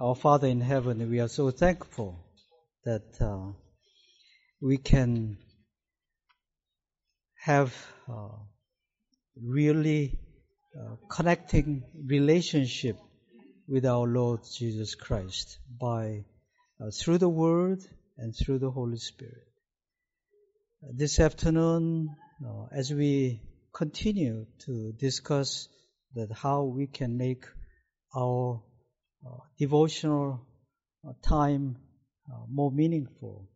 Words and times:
Our 0.00 0.14
Father 0.14 0.46
in 0.46 0.60
heaven, 0.60 1.10
we 1.10 1.18
are 1.18 1.26
so 1.26 1.50
thankful 1.50 2.24
that 2.84 3.20
uh, 3.20 3.50
we 4.62 4.76
can 4.76 5.38
have 7.40 7.74
uh, 8.08 8.28
really 9.42 10.20
uh, 10.78 10.94
connecting 11.10 11.82
relationship 12.06 12.96
with 13.66 13.84
our 13.84 14.06
Lord 14.06 14.42
Jesus 14.56 14.94
Christ 14.94 15.58
by 15.80 16.26
uh, 16.80 16.92
through 16.94 17.18
the 17.18 17.28
Word 17.28 17.80
and 18.18 18.32
through 18.36 18.60
the 18.60 18.70
Holy 18.70 18.98
Spirit. 18.98 19.48
this 20.94 21.18
afternoon, 21.18 22.14
uh, 22.46 22.66
as 22.70 22.94
we 22.94 23.42
continue 23.74 24.46
to 24.60 24.92
discuss 24.92 25.68
that 26.14 26.30
how 26.30 26.62
we 26.62 26.86
can 26.86 27.18
make 27.18 27.46
our 28.14 28.62
devotional 29.58 30.40
uh, 31.06 31.12
time 31.22 31.76
uh, 32.30 32.36
more 32.48 32.70
meaningful. 32.70 33.48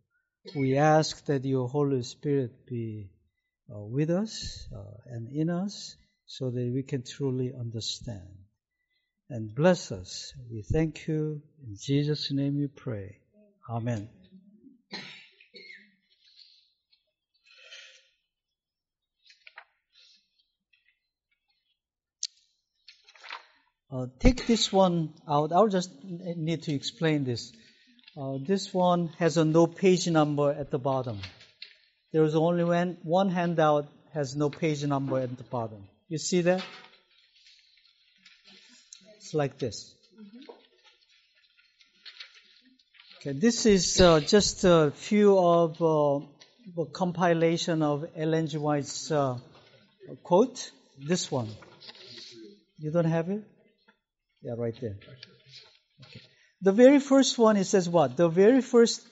We 0.56 0.76
ask 0.76 1.24
that 1.26 1.44
your 1.44 1.68
Holy 1.68 2.02
Spirit 2.02 2.66
be 2.66 3.10
with 3.68 4.10
us 4.10 4.66
and 5.06 5.28
in 5.30 5.48
us 5.48 5.96
so 6.26 6.50
that 6.50 6.72
we 6.74 6.82
can 6.82 7.02
truly 7.02 7.52
understand. 7.58 8.28
And 9.30 9.54
bless 9.54 9.92
us. 9.92 10.34
We 10.50 10.62
thank 10.62 11.06
you. 11.06 11.42
In 11.66 11.76
Jesus' 11.78 12.30
name 12.32 12.58
we 12.58 12.66
pray. 12.66 13.18
Amen. 13.70 14.08
Uh, 23.92 24.06
take 24.18 24.46
this 24.46 24.72
one 24.72 25.12
out. 25.28 25.52
I'll 25.52 25.68
just 25.68 25.90
need 26.02 26.62
to 26.62 26.72
explain 26.72 27.24
this. 27.24 27.52
Uh, 28.16 28.38
this 28.46 28.72
one 28.72 29.08
has 29.18 29.36
a 29.36 29.44
no 29.44 29.66
page 29.66 30.08
number 30.08 30.50
at 30.50 30.70
the 30.70 30.78
bottom. 30.78 31.20
There 32.10 32.24
is 32.24 32.34
only 32.34 32.64
one, 32.64 32.96
one 33.02 33.28
handout 33.28 33.88
has 34.14 34.34
no 34.34 34.48
page 34.48 34.82
number 34.84 35.18
at 35.18 35.36
the 35.36 35.44
bottom. 35.44 35.84
You 36.08 36.16
see 36.16 36.40
that? 36.42 36.64
It's 39.16 39.34
like 39.34 39.58
this. 39.58 39.94
Okay, 43.20 43.38
this 43.38 43.66
is 43.66 44.00
uh, 44.00 44.20
just 44.20 44.64
a 44.64 44.90
few 44.94 45.38
of 45.38 45.82
uh, 45.82 46.84
compilation 46.92 47.82
of 47.82 48.06
Ellen 48.16 48.46
G. 48.46 48.56
White's 48.56 49.10
uh, 49.10 49.36
quote. 50.22 50.70
This 50.98 51.30
one. 51.30 51.48
You 52.78 52.90
don't 52.90 53.04
have 53.04 53.28
it? 53.28 53.44
Yeah, 54.42 54.54
right 54.56 54.74
there. 54.80 54.96
Okay. 56.06 56.20
The 56.62 56.72
very 56.72 56.98
first 56.98 57.38
one, 57.38 57.56
it 57.56 57.64
says 57.64 57.88
what? 57.88 58.16
The 58.16 58.28
very 58.28 58.60
first 58.60 59.06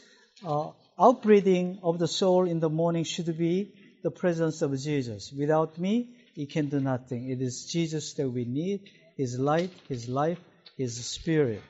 uh, 0.44 0.70
outbreathing 0.98 1.80
of 1.82 1.98
the 1.98 2.08
soul 2.08 2.48
in 2.48 2.60
the 2.60 2.70
morning 2.70 3.04
should 3.04 3.36
be 3.38 3.74
the 4.02 4.10
presence 4.10 4.62
of 4.62 4.76
Jesus. 4.78 5.32
Without 5.32 5.78
me, 5.78 6.16
he 6.34 6.46
can 6.46 6.68
do 6.68 6.80
nothing. 6.80 7.28
It 7.30 7.40
is 7.40 7.66
Jesus 7.66 8.14
that 8.14 8.28
we 8.28 8.44
need, 8.44 8.88
His 9.16 9.38
light, 9.38 9.70
His 9.88 10.08
life, 10.08 10.38
His 10.76 11.04
spirit. 11.06 11.62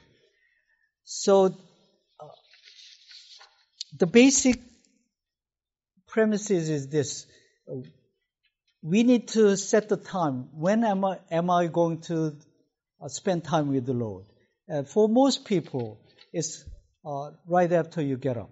So, 1.04 1.46
uh, 1.46 2.26
the 3.98 4.06
basic 4.06 4.60
premises 6.08 6.68
is 6.68 6.88
this. 6.88 7.26
We 8.82 9.02
need 9.02 9.28
to 9.28 9.56
set 9.56 9.88
the 9.88 9.96
time. 9.96 10.48
When 10.52 10.84
am 10.84 11.04
I, 11.04 11.18
am 11.30 11.50
I 11.50 11.66
going 11.66 12.00
to 12.02 12.36
spend 13.08 13.44
time 13.44 13.68
with 13.68 13.86
the 13.86 13.92
Lord. 13.92 14.24
Uh, 14.70 14.82
for 14.84 15.08
most 15.08 15.44
people, 15.44 16.00
it's 16.32 16.64
uh, 17.04 17.30
right 17.46 17.72
after 17.72 18.02
you 18.02 18.16
get 18.16 18.36
up. 18.36 18.50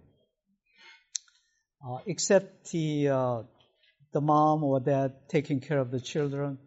Uh, 1.86 1.98
except 2.06 2.70
the 2.72 3.08
uh, 3.08 3.42
the 4.12 4.20
mom 4.20 4.64
or 4.64 4.80
dad 4.80 5.12
taking 5.28 5.60
care 5.60 5.78
of 5.78 5.90
the 5.90 6.00
children, 6.00 6.58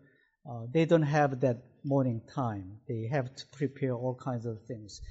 uh, 0.49 0.65
they 0.73 0.85
don't 0.85 1.01
have 1.01 1.41
that 1.41 1.57
morning 1.83 2.21
time. 2.33 2.79
They 2.87 3.09
have 3.11 3.35
to 3.35 3.45
prepare 3.51 3.93
all 3.93 4.15
kinds 4.15 4.45
of 4.45 4.63
things. 4.67 5.01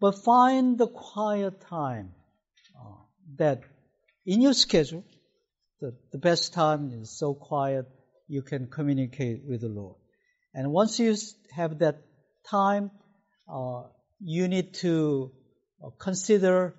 But 0.00 0.24
find 0.24 0.78
the 0.78 0.86
quiet 0.86 1.60
time 1.60 2.14
that 3.36 3.62
in 4.26 4.40
your 4.40 4.54
schedule, 4.54 5.04
the, 5.80 5.96
the 6.12 6.18
best 6.18 6.52
time 6.52 6.90
is 6.92 7.10
so 7.18 7.34
quiet 7.34 7.86
you 8.28 8.42
can 8.42 8.68
communicate 8.68 9.42
with 9.46 9.60
the 9.60 9.68
Lord. 9.68 9.96
And 10.54 10.72
once 10.72 10.98
you 10.98 11.16
have 11.54 11.78
that 11.78 11.98
time, 12.48 12.90
uh, 13.52 13.82
you 14.20 14.48
need 14.48 14.74
to 14.74 15.32
uh, 15.84 15.90
consider 15.98 16.74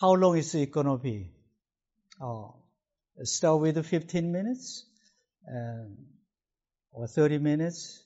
how 0.00 0.12
long 0.12 0.36
is 0.36 0.54
it 0.54 0.70
going 0.70 0.86
to 0.86 0.98
be. 0.98 1.30
Uh, 2.20 2.48
start 3.22 3.60
with 3.60 3.84
15 3.84 4.32
minutes 4.32 4.84
and, 5.46 5.96
or 6.92 7.06
30 7.06 7.38
minutes. 7.38 8.02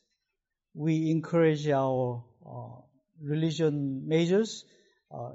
We 0.74 1.10
encourage 1.10 1.68
our 1.68 2.24
uh, 2.46 2.80
religion 3.22 4.06
majors. 4.06 4.64
Uh, 5.10 5.32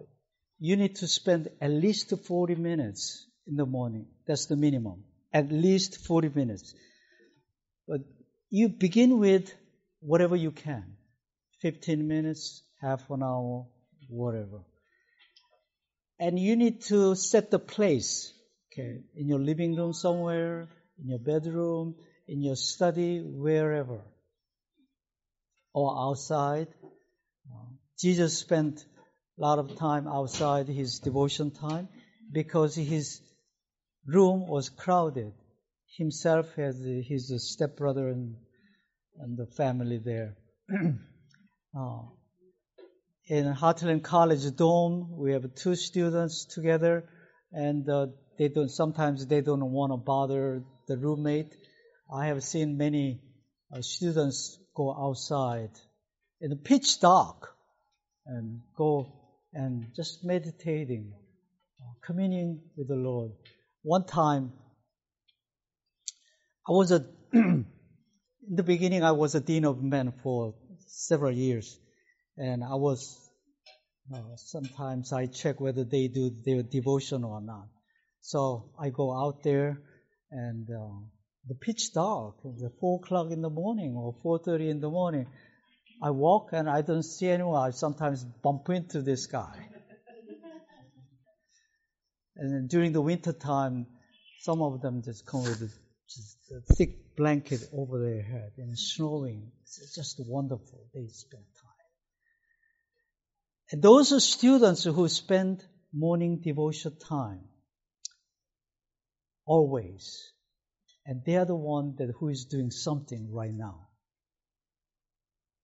you 0.59 0.75
need 0.75 0.95
to 0.97 1.07
spend 1.07 1.49
at 1.59 1.71
least 1.71 2.13
40 2.25 2.55
minutes 2.55 3.25
in 3.47 3.55
the 3.55 3.65
morning. 3.65 4.05
That's 4.27 4.45
the 4.45 4.55
minimum. 4.55 5.03
At 5.33 5.51
least 5.51 6.05
40 6.05 6.29
minutes. 6.29 6.73
But 7.87 8.01
you 8.49 8.69
begin 8.69 9.19
with 9.19 9.53
whatever 9.99 10.35
you 10.35 10.51
can. 10.51 10.95
15 11.63 12.05
minutes, 12.05 12.61
half 12.81 13.09
an 13.09 13.23
hour, 13.23 13.65
whatever. 14.09 14.59
And 16.19 16.37
you 16.37 16.57
need 16.57 16.81
to 16.83 17.15
set 17.15 17.51
the 17.51 17.57
place, 17.57 18.33
okay, 18.67 18.99
in 19.15 19.29
your 19.29 19.39
living 19.39 19.73
room 19.77 19.93
somewhere, 19.93 20.67
in 20.99 21.07
your 21.07 21.19
bedroom, 21.19 21.95
in 22.27 22.41
your 22.41 22.57
study, 22.57 23.21
wherever, 23.21 24.01
or 25.73 25.97
outside. 25.97 26.67
Jesus 27.97 28.37
spent 28.37 28.83
a 29.37 29.41
lot 29.41 29.57
of 29.57 29.77
time 29.77 30.05
outside 30.05 30.67
his 30.67 30.99
devotion 30.99 31.49
time 31.51 31.87
because 32.29 32.75
his 32.75 33.21
room 34.05 34.49
was 34.49 34.67
crowded. 34.67 35.31
Himself 35.97 36.53
has 36.55 36.77
his 37.07 37.53
stepbrother 37.53 38.09
and, 38.09 38.35
and 39.19 39.37
the 39.37 39.45
family 39.45 40.01
there. 40.03 40.35
Uh, 41.75 42.03
in 43.25 43.51
Hartland 43.51 44.03
College 44.03 44.55
dorm, 44.55 45.17
we 45.17 45.31
have 45.31 45.55
two 45.55 45.75
students 45.75 46.45
together, 46.45 47.09
and 47.51 47.89
uh, 47.89 48.07
they 48.37 48.47
don't. 48.47 48.69
Sometimes 48.69 49.25
they 49.25 49.41
don't 49.41 49.71
want 49.71 49.91
to 49.91 49.97
bother 49.97 50.63
the 50.87 50.97
roommate. 50.97 51.55
I 52.13 52.27
have 52.27 52.43
seen 52.43 52.77
many 52.77 53.21
uh, 53.75 53.81
students 53.81 54.59
go 54.75 54.95
outside 54.95 55.71
in 56.41 56.51
the 56.51 56.55
pitch 56.55 56.99
dark 56.99 57.55
and 58.27 58.61
go 58.77 59.11
and 59.51 59.87
just 59.95 60.23
meditating, 60.23 61.11
communing 62.05 62.61
with 62.77 62.87
the 62.87 62.95
Lord. 62.95 63.31
One 63.81 64.05
time, 64.05 64.53
I 66.67 66.71
was 66.71 66.91
a 66.91 67.03
in 67.33 67.65
the 68.47 68.63
beginning. 68.63 69.03
I 69.03 69.13
was 69.13 69.33
a 69.33 69.41
dean 69.41 69.65
of 69.65 69.81
men 69.81 70.13
for 70.21 70.53
several 70.93 71.31
years, 71.31 71.79
and 72.37 72.63
I 72.63 72.75
was 72.75 73.19
uh, 74.13 74.19
sometimes 74.35 75.11
I 75.11 75.27
check 75.27 75.59
whether 75.59 75.83
they 75.83 76.07
do 76.07 76.31
their 76.45 76.61
devotion 76.61 77.23
or 77.23 77.41
not. 77.41 77.67
So 78.21 78.71
I 78.79 78.89
go 78.89 79.11
out 79.11 79.43
there, 79.43 79.81
and 80.31 80.67
uh, 80.69 81.05
the 81.47 81.55
pitch 81.55 81.93
dark, 81.93 82.35
the 82.43 82.71
four 82.79 82.99
o'clock 83.03 83.31
in 83.31 83.41
the 83.41 83.49
morning 83.49 83.95
or 83.97 84.15
four 84.21 84.39
thirty 84.39 84.69
in 84.69 84.79
the 84.79 84.89
morning. 84.89 85.27
I 86.01 86.09
walk 86.09 86.49
and 86.51 86.69
I 86.69 86.81
don't 86.81 87.03
see 87.03 87.29
anyone. 87.29 87.67
I 87.67 87.71
sometimes 87.71 88.23
bump 88.23 88.69
into 88.69 89.01
this 89.01 89.25
guy. 89.25 89.69
and 92.35 92.69
during 92.69 92.91
the 92.91 93.01
winter 93.01 93.31
time, 93.31 93.87
some 94.41 94.61
of 94.61 94.81
them 94.81 95.01
just 95.03 95.25
come 95.25 95.43
with 95.43 95.59
just 96.09 96.37
thick 96.77 97.02
blanket 97.15 97.61
over 97.73 97.99
their 97.99 98.21
head 98.21 98.51
and 98.57 98.77
snowing. 98.77 99.51
It's 99.61 99.95
just 99.95 100.19
wonderful. 100.19 100.87
They 100.93 101.07
spend 101.07 101.43
time. 101.61 101.71
And 103.71 103.81
those 103.81 104.13
are 104.13 104.19
students 104.19 104.83
who 104.83 105.07
spend 105.07 105.63
morning 105.93 106.41
devotion 106.43 106.97
time 106.99 107.41
always. 109.45 110.31
And 111.05 111.23
they 111.25 111.35
are 111.35 111.45
the 111.45 111.55
one 111.55 111.95
that 111.97 112.13
who 112.19 112.29
is 112.29 112.45
doing 112.45 112.71
something 112.71 113.31
right 113.31 113.53
now. 113.53 113.87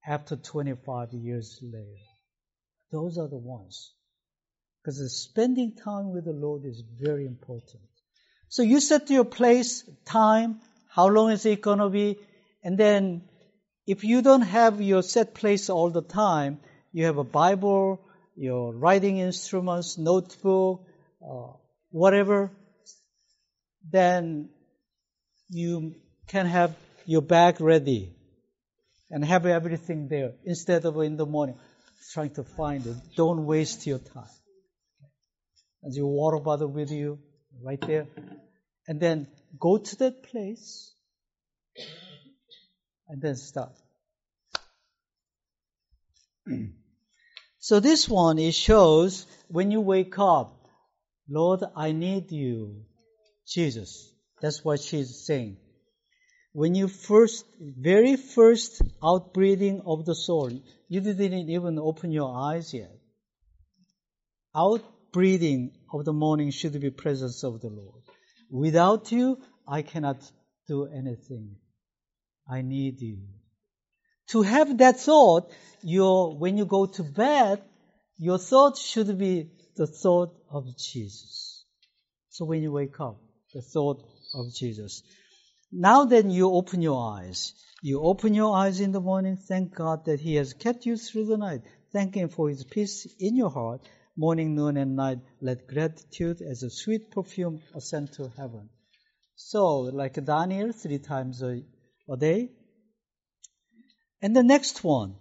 After 0.06 0.36
25 0.36 1.14
years 1.14 1.60
later. 1.62 1.86
Those 2.92 3.18
are 3.18 3.28
the 3.28 3.38
ones. 3.38 3.94
Because 4.82 5.22
spending 5.22 5.76
time 5.76 6.12
with 6.12 6.26
the 6.26 6.34
Lord 6.34 6.66
is 6.66 6.82
very 7.00 7.26
important. 7.26 7.84
So 8.48 8.64
you 8.64 8.80
set 8.80 9.10
your 9.10 9.26
place, 9.26 9.88
time, 10.06 10.62
how 10.90 11.08
long 11.08 11.32
is 11.32 11.46
it 11.46 11.62
going 11.62 11.80
to 11.80 11.90
be? 11.90 12.18
And 12.64 12.78
then 12.78 13.22
if 13.88 14.04
you 14.04 14.22
don't 14.22 14.42
have 14.42 14.82
your 14.82 15.02
set 15.02 15.34
place 15.34 15.70
all 15.70 15.90
the 15.90 16.02
time, 16.02 16.60
you 16.92 17.06
have 17.06 17.18
a 17.18 17.24
Bible, 17.24 18.02
your 18.36 18.74
writing 18.74 19.18
instruments, 19.18 19.98
notebook, 19.98 20.86
uh, 21.22 21.54
whatever, 21.92 22.52
then 23.90 24.50
you 25.50 25.96
can 26.28 26.46
have 26.46 26.76
your 27.06 27.22
bag 27.22 27.62
ready 27.62 28.14
and 29.10 29.24
have 29.26 29.46
everything 29.46 30.08
there 30.08 30.34
instead 30.44 30.86
of 30.86 31.00
in 31.02 31.18
the 31.18 31.26
morning 31.26 31.56
trying 32.12 32.32
to 32.32 32.44
find 32.44 32.86
it. 32.86 32.96
Don't 33.16 33.46
waste 33.46 33.86
your 33.86 34.00
time. 34.00 34.24
As 35.86 35.96
your 35.96 36.08
water 36.08 36.40
bottle 36.40 36.68
with 36.68 36.92
you, 36.92 37.20
right 37.64 37.80
there. 37.82 38.08
And 38.90 39.00
then 39.00 39.28
go 39.60 39.78
to 39.78 39.96
that 39.98 40.24
place 40.24 40.96
and 43.08 43.22
then 43.22 43.36
stop. 43.36 43.76
so 47.60 47.80
this 47.80 48.10
one, 48.10 48.40
it 48.40 48.56
shows 48.56 49.28
when 49.48 49.70
you 49.70 49.80
wake 49.80 50.18
up, 50.18 50.68
Lord, 51.30 51.64
I 51.76 51.92
need 51.92 52.32
you, 52.32 52.82
Jesus. 53.48 54.12
That's 54.42 54.66
what 54.66 54.80
she's 54.80 55.24
saying. 55.24 55.58
When 56.54 56.74
you 56.74 56.88
first, 56.88 57.46
very 57.60 58.16
first 58.16 58.82
outbreathing 59.04 59.84
of 59.86 60.06
the 60.06 60.16
soul, 60.16 60.50
you 60.88 61.02
didn't 61.02 61.48
even 61.52 61.78
open 61.78 62.12
your 62.12 62.36
eyes 62.36 62.74
yet. 62.74 62.98
Outbreathing 64.56 65.74
of 65.94 66.06
the 66.06 66.14
morning 66.14 66.50
should 66.50 66.82
be 66.82 66.90
presence 66.90 67.44
of 67.44 67.62
the 67.62 67.70
Lord. 67.70 68.02
Without 68.50 69.12
you, 69.12 69.40
I 69.68 69.82
cannot 69.82 70.18
do 70.68 70.86
anything. 70.86 71.56
I 72.48 72.62
need 72.62 73.02
you. 73.02 73.20
To 74.30 74.42
have 74.42 74.78
that 74.78 75.00
thought, 75.00 75.52
your, 75.82 76.38
when 76.38 76.58
you 76.58 76.66
go 76.66 76.86
to 76.86 77.04
bed, 77.04 77.62
your 78.18 78.38
thought 78.38 78.78
should 78.78 79.18
be 79.18 79.50
the 79.76 79.88
thought 79.88 80.36
of 80.52 80.78
Jesus. 80.78 81.66
So 82.30 82.46
when 82.46 82.62
you 82.62 82.72
wake 82.72 83.00
up, 83.00 83.18
the 83.54 83.62
thought 83.62 84.04
of 84.34 84.54
Jesus. 84.54 85.04
Now 85.72 86.06
then 86.06 86.30
you 86.30 86.52
open 86.52 86.82
your 86.82 87.18
eyes. 87.18 87.54
You 87.82 88.02
open 88.02 88.34
your 88.34 88.56
eyes 88.56 88.82
in 88.82 88.92
the 88.92 89.00
morning, 89.00 89.38
thank 89.38 89.74
God 89.74 90.06
that 90.06 90.20
He 90.20 90.36
has 90.36 90.54
kept 90.54 90.86
you 90.86 90.98
through 90.98 91.26
the 91.26 91.38
night. 91.38 91.62
Thank 91.94 92.16
Him 92.16 92.30
for 92.30 92.50
His 92.50 92.64
peace 92.64 93.08
in 93.20 93.36
your 93.36 93.50
heart. 93.50 93.82
Morning, 94.20 94.54
noon, 94.54 94.76
and 94.76 94.98
night, 94.98 95.20
let 95.40 95.66
gratitude 95.66 96.42
as 96.42 96.62
a 96.62 96.70
sweet 96.70 97.10
perfume 97.10 97.62
ascend 97.74 98.12
to 98.12 98.30
heaven. 98.36 98.68
So, 99.38 99.78
like 99.80 100.22
Daniel, 100.26 100.74
three 100.74 101.00
times 101.00 101.42
a, 101.42 101.64
a 102.10 102.18
day. 102.18 102.52
And 104.22 104.36
the 104.36 104.44
next 104.44 104.84
one. 104.84 105.16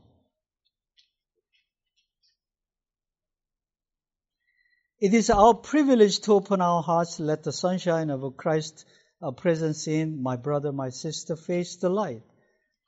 It 5.00 5.14
is 5.14 5.30
our 5.30 5.54
privilege 5.54 6.18
to 6.22 6.32
open 6.32 6.60
our 6.60 6.82
hearts, 6.82 7.20
let 7.20 7.44
the 7.44 7.52
sunshine 7.52 8.10
of 8.10 8.36
Christ's 8.36 8.84
uh, 9.22 9.30
presence 9.30 9.86
in 9.86 10.20
my 10.20 10.34
brother, 10.34 10.72
my 10.72 10.88
sister 10.88 11.36
face 11.36 11.76
the 11.76 11.88
light. 11.88 12.24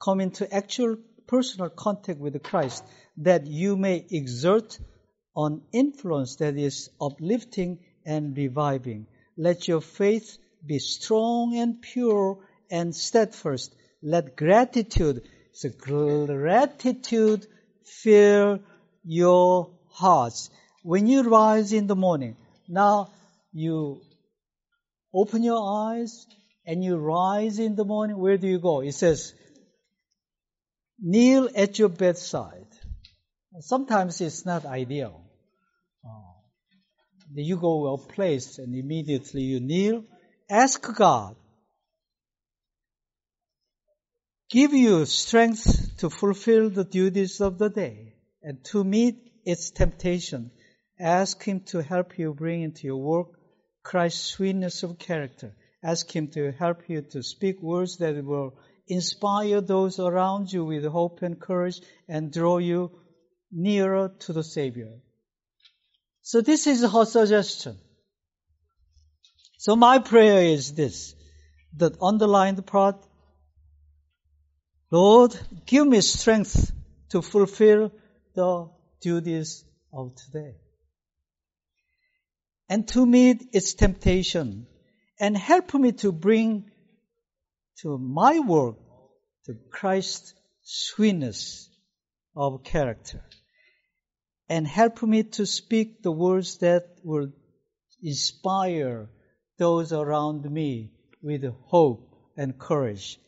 Come 0.02 0.20
into 0.20 0.52
actual 0.52 0.96
personal 1.28 1.70
contact 1.70 2.18
with 2.18 2.42
Christ 2.42 2.82
that 3.18 3.46
you 3.46 3.76
may 3.76 4.04
exert 4.10 4.76
an 5.36 5.62
influence 5.72 6.36
that 6.36 6.56
is 6.56 6.90
uplifting 7.00 7.78
and 8.04 8.36
reviving. 8.36 9.06
Let 9.36 9.68
your 9.68 9.80
faith 9.80 10.38
be 10.66 10.78
strong 10.78 11.56
and 11.56 11.80
pure 11.80 12.38
and 12.70 12.94
steadfast. 12.94 13.74
Let 14.02 14.36
gratitude, 14.36 15.28
so 15.52 15.68
gratitude 15.70 17.46
fill 17.84 18.60
your 19.04 19.70
hearts. 19.90 20.50
When 20.82 21.06
you 21.06 21.22
rise 21.22 21.72
in 21.72 21.86
the 21.86 21.96
morning, 21.96 22.36
now 22.68 23.12
you 23.52 24.00
open 25.12 25.42
your 25.42 25.62
eyes 25.62 26.26
and 26.66 26.84
you 26.84 26.96
rise 26.96 27.58
in 27.58 27.74
the 27.76 27.84
morning, 27.84 28.18
where 28.18 28.38
do 28.38 28.46
you 28.46 28.58
go? 28.58 28.80
It 28.80 28.92
says, 28.92 29.34
kneel 30.98 31.48
at 31.54 31.78
your 31.78 31.88
bedside. 31.88 32.66
Sometimes 33.58 34.20
it's 34.20 34.46
not 34.46 34.64
ideal. 34.64 35.24
Uh, 36.04 36.32
you 37.34 37.56
go 37.56 37.92
a 37.92 37.98
place 37.98 38.58
and 38.58 38.74
immediately 38.74 39.42
you 39.42 39.60
kneel 39.60 40.04
Ask 40.50 40.82
God. 40.96 41.36
Give 44.50 44.74
you 44.74 45.06
strength 45.06 45.96
to 45.98 46.10
fulfill 46.10 46.70
the 46.70 46.82
duties 46.82 47.40
of 47.40 47.56
the 47.58 47.70
day 47.70 48.14
and 48.42 48.64
to 48.64 48.82
meet 48.82 49.30
its 49.44 49.70
temptation. 49.70 50.50
Ask 50.98 51.44
Him 51.44 51.60
to 51.66 51.84
help 51.84 52.18
you 52.18 52.34
bring 52.34 52.62
into 52.62 52.88
your 52.88 52.96
work 52.96 53.28
Christ's 53.84 54.32
sweetness 54.32 54.82
of 54.82 54.98
character. 54.98 55.54
Ask 55.84 56.10
Him 56.10 56.26
to 56.32 56.50
help 56.50 56.88
you 56.88 57.02
to 57.12 57.22
speak 57.22 57.62
words 57.62 57.98
that 57.98 58.24
will 58.24 58.54
inspire 58.88 59.60
those 59.60 60.00
around 60.00 60.52
you 60.52 60.64
with 60.64 60.84
hope 60.84 61.22
and 61.22 61.40
courage 61.40 61.80
and 62.08 62.32
draw 62.32 62.58
you 62.58 62.90
nearer 63.52 64.12
to 64.20 64.32
the 64.32 64.44
Savior. 64.44 64.92
So 66.22 66.40
this 66.40 66.66
is 66.66 66.82
her 66.82 67.04
suggestion. 67.04 67.78
So 69.58 69.76
my 69.76 69.98
prayer 69.98 70.42
is 70.42 70.74
this, 70.74 71.14
the 71.76 71.96
underlined 72.00 72.64
part, 72.66 72.96
Lord, 74.90 75.38
give 75.66 75.86
me 75.86 76.00
strength 76.00 76.72
to 77.10 77.22
fulfill 77.22 77.92
the 78.34 78.70
duties 79.00 79.64
of 79.92 80.14
today. 80.16 80.54
And 82.68 82.86
to 82.88 83.04
meet 83.04 83.48
its 83.52 83.74
temptation 83.74 84.66
and 85.18 85.36
help 85.36 85.74
me 85.74 85.92
to 85.92 86.12
bring 86.12 86.70
to 87.82 87.98
my 87.98 88.38
work 88.38 88.76
the 89.46 89.58
Christ's 89.70 90.34
sweetness 90.62 91.68
of 92.36 92.62
character 92.62 93.22
and 94.50 94.66
help 94.66 95.00
me 95.02 95.22
to 95.22 95.46
speak 95.46 96.02
the 96.02 96.10
words 96.10 96.58
that 96.58 96.98
will 97.04 97.28
inspire 98.02 99.08
those 99.58 99.92
around 99.92 100.50
me 100.50 100.90
with 101.22 101.44
hope 101.66 102.12
and 102.36 102.58
courage 102.58 103.20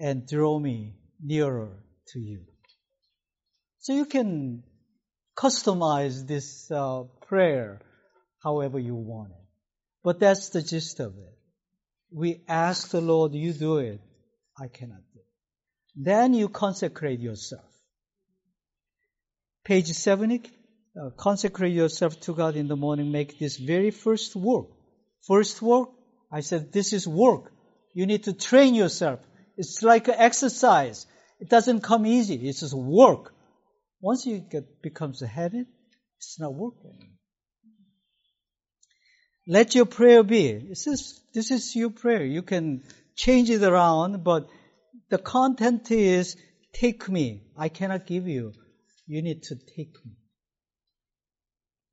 and 0.00 0.26
draw 0.26 0.58
me 0.58 0.94
nearer 1.22 1.70
to 2.08 2.18
you. 2.18 2.40
So 3.78 3.92
you 3.92 4.06
can 4.06 4.64
customize 5.38 6.26
this 6.26 6.68
uh, 6.72 7.04
prayer 7.28 7.80
however 8.42 8.80
you 8.80 8.96
want 8.96 9.30
it. 9.30 9.46
But 10.02 10.18
that's 10.18 10.48
the 10.48 10.62
gist 10.62 10.98
of 10.98 11.12
it. 11.16 11.38
We 12.10 12.42
ask 12.48 12.90
the 12.90 13.00
Lord, 13.00 13.34
you 13.34 13.52
do 13.52 13.78
it. 13.78 14.00
I 14.58 14.66
cannot 14.66 15.02
do 15.14 15.20
it. 15.20 15.26
Then 15.94 16.34
you 16.34 16.48
consecrate 16.48 17.20
yourself. 17.20 17.75
Page 19.66 19.88
70, 19.88 20.42
uh, 21.00 21.10
consecrate 21.16 21.74
yourself 21.74 22.18
to 22.20 22.34
God 22.34 22.56
in 22.56 22.68
the 22.68 22.76
morning. 22.76 23.10
Make 23.10 23.38
this 23.38 23.56
very 23.56 23.90
first 23.90 24.36
work 24.36 24.66
First 25.26 25.60
work, 25.60 25.88
I 26.30 26.40
said, 26.40 26.72
this 26.72 26.92
is 26.92 27.06
work. 27.06 27.52
You 27.94 28.06
need 28.06 28.24
to 28.24 28.32
train 28.32 28.74
yourself. 28.74 29.20
It's 29.56 29.82
like 29.82 30.08
an 30.08 30.14
exercise. 30.16 31.06
It 31.40 31.48
doesn't 31.48 31.80
come 31.80 32.06
easy. 32.06 32.48
It's 32.48 32.60
just 32.60 32.74
work. 32.74 33.34
Once 34.00 34.24
you 34.26 34.38
get 34.38 34.82
becomes 34.82 35.22
a 35.22 35.26
habit, 35.26 35.66
it's 36.18 36.38
not 36.38 36.54
working. 36.54 37.16
Let 39.48 39.74
your 39.74 39.86
prayer 39.86 40.22
be. 40.22 40.52
This 40.52 40.86
is, 40.86 41.20
this 41.34 41.50
is 41.50 41.74
your 41.74 41.90
prayer. 41.90 42.24
You 42.24 42.42
can 42.42 42.84
change 43.16 43.50
it 43.50 43.62
around, 43.62 44.22
but 44.22 44.48
the 45.08 45.18
content 45.18 45.90
is 45.90 46.36
take 46.72 47.08
me. 47.08 47.42
I 47.56 47.68
cannot 47.68 48.06
give 48.06 48.28
you. 48.28 48.52
You 49.06 49.22
need 49.22 49.42
to 49.44 49.56
take 49.56 49.94
me. 50.04 50.12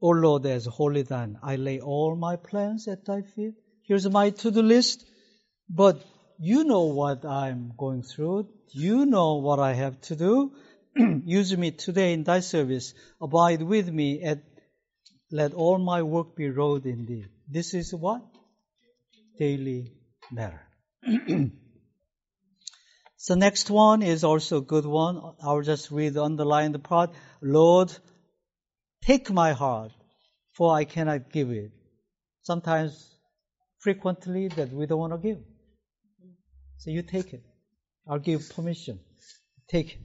O 0.02 0.10
Lord, 0.10 0.46
as 0.46 0.66
holy 0.66 1.04
thine, 1.04 1.38
I 1.42 1.56
lay 1.56 1.80
all 1.80 2.16
my 2.16 2.36
plans 2.36 2.88
at 2.88 3.06
thy 3.06 3.22
feet. 3.22 3.54
Here's 3.84 4.10
my 4.10 4.32
to-do 4.32 4.62
list. 4.62 5.06
But 5.70 6.04
you 6.40 6.64
know 6.64 6.86
what 6.86 7.26
I'm 7.26 7.74
going 7.78 8.04
through. 8.04 8.50
You 8.72 9.06
know 9.06 9.36
what 9.36 9.60
I 9.60 9.74
have 9.74 10.00
to 10.02 10.16
do. 10.16 10.52
Use 11.26 11.56
me 11.56 11.72
today 11.72 12.14
in 12.14 12.24
thy 12.24 12.42
service. 12.42 12.94
Abide 13.22 13.62
with 13.62 13.90
me 13.90 14.22
and 14.22 14.42
let 15.32 15.54
all 15.54 15.78
my 15.78 16.04
work 16.04 16.36
be 16.36 16.50
wrought 16.50 16.86
in 16.86 17.06
thee. 17.06 17.26
This 17.48 17.74
is 17.74 17.94
what? 17.94 18.22
Daily 19.40 19.94
matter. 20.32 20.62
so 23.24 23.36
next 23.36 23.70
one 23.70 24.02
is 24.02 24.24
also 24.24 24.58
a 24.58 24.68
good 24.74 24.86
one. 24.86 25.16
I'll 25.42 25.62
just 25.62 25.92
read 25.92 26.14
the 26.14 26.24
underlined 26.24 26.82
part. 26.84 27.12
Lord, 27.42 27.92
Take 29.06 29.30
my 29.32 29.52
heart, 29.52 29.92
for 30.54 30.74
I 30.74 30.86
cannot 30.86 31.30
give 31.30 31.52
it. 31.52 31.72
Sometimes, 32.44 32.94
frequently, 33.80 34.48
that 34.48 34.72
we 34.72 34.86
don't 34.86 35.00
want 35.00 35.14
to 35.14 35.20
give. 35.20 35.40
So 36.78 36.90
you 36.90 37.02
take 37.02 37.34
it. 37.34 37.44
I'll 38.08 38.20
give 38.20 38.50
permission. 38.56 39.00
Take 39.68 39.96
it. 39.96 40.00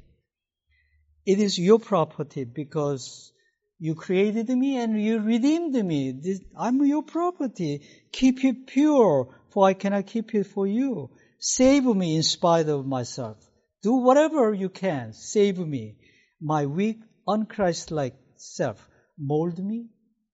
It 1.27 1.39
is 1.39 1.59
your 1.59 1.79
property 1.79 2.45
because 2.45 3.33
You 3.81 3.95
created 3.95 4.49
me 4.49 4.77
and 4.79 5.01
you 5.01 5.21
redeemed 5.21 5.75
me. 5.75 6.21
I'm 6.59 6.85
your 6.85 7.05
property. 7.05 7.83
Keep 8.11 8.45
it 8.45 8.67
pure, 8.67 9.29
for 9.51 9.69
I 9.69 9.75
cannot 9.75 10.07
keep 10.09 10.35
it 10.35 10.49
for 10.49 10.67
you. 10.67 11.11
Save 11.41 11.85
me 11.85 12.17
in 12.17 12.23
spite 12.25 12.69
of 12.69 12.87
myself. 12.87 13.37
Do 13.83 13.95
whatever 13.95 14.53
you 14.53 14.69
can. 14.69 15.13
Save 15.13 15.59
me. 15.59 15.97
My 16.41 16.67
weak, 16.67 16.99
unchristlike 17.29 18.17
self. 18.37 18.89
Mold 19.17 19.59
me. 19.63 19.87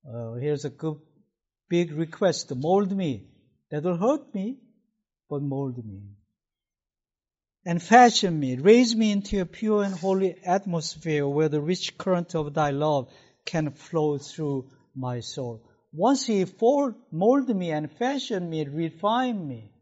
Uh, 0.07 0.35
here's 0.35 0.65
a 0.65 0.71
good 0.71 0.97
big 1.69 1.93
request. 1.93 2.55
Mold 2.55 2.97
me. 2.97 3.29
That 3.71 3.83
will 3.83 3.99
hurt 3.99 4.35
me, 4.35 4.59
but 5.29 5.43
mold 5.43 5.85
me. 5.85 6.03
And 7.67 7.83
fashion 7.83 8.39
me. 8.41 8.57
Raise 8.57 8.95
me 8.97 9.13
into 9.13 9.41
a 9.41 9.47
pure 9.47 9.83
and 9.83 9.95
holy 9.95 10.37
atmosphere 10.45 11.27
where 11.27 11.49
the 11.49 11.61
rich 11.61 11.99
current 11.99 12.35
of 12.35 12.55
thy 12.55 12.71
love 12.71 13.11
can 13.45 13.73
flow 13.73 14.19
through 14.19 14.71
my 14.95 15.21
soul. 15.21 15.69
Once 15.93 16.27
he 16.27 16.47
mold 17.11 17.49
me 17.49 17.71
and 17.73 17.91
fashion 17.93 18.49
me, 18.49 18.65
refine 18.65 19.47
me, 19.47 19.74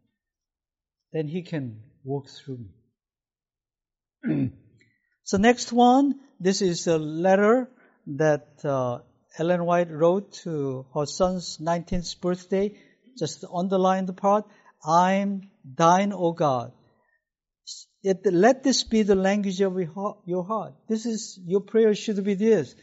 then 1.12 1.28
he 1.28 1.42
can 1.42 1.80
walk 2.04 2.28
through 2.28 2.58
me. 4.24 4.50
so 5.24 5.36
next 5.36 5.72
one, 5.72 6.20
this 6.40 6.62
is 6.62 6.86
a 6.86 6.98
letter 6.98 7.70
that 8.06 8.64
uh, 8.64 8.98
Ellen 9.38 9.64
White 9.64 9.90
wrote 9.90 10.32
to 10.44 10.86
her 10.94 11.06
son's 11.06 11.58
19th 11.58 12.20
birthday. 12.20 12.78
Just 13.18 13.44
underline 13.52 14.06
the 14.06 14.12
part, 14.12 14.46
I'm 14.84 15.50
thine, 15.64 16.12
O 16.12 16.32
God. 16.32 16.72
It, 18.02 18.26
let 18.26 18.64
this 18.64 18.82
be 18.82 19.02
the 19.02 19.14
language 19.14 19.60
of 19.60 19.78
your 20.26 20.44
heart. 20.44 20.74
This 20.88 21.06
is, 21.06 21.38
your 21.46 21.60
prayer 21.60 21.94
should 21.94 22.24
be 22.24 22.34
this. 22.34 22.74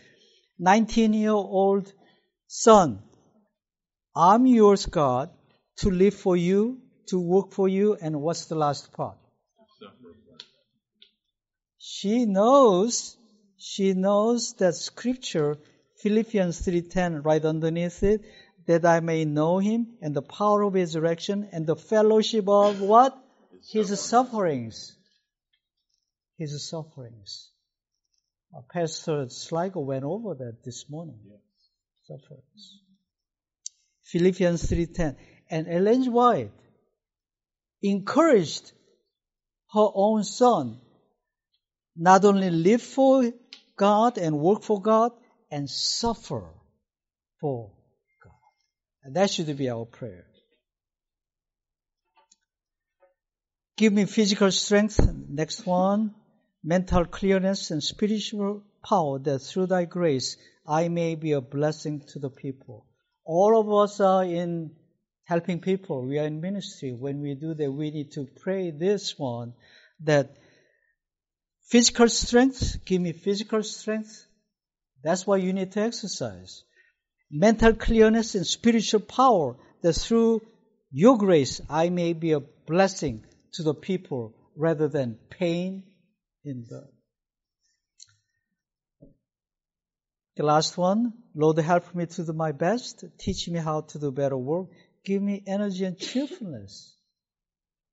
19 0.60 1.14
year 1.14 1.32
old 1.32 1.92
son, 2.48 3.02
I'm 4.16 4.46
yours, 4.46 4.86
God, 4.86 5.30
to 5.78 5.90
live 5.90 6.14
for 6.14 6.36
you, 6.38 6.82
to 7.10 7.20
work 7.20 7.52
for 7.52 7.68
you, 7.68 7.98
and 8.02 8.22
what's 8.22 8.46
the 8.46 8.56
last 8.56 8.94
part? 8.94 9.18
She 11.78 12.26
knows, 12.26 13.18
she 13.58 13.94
knows 13.94 14.54
that 14.60 14.76
scripture, 14.76 15.58
Philippians 16.02 16.62
3.10, 16.62 17.26
right 17.26 17.44
underneath 17.44 18.04
it, 18.04 18.22
that 18.68 18.86
I 18.86 19.00
may 19.00 19.26
know 19.26 19.58
him 19.58 19.98
and 20.02 20.16
the 20.16 20.22
power 20.22 20.62
of 20.62 20.74
his 20.74 20.96
resurrection 20.96 21.50
and 21.52 21.66
the 21.66 21.76
fellowship 21.76 22.48
of 22.48 22.82
what? 22.82 23.18
His 23.72 24.00
sufferings. 24.00 24.96
His 26.38 26.70
sufferings. 26.70 27.50
Pastor 28.72 29.28
Sligo 29.30 29.80
went 29.82 30.04
over 30.04 30.36
that 30.36 30.64
this 30.64 30.90
morning. 30.90 31.20
Yes. 31.26 31.40
Sufferings. 32.04 32.80
Philippians 34.04 34.64
3.10. 34.64 35.16
And 35.50 35.68
Ellen 35.68 36.12
White 36.12 36.52
encouraged 37.82 38.72
her 39.74 39.90
own 39.94 40.24
son 40.24 40.80
not 41.96 42.26
only 42.26 42.50
live 42.50 42.82
for 42.82 43.32
God 43.76 44.18
and 44.18 44.40
work 44.40 44.64
for 44.64 44.82
God 44.82 45.12
and 45.52 45.70
suffer 45.70 46.54
for 47.40 47.72
God. 48.24 48.34
And 49.04 49.16
that 49.16 49.30
should 49.30 49.56
be 49.58 49.70
our 49.70 49.86
prayer. 49.86 50.26
Give 53.78 53.94
me 53.94 54.06
physical 54.06 54.52
strength. 54.52 55.00
Next 55.30 55.66
one 55.66 56.14
mental 56.64 57.06
clearness 57.06 57.72
and 57.72 57.82
spiritual 57.82 58.64
power 58.84 59.20
that 59.20 59.40
through 59.40 59.68
thy 59.68 59.86
grace 59.86 60.36
I 60.68 60.90
may 60.90 61.16
be 61.16 61.32
a 61.32 61.42
blessing 61.42 62.02
to 62.10 62.20
the 62.20 62.30
people. 62.30 62.86
All 63.26 63.60
of 63.60 63.72
us 63.72 64.00
are 64.00 64.24
in 64.24 64.72
helping 65.30 65.62
people. 65.62 66.08
We 66.08 66.18
are 66.18 66.26
in 66.26 66.42
ministry. 66.42 66.92
When 66.92 67.22
we 67.22 67.36
do 67.36 67.54
that, 67.54 67.72
we 67.72 67.92
need 67.92 68.14
to 68.14 68.28
pray 68.42 68.72
this 68.72 69.14
one 69.18 69.54
that 70.04 70.36
physical 71.70 72.10
strength, 72.10 72.84
give 72.84 73.00
me 73.00 73.12
physical 73.14 73.62
strength. 73.62 74.26
That's 75.04 75.28
why 75.28 75.38
you 75.38 75.54
need 75.54 75.72
to 75.74 75.82
exercise. 75.82 76.64
Mental 77.30 77.74
clearness 77.74 78.34
and 78.34 78.46
spiritual 78.46 79.02
power 79.02 79.56
that 79.84 79.94
through 79.94 80.42
your 80.92 81.16
grace 81.20 81.62
I 81.70 81.90
may 81.90 82.14
be 82.14 82.32
a 82.32 82.40
blessing 82.40 83.24
to 83.54 83.64
the 83.64 83.76
people 83.76 84.34
rather 84.56 84.88
than 84.88 85.20
pain 85.30 85.84
in 86.44 86.66
the 86.68 86.88
the 90.36 90.46
last 90.46 90.78
one 90.78 91.12
lord 91.36 91.58
help 91.58 91.94
me 91.94 92.06
to 92.06 92.26
do 92.26 92.34
my 92.34 92.52
best 92.54 93.04
teach 93.18 93.48
me 93.50 93.60
how 93.60 93.82
to 93.82 94.00
do 94.00 94.10
better 94.10 94.38
work 94.38 94.70
give 95.06 95.22
me 95.22 95.44
energy 95.48 95.86
and 95.86 95.98
cheerfulness. 95.98 96.96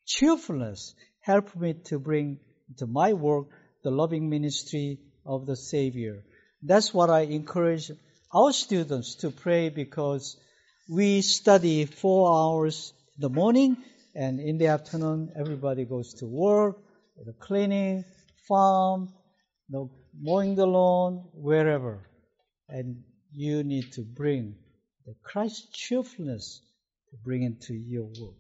Cheerfulness. 0.07 0.95
Help 1.21 1.55
me 1.57 1.75
to 1.87 1.99
bring 1.99 2.39
to 2.79 2.87
my 2.87 3.13
work 3.13 3.47
the 3.83 3.91
loving 3.91 4.29
ministry 4.29 4.99
of 5.25 5.47
the 5.47 5.57
savior. 5.57 6.25
That's 6.63 6.93
what 6.93 7.11
i 7.11 7.21
encourage 7.21 7.91
our 8.35 8.53
students 8.53 9.17
to 9.17 9.31
pray 9.31 9.69
because 9.69 10.37
we 10.89 11.23
study 11.23 11.85
four 11.85 12.33
hours 12.33 12.93
in 13.17 13.23
the 13.23 13.29
morning 13.29 13.77
and 14.15 14.41
in 14.41 14.59
the 14.59 14.69
afternoon 14.69 15.33
everybody 15.37 15.85
goes 15.85 16.15
to 16.15 16.27
work 16.27 16.77
the 17.25 17.33
cleaning 17.33 18.05
farm, 18.47 19.13
no 19.69 19.91
mowing 20.21 20.55
the 20.55 20.67
lawn, 20.67 21.25
wherever. 21.33 22.09
And 22.69 23.03
you 23.33 23.63
need 23.65 23.93
to 23.93 24.03
bring 24.03 24.57
the 25.07 25.15
Christ 25.23 25.73
cheerfulness 25.73 26.61
to 27.11 27.17
bring 27.25 27.43
into 27.43 27.75
your 27.75 28.05
work. 28.05 28.35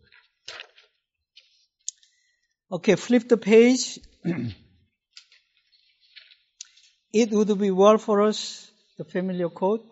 Okay, 2.72 2.96
flip 2.96 3.28
the 3.28 3.36
page. 3.36 3.98
it 7.12 7.30
would 7.30 7.58
be 7.58 7.70
well 7.70 7.98
for 7.98 8.22
us, 8.22 8.70
the 8.98 9.04
familiar 9.04 9.48
quote. 9.48 9.86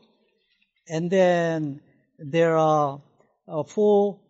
And 0.88 1.11
then 1.11 1.81
there 2.19 2.57
are 2.57 3.00
uh, 3.47 3.62
four 3.62 4.21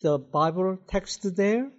the 0.00 0.18
Bible 0.18 0.78
text 0.86 1.36
there, 1.36 1.70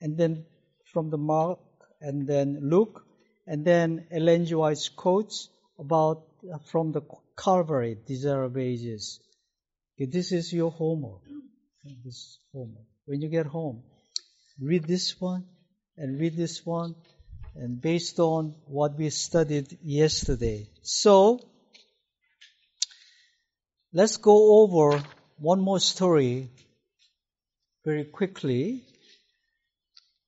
and 0.00 0.18
then 0.18 0.44
from 0.92 1.10
the 1.10 1.18
Mark 1.18 1.60
and 2.00 2.26
then 2.26 2.58
Luke, 2.62 3.04
and 3.46 3.64
then 3.64 4.06
Ellen. 4.10 4.46
White's 4.46 4.88
quotes 4.88 5.48
about 5.78 6.24
uh, 6.52 6.58
from 6.58 6.92
the 6.92 7.02
Calvary, 7.38 7.96
Desire 8.06 8.44
of 8.44 8.56
Ages. 8.56 9.20
Okay, 9.96 10.10
this 10.10 10.32
is 10.32 10.52
your 10.52 10.72
homework. 10.72 11.22
This 12.04 12.38
homework. 12.52 12.86
When 13.06 13.20
you 13.20 13.28
get 13.28 13.46
home, 13.46 13.82
read 14.60 14.84
this 14.84 15.20
one 15.20 15.44
and 15.96 16.18
read 16.18 16.36
this 16.36 16.66
one, 16.66 16.96
and 17.54 17.80
based 17.80 18.18
on 18.18 18.54
what 18.66 18.98
we 18.98 19.10
studied 19.10 19.78
yesterday. 19.82 20.66
So, 20.82 21.38
let's 23.92 24.16
go 24.16 24.62
over 24.62 25.00
one 25.38 25.60
more 25.60 25.78
story 25.78 26.50
very 27.84 28.04
quickly 28.04 28.82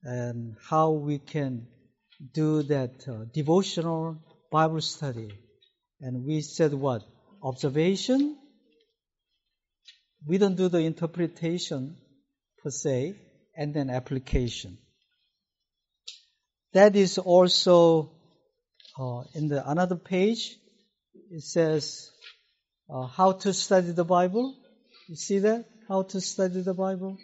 and 0.05 0.55
how 0.69 0.91
we 0.93 1.19
can 1.19 1.67
do 2.33 2.63
that 2.65 3.09
uh, 3.09 3.25
devotional 3.35 4.19
Bible 4.53 4.81
study. 4.81 5.33
And 6.01 6.25
we 6.25 6.43
said 6.43 6.73
what? 6.73 7.03
Observation. 7.43 8.37
We 10.27 10.39
don't 10.39 10.57
do 10.57 10.69
the 10.69 10.81
interpretation 10.81 11.97
per 12.63 12.71
se, 12.71 13.15
and 13.57 13.73
then 13.73 13.91
application. 13.91 14.79
That 16.73 16.97
is 16.97 17.19
also 17.19 18.11
uh, 18.99 19.23
in 19.35 19.49
the 19.49 19.69
another 19.69 19.97
page. 19.97 20.57
It 21.31 21.43
says 21.43 22.11
uh, 22.91 23.07
how 23.07 23.33
to 23.33 23.53
study 23.53 23.93
the 23.93 24.05
Bible. 24.05 24.55
You 25.09 25.17
see 25.17 25.39
that? 25.41 25.65
How 25.89 26.03
to 26.03 26.21
study 26.21 26.61
the 26.61 26.75
Bible? 26.75 27.17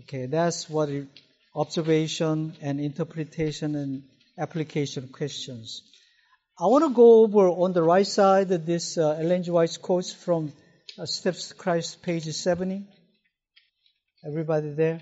Okay, 0.00 0.26
that's 0.26 0.68
what 0.68 0.90
it, 0.90 1.08
observation 1.54 2.54
and 2.60 2.80
interpretation 2.80 3.74
and 3.74 4.02
application 4.38 5.08
questions. 5.08 5.82
I 6.60 6.66
want 6.66 6.84
to 6.84 6.90
go 6.90 7.22
over 7.22 7.48
on 7.48 7.72
the 7.72 7.82
right 7.82 8.06
side 8.06 8.48
this 8.48 8.98
uh, 8.98 9.12
Ellen. 9.12 9.42
White's 9.44 9.76
quotes 9.76 10.12
from 10.12 10.52
uh, 10.98 11.06
Steps 11.06 11.52
Christ, 11.52 12.02
page 12.02 12.24
70. 12.24 12.84
Everybody 14.26 14.70
there? 14.70 15.00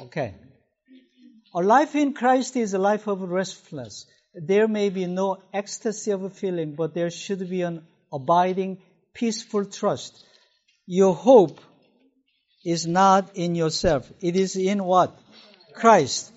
Okay. 0.00 0.34
A 1.54 1.62
life 1.62 1.94
in 1.94 2.12
Christ 2.12 2.56
is 2.56 2.74
a 2.74 2.78
life 2.78 3.06
of 3.06 3.22
restfulness. 3.22 4.06
There 4.34 4.68
may 4.68 4.90
be 4.90 5.06
no 5.06 5.38
ecstasy 5.52 6.10
of 6.10 6.32
feeling, 6.32 6.74
but 6.74 6.94
there 6.94 7.10
should 7.10 7.48
be 7.48 7.62
an 7.62 7.86
abiding, 8.12 8.82
peaceful 9.14 9.64
trust. 9.64 10.24
Your 10.86 11.14
hope 11.14 11.60
is 12.64 12.86
not 12.86 13.36
in 13.36 13.54
yourself. 13.54 14.10
It 14.20 14.36
is 14.36 14.56
in 14.56 14.84
what? 14.84 15.18
Christ. 15.74 16.32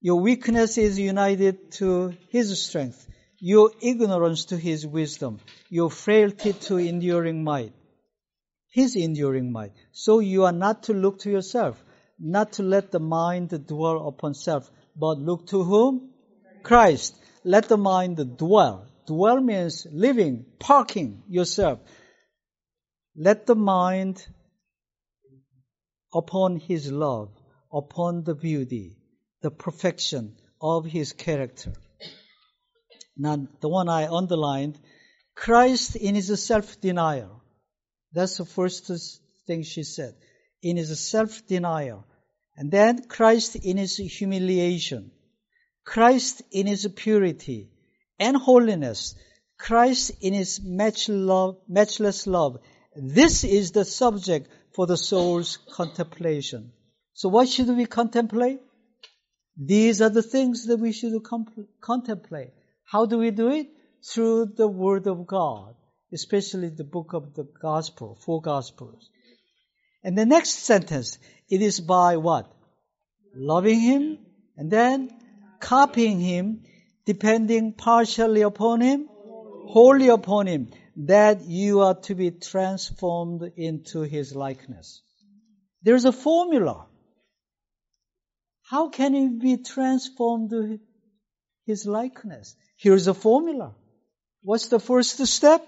Your 0.00 0.20
weakness 0.20 0.78
is 0.78 0.98
united 0.98 1.72
to 1.72 2.14
his 2.28 2.62
strength, 2.62 3.06
your 3.46 3.70
ignorance 3.82 4.46
to 4.46 4.56
his 4.56 4.86
wisdom, 4.86 5.38
your 5.68 5.90
frailty 5.90 6.54
to 6.54 6.78
enduring 6.78 7.44
might, 7.44 7.74
his 8.72 8.96
enduring 8.96 9.52
might. 9.52 9.72
So 9.92 10.20
you 10.20 10.44
are 10.44 10.58
not 10.66 10.84
to 10.84 10.94
look 10.94 11.18
to 11.20 11.30
yourself, 11.30 11.84
not 12.18 12.54
to 12.54 12.62
let 12.62 12.90
the 12.90 13.00
mind 13.00 13.50
dwell 13.66 14.08
upon 14.08 14.32
self, 14.32 14.70
but 14.96 15.18
look 15.18 15.46
to 15.48 15.62
whom? 15.62 16.08
Christ. 16.62 17.18
Let 17.44 17.68
the 17.68 17.76
mind 17.76 18.16
dwell. 18.38 18.86
Dwell 19.06 19.42
means 19.42 19.86
living, 19.92 20.46
parking 20.58 21.22
yourself. 21.28 21.80
Let 23.14 23.44
the 23.44 23.56
mind 23.56 24.26
upon 26.14 26.56
his 26.56 26.90
love, 26.90 27.28
upon 27.70 28.24
the 28.24 28.34
beauty, 28.34 28.96
the 29.42 29.50
perfection 29.50 30.34
of 30.62 30.86
his 30.86 31.12
character. 31.12 31.74
Now, 33.16 33.46
the 33.60 33.68
one 33.68 33.88
I 33.88 34.08
underlined, 34.08 34.78
Christ 35.34 35.96
in 35.96 36.14
his 36.14 36.42
self-denial. 36.44 37.42
That's 38.12 38.36
the 38.38 38.44
first 38.44 38.90
thing 39.46 39.62
she 39.62 39.82
said. 39.82 40.14
In 40.62 40.76
his 40.76 40.98
self-denial. 40.98 42.06
And 42.56 42.70
then 42.70 43.04
Christ 43.04 43.56
in 43.56 43.76
his 43.76 43.96
humiliation. 43.96 45.10
Christ 45.84 46.42
in 46.50 46.66
his 46.66 46.86
purity 46.94 47.70
and 48.18 48.36
holiness. 48.36 49.14
Christ 49.58 50.12
in 50.20 50.34
his 50.34 50.60
matchless 50.62 52.26
love. 52.26 52.58
This 52.96 53.44
is 53.44 53.72
the 53.72 53.84
subject 53.84 54.48
for 54.74 54.86
the 54.86 54.96
soul's 54.96 55.56
contemplation. 55.56 56.72
So 57.12 57.28
what 57.28 57.48
should 57.48 57.68
we 57.68 57.86
contemplate? 57.86 58.60
These 59.56 60.00
are 60.00 60.10
the 60.10 60.22
things 60.22 60.66
that 60.66 60.78
we 60.78 60.92
should 60.92 61.12
contemplate. 61.80 62.52
How 62.94 63.06
do 63.06 63.18
we 63.18 63.32
do 63.32 63.48
it? 63.48 63.70
Through 64.04 64.52
the 64.56 64.68
Word 64.68 65.08
of 65.08 65.26
God, 65.26 65.74
especially 66.12 66.68
the 66.68 66.84
book 66.84 67.12
of 67.12 67.34
the 67.34 67.42
Gospel, 67.42 68.16
four 68.24 68.40
Gospels. 68.40 69.10
And 70.04 70.16
the 70.16 70.24
next 70.24 70.50
sentence, 70.60 71.18
it 71.50 71.60
is 71.60 71.80
by 71.80 72.18
what? 72.18 72.54
Loving 73.34 73.80
Him, 73.80 74.18
and 74.56 74.70
then 74.70 75.10
copying 75.58 76.20
Him, 76.20 76.62
depending 77.04 77.72
partially 77.72 78.42
upon 78.42 78.80
Him, 78.80 79.08
wholly 79.10 80.06
upon 80.06 80.46
Him, 80.46 80.70
that 80.94 81.44
you 81.46 81.80
are 81.80 81.96
to 82.02 82.14
be 82.14 82.30
transformed 82.30 83.42
into 83.56 84.02
His 84.02 84.36
likeness. 84.36 85.02
There's 85.82 86.04
a 86.04 86.12
formula. 86.12 86.86
How 88.62 88.88
can 88.88 89.14
you 89.14 89.30
be 89.30 89.56
transformed 89.56 90.50
to 90.50 90.78
His 91.66 91.86
likeness? 91.86 92.54
Here's 92.76 93.06
a 93.06 93.14
formula. 93.14 93.74
What's 94.42 94.68
the 94.68 94.80
first 94.80 95.24
step? 95.26 95.66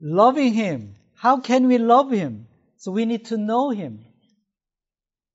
Loving 0.00 0.54
Him. 0.54 0.94
How 1.14 1.40
can 1.40 1.66
we 1.66 1.78
love 1.78 2.10
Him? 2.10 2.46
So 2.76 2.92
we 2.92 3.04
need 3.04 3.26
to 3.26 3.36
know 3.36 3.70
Him. 3.70 4.04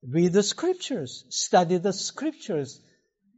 Read 0.06 0.32
the 0.32 0.42
scriptures, 0.42 1.24
study 1.30 1.78
the 1.78 1.92
scriptures, 1.92 2.80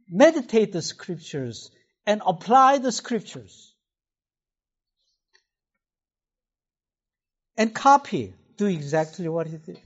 meditate 0.09 0.73
the 0.73 0.81
scriptures, 0.81 1.71
and 2.05 2.21
apply 2.25 2.77
the 2.79 2.91
scriptures. 2.91 3.73
And 7.57 7.73
copy, 7.73 8.33
do 8.57 8.65
exactly 8.65 9.27
what 9.27 9.47
he 9.47 9.57
did. 9.57 9.79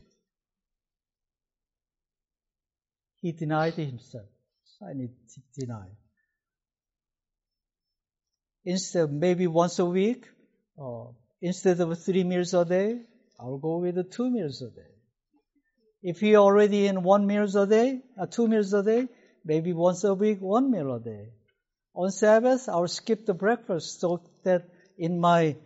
He 3.21 3.31
denied 3.31 3.75
himself. 3.75 4.25
I 4.81 4.93
need 4.93 5.11
to 5.35 5.41
deny. 5.59 5.87
Instead, 8.63 9.11
maybe 9.11 9.47
once 9.47 9.79
a 9.79 9.85
week, 9.85 10.27
or 10.75 11.15
instead 11.41 11.79
of 11.79 11.97
three 12.03 12.23
meals 12.23 12.53
a 12.53 12.65
day, 12.65 13.01
I'll 13.39 13.57
go 13.57 13.77
with 13.77 14.11
two 14.11 14.29
meals 14.29 14.61
a 14.61 14.69
day. 14.69 14.91
If 16.03 16.19
he 16.19 16.35
already 16.35 16.87
in 16.87 17.03
one 17.03 17.25
meals 17.27 17.55
a 17.55 17.65
day, 17.65 18.01
uh, 18.19 18.25
two 18.25 18.47
meals 18.47 18.73
a 18.73 18.83
day, 18.83 19.07
maybe 19.43 19.73
once 19.73 20.03
a 20.03 20.13
week, 20.13 20.39
one 20.39 20.71
meal 20.71 20.95
a 20.95 20.99
day. 20.99 21.29
On 21.95 22.09
Sabbath, 22.09 22.69
I'll 22.69 22.87
skip 22.87 23.25
the 23.25 23.33
breakfast 23.33 23.99
so 23.99 24.23
that 24.43 24.67
in 24.97 25.19
my 25.19 25.57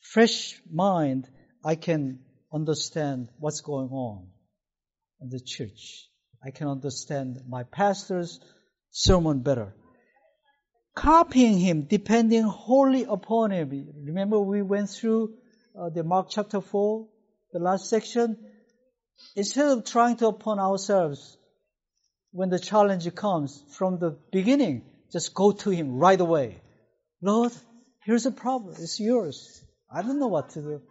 fresh 0.00 0.60
mind, 0.70 1.28
I 1.64 1.74
can 1.74 2.20
understand 2.52 3.28
what's 3.38 3.60
going 3.60 3.90
on 3.90 4.28
in 5.20 5.28
the 5.28 5.40
church. 5.40 6.08
I 6.44 6.50
can 6.50 6.68
understand 6.68 7.40
my 7.48 7.64
pastor's 7.64 8.40
sermon 8.90 9.40
better. 9.40 9.74
Copying 10.94 11.58
him, 11.58 11.86
depending 11.88 12.44
wholly 12.44 13.04
upon 13.04 13.50
him. 13.50 13.88
Remember 14.04 14.38
we 14.38 14.62
went 14.62 14.90
through 14.90 15.34
uh, 15.78 15.88
the 15.88 16.04
Mark 16.04 16.28
chapter 16.30 16.60
4, 16.60 17.08
the 17.52 17.58
last 17.58 17.90
section? 17.90 18.36
Instead 19.34 19.66
of 19.66 19.84
trying 19.84 20.16
to 20.18 20.28
upon 20.28 20.60
ourselves, 20.60 21.36
when 22.30 22.48
the 22.48 22.58
challenge 22.58 23.12
comes 23.14 23.62
from 23.70 23.98
the 23.98 24.16
beginning, 24.32 24.84
just 25.12 25.34
go 25.34 25.52
to 25.52 25.70
Him 25.70 25.96
right 25.96 26.20
away. 26.20 26.60
Lord, 27.20 27.52
here's 28.04 28.26
a 28.26 28.32
problem. 28.32 28.74
It's 28.78 29.00
yours. 29.00 29.64
I 29.92 30.02
don't 30.02 30.18
know 30.18 30.28
what 30.28 30.50
to 30.50 30.62
do. 30.62 30.82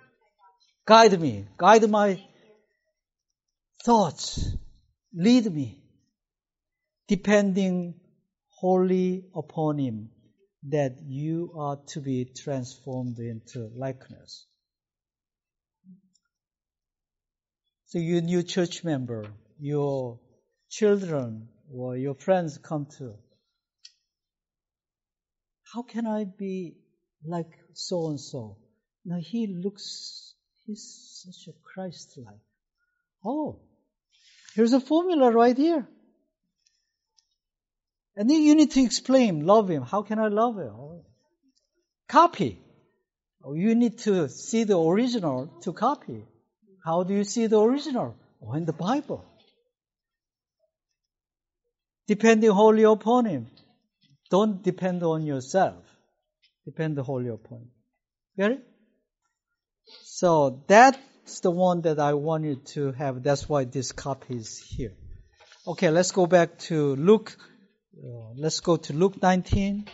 Guide 0.85 1.19
me. 1.19 1.45
Guide 1.57 1.89
my 1.89 2.21
thoughts. 3.85 4.53
Lead 5.13 5.53
me. 5.53 5.83
Depending 7.07 7.95
wholly 8.63 9.26
upon 9.36 9.78
Him 9.78 10.10
that 10.69 10.95
you 11.06 11.52
are 11.58 11.80
to 11.86 11.99
be 11.99 12.23
transformed 12.23 13.19
into 13.19 13.69
likeness. 13.76 14.45
So 17.88 17.99
you 17.99 18.21
new 18.21 18.41
church 18.41 18.86
member, 18.86 19.26
your 19.60 20.21
children 20.69 21.49
or 21.69 21.97
your 21.97 22.15
friends 22.15 22.58
come 22.58 22.88
to. 22.99 23.15
How 25.73 25.82
can 25.82 26.08
I 26.08 26.23
be 26.23 26.78
like 27.26 27.52
so 27.73 28.08
and 28.12 28.19
so? 28.19 28.60
Now 29.04 29.19
he 29.19 29.45
looks, 29.47 30.36
he's 30.65 30.86
such 31.26 31.54
a 31.54 31.58
Christ-like. 31.73 32.45
Oh, 33.26 33.60
here's 34.56 34.71
a 34.71 34.80
formula 34.80 35.32
right 35.32 35.58
here. 35.58 35.86
And 38.15 38.30
then 38.30 38.41
you 38.41 38.56
need 38.56 38.71
to 38.71 38.82
explain, 38.82 39.45
love 39.45 39.69
him. 39.69 39.84
How 39.84 40.04
can 40.04 40.19
I 40.19 40.28
love 40.28 40.58
him? 40.58 41.02
Copy. 42.08 42.60
Oh, 43.43 43.54
you 43.54 43.76
need 43.76 43.97
to 43.99 44.30
see 44.30 44.63
the 44.63 44.80
original 44.80 45.47
to 45.63 45.73
copy. 45.73 46.26
How 46.86 47.04
do 47.04 47.13
you 47.13 47.23
see 47.23 47.47
the 47.47 47.60
original? 47.60 48.15
Oh, 48.41 48.54
in 48.54 48.65
the 48.65 48.73
Bible. 48.73 49.26
Depending 52.08 52.52
wholly 52.52 52.84
upon 52.84 53.26
Him. 53.26 53.47
Don't 54.30 54.62
depend 54.62 55.04
on 55.04 55.26
yourself. 55.26 55.84
Depend 56.65 56.97
wholly 56.97 57.30
upon 57.30 57.60
Him. 57.60 57.71
Get 58.38 58.52
it? 58.52 58.67
So 60.04 60.63
that's 60.67 61.39
the 61.41 61.52
one 61.52 61.82
that 61.82 61.99
I 61.99 62.13
want 62.13 62.45
you 62.45 62.56
to 62.73 62.91
have. 62.93 63.23
That's 63.23 63.47
why 63.47 63.65
this 63.65 63.91
copy 63.91 64.38
is 64.38 64.58
here. 64.58 64.93
Okay, 65.65 65.89
let's 65.89 66.12
go 66.12 66.26
back 66.26 66.58
to 66.69 66.95
Luke. 66.95 67.38
Uh, 67.95 68.34
let's 68.36 68.60
go 68.60 68.75
to 68.75 68.91
Luke 68.91 69.21
19. 69.21 69.88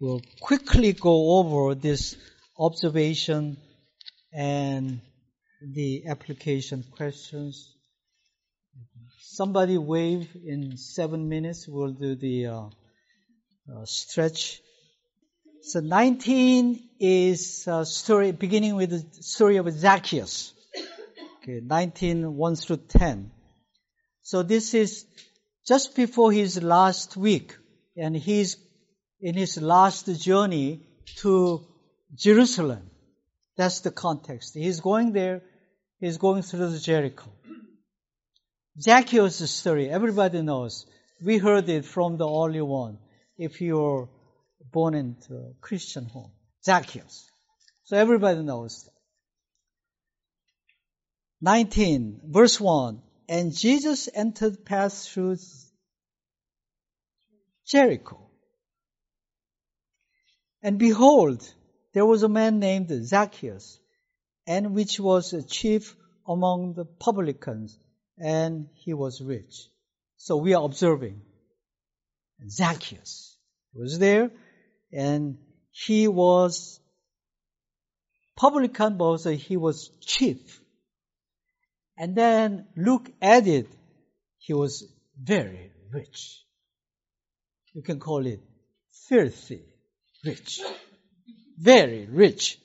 We'll 0.00 0.22
quickly 0.40 0.92
go 0.92 1.38
over 1.38 1.76
this 1.76 2.16
observation 2.58 3.58
and 4.32 5.00
the 5.62 6.06
application 6.08 6.84
questions. 6.96 7.76
Somebody 9.20 9.78
wave 9.78 10.36
in 10.44 10.76
seven 10.76 11.28
minutes. 11.28 11.68
We'll 11.68 11.92
do 11.92 12.16
the 12.16 12.46
uh, 12.46 12.62
uh, 13.72 13.84
stretch. 13.84 14.60
So 15.62 15.78
19 15.78 16.88
is 16.98 17.68
a 17.68 17.86
story 17.86 18.32
beginning 18.32 18.74
with 18.74 18.90
the 18.90 19.22
story 19.22 19.58
of 19.58 19.70
Zacchaeus. 19.70 20.54
Okay, 21.42 21.60
19, 21.62 22.34
1 22.34 22.56
through 22.56 22.78
10. 22.88 23.30
So 24.28 24.42
this 24.42 24.74
is 24.74 25.06
just 25.66 25.96
before 25.96 26.30
his 26.32 26.62
last 26.62 27.16
week, 27.16 27.56
and 27.96 28.14
he's 28.14 28.58
in 29.22 29.34
his 29.34 29.56
last 29.56 30.04
journey 30.20 30.82
to 31.22 31.66
Jerusalem. 32.14 32.90
That's 33.56 33.80
the 33.80 33.90
context. 33.90 34.52
He's 34.52 34.80
going 34.80 35.12
there, 35.12 35.40
he's 35.98 36.18
going 36.18 36.42
through 36.42 36.68
the 36.72 36.78
Jericho. 36.78 37.32
Zacchaeus' 38.78 39.50
story, 39.50 39.88
everybody 39.88 40.42
knows. 40.42 40.84
We 41.24 41.38
heard 41.38 41.66
it 41.70 41.86
from 41.86 42.18
the 42.18 42.28
early 42.28 42.60
one, 42.60 42.98
if 43.38 43.62
you're 43.62 44.10
born 44.70 44.94
into 44.94 45.36
a 45.36 45.54
Christian 45.62 46.04
home. 46.04 46.32
Zacchaeus. 46.62 47.30
So 47.84 47.96
everybody 47.96 48.42
knows. 48.42 48.90
19, 51.40 52.20
verse 52.26 52.60
1. 52.60 53.00
And 53.28 53.54
Jesus 53.54 54.08
entered 54.12 54.64
passed 54.64 55.10
through 55.10 55.36
Jericho. 57.66 58.30
And 60.62 60.78
behold, 60.78 61.42
there 61.92 62.06
was 62.06 62.22
a 62.22 62.28
man 62.28 62.58
named 62.58 62.90
Zacchaeus, 63.04 63.78
and 64.46 64.74
which 64.74 64.98
was 64.98 65.32
a 65.32 65.42
chief 65.42 65.94
among 66.26 66.74
the 66.74 66.84
publicans, 66.84 67.78
and 68.18 68.68
he 68.74 68.94
was 68.94 69.20
rich. 69.20 69.68
So 70.16 70.36
we 70.36 70.54
are 70.54 70.64
observing. 70.64 71.20
Zacchaeus 72.48 73.36
was 73.74 73.98
there, 73.98 74.30
and 74.92 75.38
he 75.70 76.08
was 76.08 76.80
publican, 78.36 78.96
but 78.96 79.04
also 79.04 79.32
he 79.32 79.56
was 79.56 79.90
chief. 80.00 80.60
And 81.98 82.14
then 82.14 82.68
look 82.76 83.10
at 83.20 83.48
it, 83.48 83.66
he 84.38 84.54
was 84.54 84.86
very 85.20 85.72
rich. 85.92 86.44
You 87.74 87.82
can 87.82 87.98
call 87.98 88.24
it 88.24 88.40
filthy 89.08 89.64
rich. 90.24 90.60
Very 91.58 92.06
rich. 92.06 92.58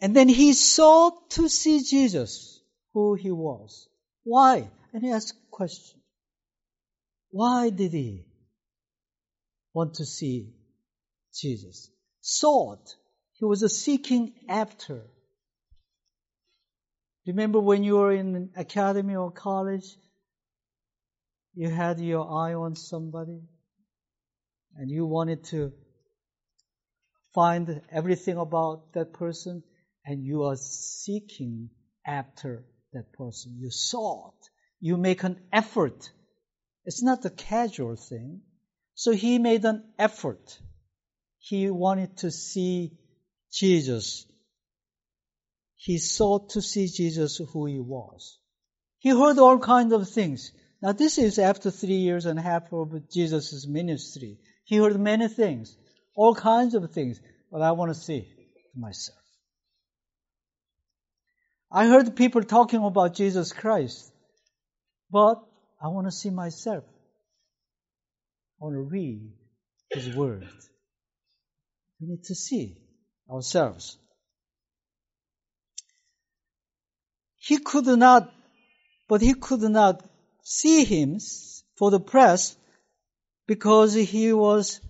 And 0.00 0.14
then 0.14 0.28
he 0.28 0.52
sought 0.52 1.30
to 1.30 1.48
see 1.48 1.82
Jesus, 1.82 2.60
who 2.92 3.14
he 3.14 3.32
was. 3.32 3.88
Why? 4.22 4.70
And 4.92 5.02
he 5.02 5.10
asked 5.10 5.32
a 5.32 5.50
question. 5.50 6.00
Why 7.30 7.70
did 7.70 7.92
he 7.92 8.24
want 9.74 9.94
to 9.94 10.04
see 10.04 10.54
Jesus? 11.34 11.90
Sought. 12.20 12.94
He 13.34 13.44
was 13.44 13.60
seeking 13.76 14.34
after. 14.48 15.02
Remember 17.26 17.60
when 17.60 17.84
you 17.84 17.96
were 17.96 18.12
in 18.12 18.50
academy 18.56 19.14
or 19.14 19.30
college, 19.30 19.96
you 21.54 21.68
had 21.68 22.00
your 22.00 22.28
eye 22.28 22.54
on 22.54 22.74
somebody 22.74 23.40
and 24.76 24.90
you 24.90 25.06
wanted 25.06 25.44
to 25.44 25.72
find 27.34 27.82
everything 27.90 28.38
about 28.38 28.92
that 28.94 29.12
person 29.12 29.62
and 30.04 30.24
you 30.24 30.44
are 30.44 30.56
seeking 30.56 31.70
after 32.06 32.64
that 32.92 33.12
person. 33.12 33.56
You 33.58 33.70
sought. 33.70 34.34
You 34.80 34.96
make 34.96 35.22
an 35.22 35.40
effort. 35.52 36.10
It's 36.84 37.02
not 37.02 37.24
a 37.24 37.30
casual 37.30 37.96
thing. 37.96 38.40
So 38.94 39.12
he 39.12 39.38
made 39.38 39.64
an 39.64 39.84
effort. 39.98 40.58
He 41.38 41.70
wanted 41.70 42.16
to 42.18 42.30
see 42.30 42.98
Jesus. 43.52 44.26
He 45.84 45.98
sought 45.98 46.50
to 46.50 46.62
see 46.62 46.86
Jesus 46.86 47.38
who 47.38 47.66
he 47.66 47.80
was. 47.80 48.38
He 49.00 49.08
heard 49.08 49.38
all 49.38 49.58
kinds 49.58 49.92
of 49.92 50.08
things. 50.08 50.52
Now 50.80 50.92
this 50.92 51.18
is 51.18 51.40
after 51.40 51.72
three 51.72 51.96
years 51.96 52.24
and 52.24 52.38
a 52.38 52.42
half 52.42 52.72
of 52.72 53.10
Jesus' 53.10 53.66
ministry. 53.66 54.38
He 54.64 54.76
heard 54.76 55.00
many 55.00 55.26
things, 55.26 55.76
all 56.14 56.36
kinds 56.36 56.76
of 56.76 56.88
things, 56.92 57.20
but 57.50 57.62
I 57.62 57.72
want 57.72 57.92
to 57.92 58.00
see 58.00 58.28
myself. 58.76 59.18
I 61.68 61.86
heard 61.86 62.14
people 62.14 62.44
talking 62.44 62.84
about 62.84 63.16
Jesus 63.16 63.52
Christ, 63.52 64.12
but 65.10 65.42
I 65.82 65.88
want 65.88 66.06
to 66.06 66.12
see 66.12 66.30
myself. 66.30 66.84
I 68.60 68.66
want 68.66 68.76
to 68.76 68.82
read 68.82 69.32
His 69.90 70.14
Word. 70.14 70.48
We 72.00 72.06
need 72.06 72.22
to 72.26 72.36
see 72.36 72.78
ourselves. 73.28 73.98
He 77.44 77.58
could 77.58 77.86
not, 77.86 78.32
but 79.08 79.20
he 79.20 79.34
could 79.34 79.62
not 79.62 80.08
see 80.44 80.84
him 80.84 81.18
for 81.76 81.90
the 81.90 81.98
press 81.98 82.56
because 83.48 83.94
he 83.94 84.32
was 84.32 84.80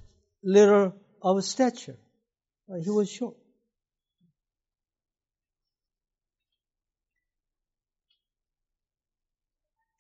little 0.44 0.92
of 1.22 1.42
stature. 1.44 1.96
Uh, 2.70 2.76
he 2.84 2.90
was 2.90 3.10
short. 3.10 3.36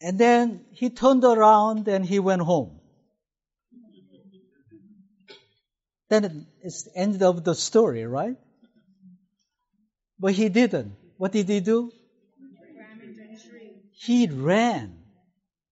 And 0.02 0.18
then 0.18 0.66
he 0.72 0.90
turned 0.90 1.24
around 1.24 1.88
and 1.88 2.04
he 2.04 2.18
went 2.18 2.42
home. 2.42 2.80
Then 6.10 6.46
it's 6.60 6.82
the 6.82 6.94
end 6.94 7.22
of 7.22 7.44
the 7.44 7.54
story, 7.54 8.04
right? 8.04 8.36
But 10.18 10.34
he 10.34 10.50
didn't. 10.50 10.96
What 11.16 11.32
did 11.32 11.48
he 11.48 11.60
do? 11.60 11.92
He 14.04 14.26
ran. 14.26 14.98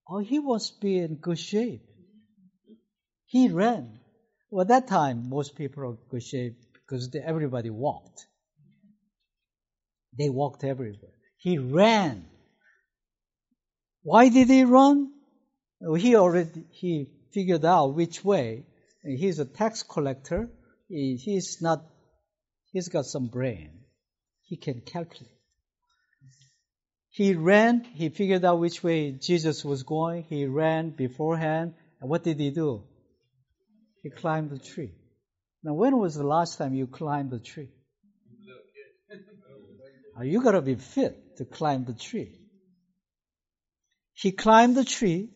Oh, 0.09 0.19
he 0.19 0.39
was 0.39 0.71
be 0.71 0.99
in 0.99 1.17
good 1.17 1.39
shape. 1.39 1.83
He 3.27 3.49
ran. 3.49 3.99
Well, 4.51 4.67
that 4.67 4.87
time, 4.87 5.29
most 5.29 5.57
people 5.57 5.85
are 5.85 5.97
good 6.09 6.23
shape 6.23 6.57
because 6.73 7.11
they, 7.11 7.19
everybody 7.19 7.71
walked. 7.71 8.27
They 10.17 10.29
walked 10.29 10.63
everywhere. 10.63 11.11
He 11.39 11.59
ran. 11.59 12.25
Why 14.03 14.29
did 14.29 14.49
he 14.49 14.63
run? 14.63 15.13
Well, 15.81 15.95
he 15.95 16.15
already 16.15 16.67
he 16.71 17.11
figured 17.33 17.65
out 17.65 17.95
which 17.95 18.25
way. 18.25 18.65
He's 19.03 19.41
a 19.41 19.45
tax 19.45 19.83
collector. 19.83 20.51
He, 20.89 21.17
he's 21.17 21.61
not. 21.61 21.85
He's 22.71 22.89
got 22.89 23.07
some 23.07 23.27
brain. 23.27 23.71
He 24.43 24.57
can 24.57 24.83
calculate. 24.83 25.40
He 27.11 27.35
ran. 27.35 27.85
He 27.85 28.09
figured 28.09 28.45
out 28.45 28.61
which 28.61 28.83
way 28.83 29.13
Jesus 29.13 29.65
was 29.65 29.83
going. 29.83 30.25
He 30.25 30.47
ran 30.47 30.91
beforehand. 30.91 31.75
And 32.01 32.09
what 32.09 32.25
did 32.25 32.39
he 32.39 32.51
do? 32.51 32.85
He 34.03 34.11
climbed 34.11 34.51
the 34.51 34.59
tree. 34.59 34.93
Now, 35.63 35.75
when 35.75 35.99
was 35.99 36.15
the 36.15 36.27
last 36.27 36.57
time 36.57 36.75
you 36.75 36.87
climbed 36.87 37.31
the 37.31 37.39
tree? 37.39 37.71
Are 40.17 40.25
you 40.25 40.43
gotta 40.43 40.63
be 40.63 40.75
fit 40.75 41.31
to 41.41 41.47
climb 41.47 41.87
the 41.87 41.95
tree. 41.95 42.39
He 44.13 44.31
climbed 44.31 44.77
the 44.77 44.85
tree 44.85 45.31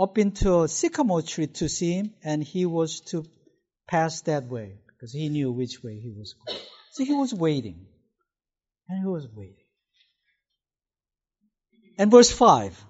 up 0.00 0.18
into 0.18 0.62
a 0.62 0.68
sycamore 0.68 1.22
tree 1.22 1.48
to 1.48 1.68
see 1.68 1.94
him, 1.94 2.14
and 2.22 2.44
he 2.44 2.64
was 2.64 3.00
to 3.10 3.24
pass 3.88 4.20
that 4.22 4.44
way 4.44 4.78
because 4.86 5.12
he 5.12 5.28
knew 5.28 5.50
which 5.50 5.82
way 5.82 5.98
he 5.98 6.12
was 6.16 6.36
going. 6.46 6.60
So 6.92 7.04
he 7.04 7.12
was 7.12 7.34
waiting. 7.34 7.86
And 8.88 9.00
he 9.00 9.06
was 9.06 9.26
waiting. 9.34 9.56
And 11.98 12.10
verse 12.10 12.30
5. 12.30 12.84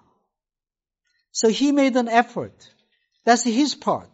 So 1.32 1.48
he 1.48 1.72
made 1.72 1.96
an 1.96 2.08
effort 2.08 2.54
that's 3.24 3.42
his 3.42 3.74
part. 3.74 4.10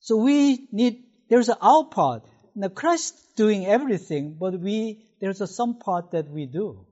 So 0.00 0.16
we 0.16 0.68
need, 0.72 1.04
there's 1.30 1.48
our 1.48 1.84
part. 1.84 2.24
Now 2.54 2.68
Christ 2.68 3.14
doing 3.36 3.66
everything, 3.66 4.36
but 4.38 4.58
we, 4.60 5.04
there's 5.20 5.40
a 5.40 5.46
some 5.46 5.78
part 5.78 6.10
that 6.12 6.28
we 6.28 6.46
do. 6.46 6.86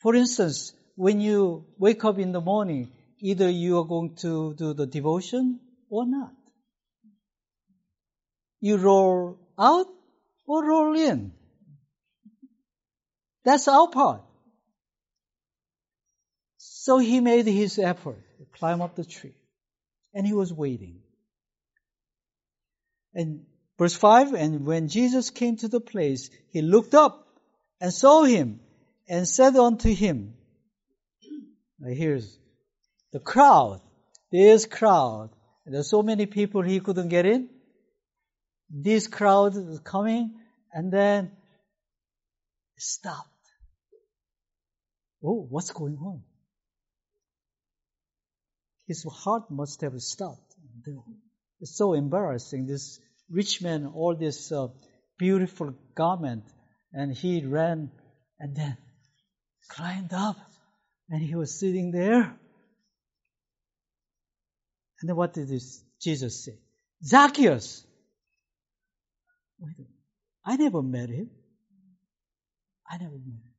For 0.00 0.14
instance, 0.14 0.72
when 0.96 1.20
you 1.20 1.66
wake 1.78 2.04
up 2.04 2.18
in 2.18 2.32
the 2.32 2.40
morning, 2.40 2.90
either 3.20 3.48
you 3.48 3.78
are 3.78 3.84
going 3.84 4.16
to 4.16 4.54
do 4.54 4.74
the 4.74 4.86
devotion 4.86 5.60
or 5.88 6.06
not. 6.06 6.32
You 8.60 8.76
roll 8.76 9.38
out 9.58 9.86
or 10.46 10.64
roll 10.64 10.96
in. 10.96 11.32
That's 13.44 13.68
our 13.68 13.88
part. 13.88 14.22
So 16.56 16.98
he 16.98 17.20
made 17.20 17.46
his 17.46 17.78
effort 17.78 18.18
to 18.38 18.58
climb 18.58 18.80
up 18.82 18.96
the 18.96 19.04
tree 19.04 19.34
and 20.14 20.26
he 20.26 20.32
was 20.32 20.52
waiting. 20.52 21.00
And 23.14 23.44
verse 23.78 23.94
5 23.94 24.34
And 24.34 24.66
when 24.66 24.88
Jesus 24.88 25.30
came 25.30 25.56
to 25.58 25.68
the 25.68 25.80
place, 25.80 26.30
he 26.50 26.62
looked 26.62 26.94
up 26.94 27.26
and 27.80 27.92
saw 27.92 28.24
him 28.24 28.60
and 29.08 29.26
said 29.26 29.56
unto 29.56 29.92
him, 29.94 30.34
now 31.80 31.94
here's 31.94 32.38
the 33.12 33.20
crowd. 33.20 33.80
This 34.30 34.66
crowd. 34.66 35.30
There's 35.66 35.88
so 35.88 36.02
many 36.02 36.26
people 36.26 36.62
he 36.62 36.80
couldn't 36.80 37.08
get 37.08 37.26
in. 37.26 37.48
This 38.68 39.08
crowd 39.08 39.56
is 39.56 39.80
coming 39.80 40.34
and 40.72 40.92
then 40.92 41.32
stopped. 42.76 43.29
Oh, 45.22 45.46
what's 45.48 45.70
going 45.70 45.96
on? 45.96 46.22
his 48.90 49.04
heart 49.04 49.48
must 49.52 49.82
have 49.82 49.94
stopped. 50.02 50.52
It's 51.60 51.76
so 51.76 51.92
embarrassing. 51.94 52.66
This 52.66 52.98
rich 53.30 53.62
man, 53.62 53.86
all 53.86 54.16
this 54.16 54.50
uh, 54.50 54.66
beautiful 55.16 55.76
garment, 55.94 56.42
and 56.92 57.16
he 57.16 57.46
ran 57.46 57.92
and 58.40 58.56
then 58.56 58.76
climbed 59.68 60.12
up, 60.12 60.38
and 61.08 61.22
he 61.22 61.36
was 61.36 61.56
sitting 61.56 61.92
there. 61.92 62.22
And 65.00 65.08
then 65.08 65.14
what 65.14 65.34
did 65.34 65.48
this, 65.48 65.84
Jesus 66.02 66.44
say? 66.44 66.58
Zacchaeus! 67.04 67.86
I 70.44 70.56
never 70.56 70.82
met 70.82 71.10
him. 71.10 71.30
I 72.90 72.98
never 72.98 73.12
met. 73.12 73.49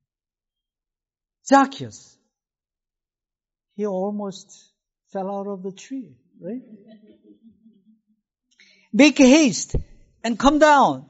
Zacchaeus. 1.52 2.16
He 3.76 3.86
almost 3.86 4.48
fell 5.12 5.30
out 5.30 5.46
of 5.46 5.62
the 5.62 5.72
tree, 5.72 6.16
right? 6.40 6.62
Make 8.92 9.18
haste 9.18 9.76
and 10.24 10.38
come 10.38 10.58
down. 10.58 11.06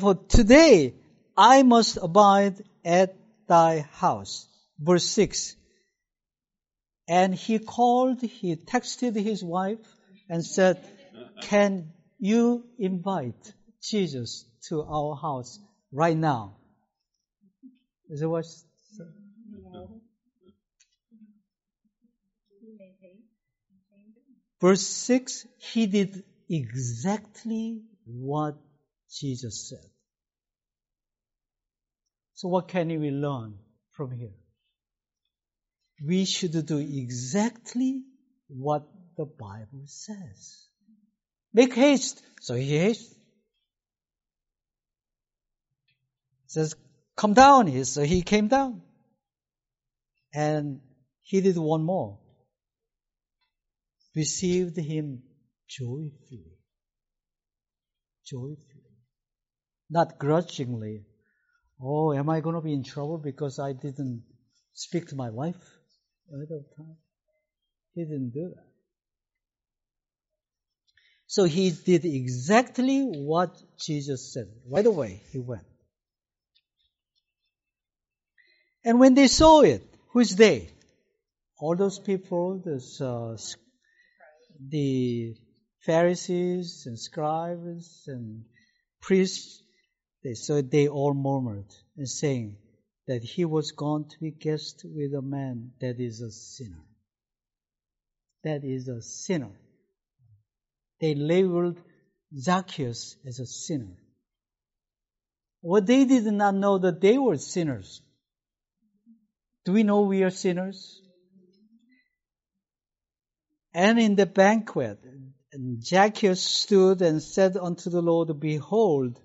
For 0.00 0.14
today 0.14 0.94
I 1.36 1.62
must 1.62 1.98
abide 2.00 2.62
at 2.84 3.16
thy 3.46 3.86
house. 3.92 4.46
Verse 4.78 5.04
6. 5.04 5.56
And 7.08 7.34
he 7.34 7.58
called, 7.58 8.22
he 8.22 8.56
texted 8.56 9.14
his 9.16 9.42
wife 9.44 9.84
and 10.28 10.44
said, 10.44 10.78
Can 11.42 11.92
you 12.18 12.64
invite 12.78 13.52
Jesus 13.82 14.44
to 14.68 14.82
our 14.82 15.16
house 15.16 15.58
right 15.90 16.16
now? 16.16 16.56
Is 18.08 18.22
it 18.22 18.26
what? 18.26 18.46
Verse 24.60 24.86
6, 24.86 25.46
he 25.58 25.86
did 25.86 26.22
exactly 26.48 27.82
what 28.04 28.54
Jesus 29.10 29.68
said. 29.68 29.90
So 32.34 32.48
what 32.48 32.68
can 32.68 32.88
we 32.88 33.10
learn 33.10 33.58
from 33.90 34.12
here? 34.12 34.34
We 36.04 36.24
should 36.24 36.66
do 36.66 36.78
exactly 36.78 38.02
what 38.48 38.84
the 39.16 39.24
Bible 39.24 39.84
says. 39.86 40.66
Make 41.52 41.74
haste. 41.74 42.22
So 42.40 42.54
he 42.54 42.78
haste. 42.78 43.14
says, 46.52 46.76
come 47.16 47.34
down. 47.34 47.84
So 47.84 48.02
he 48.02 48.22
came 48.22 48.48
down. 48.48 48.82
And 50.34 50.80
he 51.22 51.40
did 51.40 51.56
one 51.56 51.82
more. 51.82 52.18
Received 54.14 54.76
him 54.76 55.22
joyfully. 55.68 56.58
Joyfully. 58.26 58.56
Not 59.90 60.18
grudgingly. 60.18 61.04
Oh, 61.80 62.12
am 62.12 62.28
I 62.30 62.40
going 62.40 62.54
to 62.54 62.60
be 62.60 62.72
in 62.72 62.84
trouble 62.84 63.18
because 63.18 63.58
I 63.58 63.72
didn't 63.72 64.22
speak 64.72 65.08
to 65.08 65.16
my 65.16 65.30
wife 65.30 65.60
ahead 66.32 66.48
of 66.50 66.64
time? 66.76 66.96
He 67.94 68.04
didn't 68.04 68.30
do 68.30 68.52
that. 68.54 68.64
So 71.26 71.44
he 71.44 71.70
did 71.70 72.04
exactly 72.04 73.00
what 73.00 73.50
Jesus 73.78 74.32
said. 74.32 74.48
Right 74.68 74.84
away, 74.84 75.22
he 75.30 75.38
went. 75.38 75.64
And 78.84 79.00
when 79.00 79.14
they 79.14 79.28
saw 79.28 79.62
it, 79.62 79.82
who's 80.12 80.36
they? 80.36 80.68
All 81.58 81.76
those 81.76 81.98
people, 81.98 82.60
those, 82.64 83.00
uh, 83.00 83.36
the 84.68 85.34
Pharisees 85.80 86.84
and 86.86 86.98
scribes 86.98 88.04
and 88.06 88.44
priests, 89.00 89.62
they, 90.22 90.34
so 90.34 90.62
they 90.62 90.88
all 90.88 91.14
murmured 91.14 91.74
and 91.96 92.08
saying 92.08 92.56
that 93.08 93.22
he 93.22 93.44
was 93.44 93.72
gone 93.72 94.08
to 94.08 94.20
be 94.20 94.30
guest 94.30 94.82
with 94.84 95.12
a 95.14 95.22
man 95.22 95.72
that 95.80 95.98
is 95.98 96.20
a 96.20 96.30
sinner. 96.30 96.84
That 98.44 98.64
is 98.64 98.88
a 98.88 99.02
sinner. 99.02 99.52
They 101.00 101.14
labeled 101.14 101.80
Zacchaeus 102.36 103.16
as 103.26 103.40
a 103.40 103.46
sinner. 103.46 103.96
What 105.60 105.86
they 105.86 106.04
did 106.04 106.24
not 106.24 106.54
know 106.54 106.78
that 106.78 107.00
they 107.00 107.18
were 107.18 107.38
sinners. 107.38 108.02
Do 109.64 109.72
we 109.72 109.82
know 109.82 110.02
we 110.02 110.22
are 110.22 110.30
sinners? 110.30 111.00
And 113.74 113.98
in 113.98 114.16
the 114.16 114.26
banquet, 114.26 114.98
Zacchaeus 115.80 116.42
stood 116.42 117.00
and 117.02 117.22
said 117.22 117.56
unto 117.56 117.90
the 117.90 118.02
Lord, 118.02 118.38
Behold, 118.40 119.20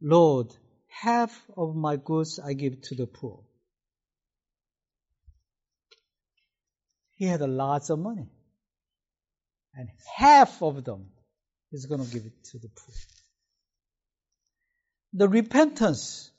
Lord, 0.00 0.54
half 0.88 1.32
of 1.56 1.74
my 1.74 1.96
goods 1.96 2.38
I 2.38 2.52
give 2.52 2.80
to 2.82 2.94
the 2.94 3.06
poor. 3.06 3.44
He 7.14 7.26
had 7.26 7.40
lots 7.40 7.90
of 7.90 7.98
money 7.98 8.28
and 9.74 9.88
half 10.16 10.62
of 10.62 10.84
them 10.84 11.06
he's 11.70 11.86
going 11.86 12.04
to 12.04 12.12
give 12.12 12.24
it 12.24 12.44
to 12.50 12.58
the 12.58 12.68
poor. 12.68 12.94
The 15.14 15.28
repentance 15.28 16.30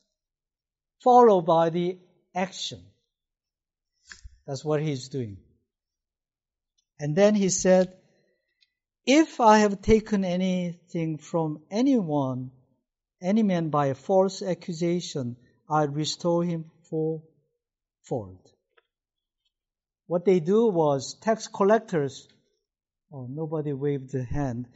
followed 1.04 1.46
by 1.46 1.70
the 1.70 2.00
action. 2.36 2.84
That's 4.46 4.64
what 4.64 4.82
he's 4.82 5.10
doing. 5.10 5.38
And 7.00 7.16
then 7.16 7.36
he 7.36 7.50
said, 7.50 7.94
If 9.06 9.40
I 9.40 9.60
have 9.60 9.82
taken 9.82 10.24
anything 10.26 11.18
from 11.18 11.62
anyone, 11.72 12.52
any 13.22 13.44
man 13.44 13.70
by 13.70 13.88
a 13.88 13.96
false 13.96 14.42
accusation, 14.42 15.38
I 15.70 15.84
restore 15.84 16.44
him 16.44 16.72
fourfold. 16.90 18.52
What 20.08 20.26
they 20.26 20.40
do 20.40 20.68
was 20.68 21.16
tax 21.22 21.48
collectors 21.48 22.28
Oh, 23.14 23.28
nobody 23.30 23.74
waved 23.74 24.12
the 24.12 24.24
hand. 24.24 24.68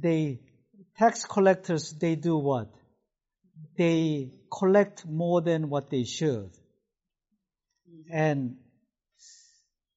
They, 0.00 0.40
tax 0.98 1.24
collectors, 1.24 1.92
they 1.92 2.14
do 2.14 2.36
what? 2.36 2.68
They 3.78 4.32
collect 4.50 5.06
more 5.06 5.40
than 5.40 5.70
what 5.70 5.88
they 5.88 6.04
should. 6.04 6.50
And 8.10 8.56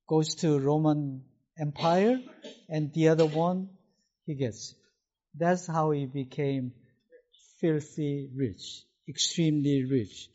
goes 0.08 0.36
to 0.36 0.60
Roman 0.60 1.24
Empire, 1.58 2.20
and 2.70 2.94
the 2.94 3.10
other 3.10 3.26
one 3.26 3.70
he 4.26 4.36
gets. 4.36 4.76
That's 5.38 5.68
how 5.68 5.92
he 5.92 6.06
became 6.06 6.74
filthy 7.60 8.30
rich, 8.36 8.84
extremely 9.08 9.86
rich. 9.86 10.30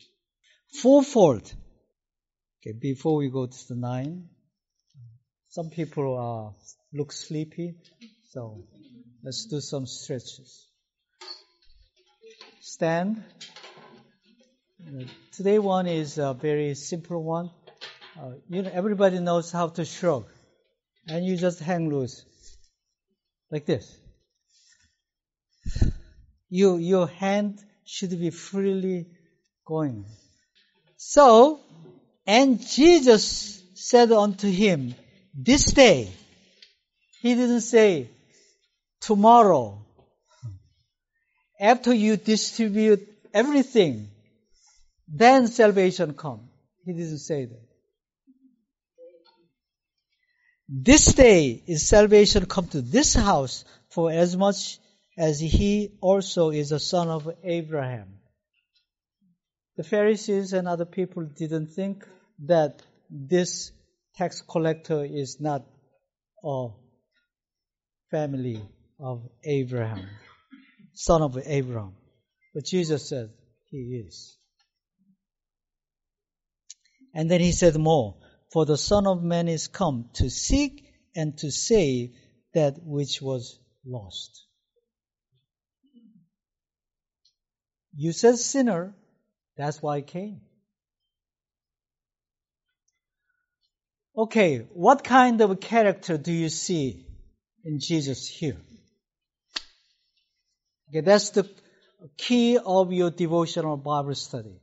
Fourfold. 0.81 1.53
Okay, 2.59 2.77
before 2.79 3.15
we 3.15 3.29
go 3.29 3.47
to 3.47 3.67
the 3.69 3.75
nine, 3.75 4.29
some 5.49 5.69
people 5.69 6.17
are 6.17 6.53
look 6.93 7.11
sleepy. 7.11 7.75
So 8.29 8.63
let's 9.23 9.45
do 9.45 9.59
some 9.59 9.85
stretches. 9.85 10.67
Stand. 12.61 13.23
Today 15.31 15.59
one 15.59 15.87
is 15.87 16.17
a 16.17 16.33
very 16.33 16.75
simple 16.75 17.23
one. 17.23 17.49
Uh, 18.19 18.31
you 18.49 18.61
know, 18.61 18.69
everybody 18.73 19.19
knows 19.19 19.51
how 19.51 19.69
to 19.69 19.85
shrug, 19.85 20.25
and 21.07 21.25
you 21.25 21.37
just 21.37 21.59
hang 21.59 21.89
loose, 21.89 22.25
like 23.49 23.65
this. 23.65 23.97
You, 26.49 26.75
your 26.75 27.07
hand 27.07 27.59
should 27.85 28.09
be 28.19 28.29
freely 28.29 29.07
going. 29.65 30.03
So, 30.97 31.61
and 32.27 32.59
Jesus 32.59 33.63
said 33.75 34.11
unto 34.11 34.51
him, 34.51 34.93
This 35.33 35.65
day 35.71 36.11
he 37.21 37.35
didn't 37.35 37.61
say 37.61 38.09
tomorrow. 38.99 39.85
After 41.59 41.93
you 41.93 42.17
distribute 42.17 43.07
everything, 43.33 44.09
then 45.07 45.47
salvation 45.47 46.13
come. 46.13 46.49
He 46.83 46.91
didn't 46.91 47.19
say 47.19 47.45
that. 47.45 47.70
This 50.73 51.13
day 51.13 51.61
is 51.67 51.85
salvation 51.85 52.45
come 52.45 52.65
to 52.69 52.81
this 52.81 53.13
house 53.13 53.65
for 53.89 54.09
as 54.09 54.37
much 54.37 54.79
as 55.17 55.37
he 55.37 55.97
also 55.99 56.51
is 56.51 56.71
a 56.71 56.79
son 56.79 57.09
of 57.09 57.29
Abraham. 57.43 58.19
The 59.75 59.83
Pharisees 59.83 60.53
and 60.53 60.69
other 60.69 60.85
people 60.85 61.25
didn't 61.25 61.73
think 61.73 62.07
that 62.45 62.81
this 63.09 63.73
tax 64.15 64.41
collector 64.41 65.03
is 65.03 65.41
not 65.41 65.65
a 66.41 66.69
family 68.09 68.61
of 68.97 69.27
Abraham, 69.43 70.07
son 70.93 71.21
of 71.21 71.37
Abraham. 71.45 71.95
But 72.53 72.63
Jesus 72.63 73.09
said, 73.09 73.29
He 73.69 74.01
is. 74.07 74.37
And 77.13 77.29
then 77.29 77.41
he 77.41 77.51
said 77.51 77.75
more, 77.75 78.15
For 78.51 78.65
the 78.65 78.77
Son 78.77 79.07
of 79.07 79.23
Man 79.23 79.47
is 79.47 79.67
come 79.67 80.09
to 80.13 80.29
seek 80.29 80.85
and 81.15 81.37
to 81.39 81.51
save 81.51 82.15
that 82.53 82.83
which 82.83 83.21
was 83.21 83.59
lost. 83.85 84.45
You 87.95 88.11
said 88.11 88.37
sinner, 88.37 88.95
that's 89.57 89.81
why 89.81 89.97
I 89.97 90.01
came. 90.01 90.41
Okay, 94.17 94.67
what 94.73 95.03
kind 95.03 95.39
of 95.41 95.59
character 95.59 96.17
do 96.17 96.31
you 96.31 96.49
see 96.49 97.05
in 97.63 97.79
Jesus 97.79 98.27
here. 98.27 98.57
Okay, 100.89 101.01
that's 101.01 101.29
the 101.31 101.49
key 102.17 102.57
of 102.57 102.91
your 102.91 103.11
devotional 103.11 103.77
Bible 103.77 104.15
study. 104.15 104.59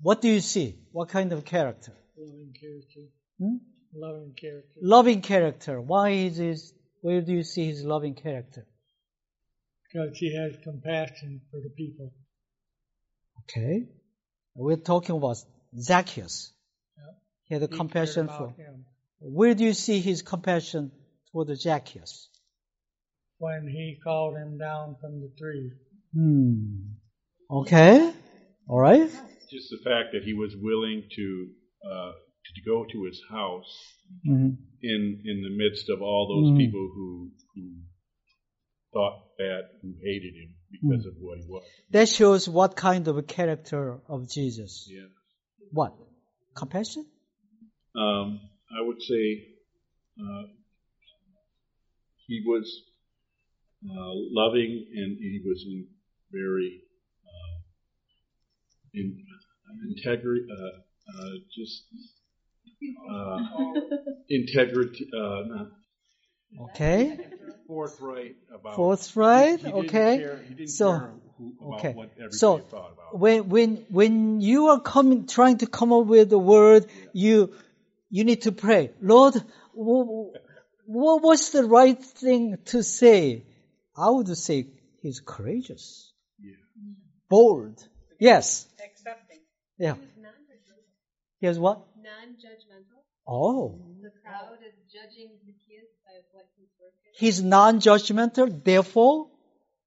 What 0.00 0.20
do 0.20 0.28
you 0.28 0.40
see? 0.40 0.76
What 0.92 1.08
kind 1.08 1.32
of 1.32 1.44
character? 1.44 1.92
Loving 2.18 2.54
character. 2.60 3.00
Hmm? 3.38 3.56
Loving 3.94 4.34
character. 4.34 4.80
Loving 4.82 5.20
character. 5.22 5.80
Why 5.80 6.10
is 6.10 6.36
his, 6.36 6.74
where 7.00 7.20
do 7.20 7.32
you 7.32 7.42
see 7.44 7.66
his 7.66 7.84
loving 7.84 8.14
character? 8.14 8.66
Because 9.84 10.18
he 10.18 10.34
has 10.36 10.56
compassion 10.62 11.40
for 11.50 11.60
the 11.60 11.70
people. 11.70 12.12
Okay. 13.44 13.86
We're 14.54 14.76
talking 14.76 15.16
about 15.16 15.36
Zacchaeus. 15.78 16.52
Yep. 16.96 17.16
He 17.44 17.54
had 17.54 17.62
a 17.62 17.66
He 17.72 17.76
compassion 17.76 18.26
for. 18.28 18.48
him. 18.48 18.84
Where 19.20 19.54
do 19.54 19.64
you 19.64 19.72
see 19.72 20.00
his 20.00 20.22
compassion 20.22 20.90
toward 21.30 21.56
Zacchaeus? 21.56 22.28
When 23.38 23.68
he 23.68 23.98
called 24.02 24.36
him 24.36 24.58
down 24.58 24.96
from 25.00 25.20
the 25.20 25.30
tree. 25.38 25.70
Hmm. 26.12 26.94
Okay. 27.50 28.12
All 28.68 28.80
right. 28.80 29.10
Just 29.50 29.70
the 29.70 29.78
fact 29.84 30.08
that 30.12 30.24
he 30.24 30.34
was 30.34 30.54
willing 30.60 31.04
to 31.16 31.48
uh, 31.92 32.12
to 32.54 32.60
go 32.70 32.84
to 32.92 33.04
his 33.04 33.20
house 33.30 33.72
Mhm. 34.26 34.56
in 34.82 35.02
in 35.30 35.42
the 35.46 35.50
midst 35.62 35.88
of 35.94 35.98
all 36.02 36.24
those 36.32 36.50
Mm. 36.52 36.56
people 36.62 36.86
who 36.96 37.30
who 37.54 37.64
thought 38.92 39.16
bad, 39.36 39.64
who 39.82 39.90
hated 40.02 40.34
him 40.40 40.50
because 40.72 41.04
Mm. 41.04 41.08
of 41.10 41.14
what 41.20 41.38
he 41.38 41.44
was. 41.46 41.64
That 41.90 42.08
shows 42.08 42.48
what 42.48 42.74
kind 42.76 43.06
of 43.08 43.16
a 43.18 43.22
character 43.22 44.00
of 44.08 44.28
Jesus. 44.30 44.72
Yeah. 44.90 45.08
What? 45.70 45.92
Compassion? 46.54 47.04
Um, 47.94 48.40
I 48.70 48.80
would 48.86 49.00
say 49.02 49.24
uh, 50.24 50.44
he 52.26 52.42
was 52.46 52.66
uh, 53.84 54.12
loving 54.40 54.72
and 55.00 55.10
he 55.18 55.40
was 55.44 55.64
in 55.66 55.88
very 56.32 56.82
uh, 57.24 57.54
in 58.94 59.06
integrity, 59.90 60.46
uh, 61.08 61.30
just 61.56 61.82
uh, 63.10 63.38
integrity, 64.28 65.08
uh, 65.14 65.42
not 65.46 65.68
Okay. 66.60 67.18
forthright 67.66 68.36
about 68.54 68.76
Forthright, 68.76 69.60
He- 69.60 69.66
he 69.66 69.72
didn't 69.72 69.84
okay. 69.86 70.16
care- 70.18 70.42
he 70.48 70.54
didn't 70.54 70.70
So, 70.70 70.92
care 70.92 71.14
who, 71.36 71.54
about 71.60 71.78
okay. 71.78 71.92
what 71.94 72.10
So, 72.32 72.58
thought 72.58 72.92
about. 72.92 73.18
when 73.18 73.48
when 73.48 73.76
when 73.90 74.40
you 74.40 74.68
are 74.68 74.80
coming 74.80 75.26
trying 75.26 75.58
to 75.58 75.66
come 75.66 75.92
up 75.92 76.06
with 76.06 76.32
a 76.32 76.38
word, 76.38 76.86
you 77.12 77.54
you 78.10 78.24
need 78.24 78.42
to 78.42 78.52
pray. 78.52 78.90
Lord, 79.00 79.34
what 79.74 81.22
what's 81.22 81.50
the 81.50 81.64
right 81.64 82.00
thing 82.02 82.58
to 82.72 82.82
say? 82.82 83.44
I 83.96 84.08
would 84.10 84.28
say 84.36 84.66
he's 85.02 85.20
courageous, 85.20 86.12
Yeah. 86.40 86.54
bold. 87.28 87.76
Yes. 88.18 88.66
accepting. 88.82 89.40
Yeah. 89.78 89.96
He 91.40 91.46
was. 91.46 91.56
Here's 91.56 91.58
what? 91.58 91.78
Non-judgmental. 92.02 93.00
Oh. 93.26 93.78
The 94.02 94.10
crowd 94.22 94.58
is 94.66 94.74
judging 94.92 95.28
Zacchaeus 95.44 95.90
by 96.04 96.14
what 96.32 96.46
he's 96.56 96.68
worth. 96.80 96.92
He's 97.14 97.42
non-judgmental. 97.42 98.64
Therefore, 98.64 99.28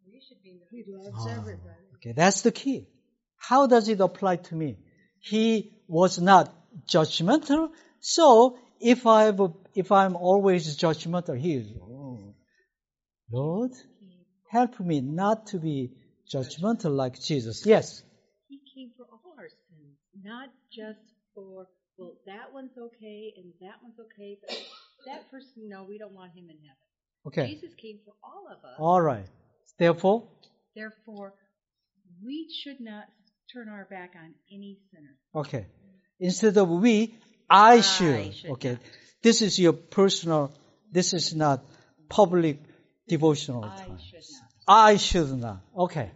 We 0.06 0.22
should 0.28 0.42
be. 0.44 0.60
He 0.72 0.84
loves 0.88 1.16
Ah. 1.28 1.40
everybody. 1.40 1.76
okay, 1.96 2.14
that's 2.14 2.42
the 2.42 2.52
key. 2.52 2.88
How 3.38 3.68
does 3.68 3.88
it 3.90 4.00
apply 4.00 4.38
to 4.38 4.56
me? 4.56 4.78
He 5.20 5.72
was 5.88 6.20
not 6.20 6.54
judgmental. 6.88 7.72
So 8.00 8.58
if 8.80 9.06
I 9.06 9.32
if 9.76 9.92
I'm 9.92 10.16
always 10.16 10.78
judgmental, 10.78 11.38
he 11.38 11.56
is. 11.56 11.68
Oh, 11.82 12.34
Lord, 13.32 13.72
help 14.50 14.80
me 14.80 15.02
not 15.02 15.48
to 15.48 15.60
be 15.60 15.92
judgmental 16.34 16.96
like 16.96 17.20
Jesus. 17.20 17.66
Yes. 17.66 18.04
He 18.48 18.60
came 18.74 18.92
for 18.98 19.06
all 19.12 19.34
our 19.38 19.50
sins, 19.50 19.98
not 20.24 20.50
just 20.72 21.00
for, 21.36 21.68
well, 21.98 22.14
that 22.26 22.54
one's 22.54 22.78
okay 22.78 23.34
and 23.38 23.52
that 23.62 23.76
one's 23.82 24.00
okay, 24.00 24.38
but 24.42 24.58
that 25.06 25.30
person, 25.32 25.70
no, 25.70 25.84
we 25.88 25.98
don't 25.98 26.14
want 26.14 26.32
him 26.32 26.46
in 26.50 26.58
heaven. 26.58 26.88
Okay. 27.28 27.54
Jesus 27.54 27.74
came 27.76 28.00
for 28.06 28.14
all 28.24 28.48
of 28.52 28.58
us. 28.66 28.76
All 28.80 29.02
right. 29.02 29.26
Therefore, 29.78 30.24
Therefore, 30.76 31.34
we 32.24 32.48
should 32.64 32.80
not 32.80 33.06
turn 33.54 33.68
our 33.68 33.86
back 33.90 34.14
on 34.16 34.34
any 34.52 34.78
sinner. 34.92 35.16
okay. 35.36 35.66
Instead 36.20 36.56
of 36.58 36.70
we, 36.70 37.16
I 37.50 37.82
should. 37.82 38.34
should 38.36 38.52
okay. 38.52 38.72
not. 38.74 38.82
This 39.24 39.42
is 39.42 39.60
your 39.60 39.74
personal. 39.74 40.54
This 40.92 41.14
is 41.14 41.36
not 41.36 41.64
public 42.10 42.60
devotional 43.08 43.66
I 43.66 43.78
time. 43.78 43.98
should 43.98 44.24
not. 44.68 44.78
I 44.88 44.98
should 44.98 45.32
not. 45.32 45.62
Okay. 45.76 46.12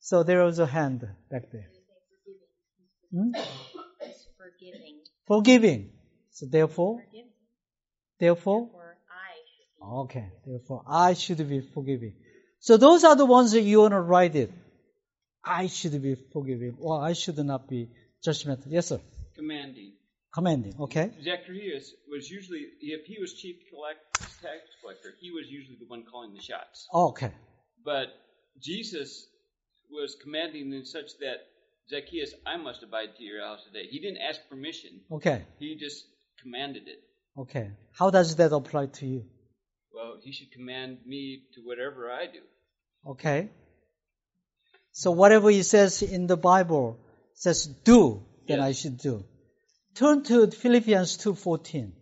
So 0.00 0.22
there 0.22 0.44
was 0.44 0.58
a 0.58 0.66
hand 0.66 1.08
back 1.30 1.50
there. 1.50 1.68
Hmm? 3.12 3.32
Forgiving. 4.60 5.00
Forgiving. 5.26 5.90
So 6.32 6.46
therefore, 6.46 7.00
Forgiving. 7.04 7.30
therefore, 8.18 8.68
Or 8.72 8.96
I 9.10 9.34
should 9.50 10.00
okay. 10.04 10.28
Therefore, 10.46 10.82
I 10.86 11.14
should 11.14 11.48
be 11.48 11.60
forgiving. 11.60 12.14
So 12.60 12.76
those 12.76 13.04
are 13.04 13.16
the 13.16 13.24
ones 13.26 13.52
that 13.52 13.62
you 13.62 13.80
want 13.80 13.92
to 13.92 14.00
write 14.00 14.36
it. 14.36 14.52
I 15.42 15.68
should 15.68 16.00
be 16.02 16.14
forgiving, 16.32 16.76
or 16.80 17.02
I 17.02 17.14
should 17.14 17.38
not 17.38 17.68
be 17.68 17.88
judgmental. 18.26 18.66
Yes, 18.68 18.88
sir. 18.88 19.00
commanding. 19.34 19.92
Commanding. 20.34 20.74
Okay. 20.78 21.10
Zacchaeus 21.24 21.92
was 22.08 22.30
usually, 22.30 22.66
if 22.80 23.06
he 23.06 23.18
was 23.18 23.32
chief 23.32 23.56
collect, 23.70 24.12
tax 24.42 24.60
collector, 24.80 25.14
he 25.20 25.30
was 25.32 25.46
usually 25.48 25.76
the 25.80 25.86
one 25.86 26.04
calling 26.04 26.34
the 26.34 26.42
shots. 26.42 26.86
Okay. 26.92 27.32
But 27.84 28.08
Jesus 28.60 29.26
was 29.90 30.16
commanding 30.22 30.72
in 30.72 30.84
such 30.84 31.18
that 31.18 31.38
Zacchaeus, 31.90 32.34
I 32.46 32.56
must 32.56 32.82
abide 32.82 33.16
to 33.16 33.24
your 33.24 33.44
house 33.44 33.64
today. 33.64 33.86
He 33.90 33.98
didn't 33.98 34.18
ask 34.18 34.40
permission; 34.48 35.00
Okay. 35.10 35.44
he 35.58 35.76
just 35.76 36.04
commanded 36.40 36.84
it. 36.86 37.00
Okay. 37.36 37.70
How 37.98 38.10
does 38.10 38.36
that 38.36 38.52
apply 38.52 38.86
to 38.98 39.06
you? 39.06 39.24
Well, 39.92 40.18
he 40.22 40.32
should 40.32 40.52
command 40.52 40.98
me 41.04 41.42
to 41.54 41.60
whatever 41.62 42.10
I 42.10 42.26
do. 42.26 42.42
Okay. 43.12 43.50
So 44.92 45.10
whatever 45.10 45.50
he 45.50 45.62
says 45.62 46.02
in 46.02 46.26
the 46.26 46.36
Bible 46.36 46.98
says 47.34 47.66
do, 47.66 48.22
then 48.46 48.58
Yes. 48.58 48.68
I 48.68 48.72
should 48.72 48.98
do. 48.98 49.24
Turn 49.94 50.22
to 50.24 50.50
Philippians 50.50 51.16
2:14. 51.18 51.92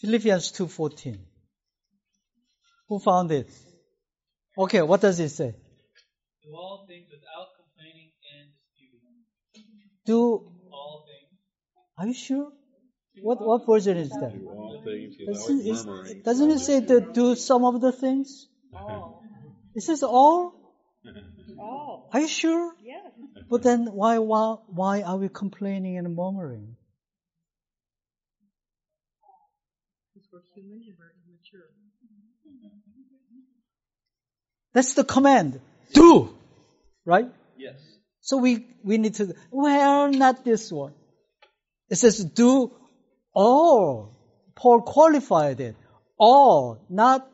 Philippians 0.00 0.52
2:14. 0.52 1.18
Who 2.88 2.98
found 2.98 3.32
it? 3.32 3.48
Okay, 4.58 4.82
what 4.82 5.00
does 5.00 5.20
it 5.20 5.28
say? 5.30 5.54
Do 6.44 6.54
all 6.56 6.84
things 6.88 7.06
without 7.10 7.48
complaining 7.60 8.10
and 8.32 8.48
disputing. 8.52 9.24
Do 10.06 10.20
All 10.72 11.06
things. 11.06 11.38
Are 11.98 12.06
you 12.06 12.14
sure? 12.14 12.52
What 13.22 13.40
what 13.46 13.66
version 13.66 13.96
is 13.98 14.10
that? 14.10 14.32
Do 14.32 14.48
all 14.48 14.80
things 14.84 15.16
without 15.18 15.34
Doesn't, 15.34 15.60
is- 15.60 15.84
murmuring. 15.86 16.22
doesn't 16.24 16.50
it 16.50 16.58
say 16.60 16.80
to 16.80 17.00
do 17.12 17.34
some 17.34 17.64
of 17.64 17.80
the 17.80 17.92
things? 17.92 18.48
It 19.74 19.82
says 19.82 20.02
all. 20.02 20.54
Oh, 21.62 22.08
Are 22.12 22.20
you 22.20 22.28
sure? 22.28 22.72
yes. 22.82 23.12
But 23.50 23.62
then 23.62 23.86
why 23.92 24.18
why 24.18 24.56
why 24.80 25.02
are 25.02 25.18
we 25.18 25.28
complaining 25.28 25.98
and 25.98 26.14
murmuring? 26.16 26.76
Because 30.14 30.28
we're 30.32 30.40
human 30.54 30.80
and 30.88 30.96
we're 30.98 31.12
immature. 31.20 31.68
That's 34.72 34.94
the 34.94 35.04
command. 35.04 35.60
Do, 35.92 36.34
right? 37.04 37.30
Yes. 37.56 37.76
So 38.20 38.36
we 38.38 38.66
we 38.82 38.98
need 38.98 39.14
to. 39.14 39.34
Well, 39.50 40.10
not 40.10 40.44
this 40.44 40.70
one. 40.70 40.94
It 41.88 41.96
says 41.96 42.24
do 42.24 42.72
all. 43.34 44.16
Paul 44.54 44.82
qualified 44.82 45.60
it. 45.60 45.76
All, 46.18 46.84
not 46.90 47.26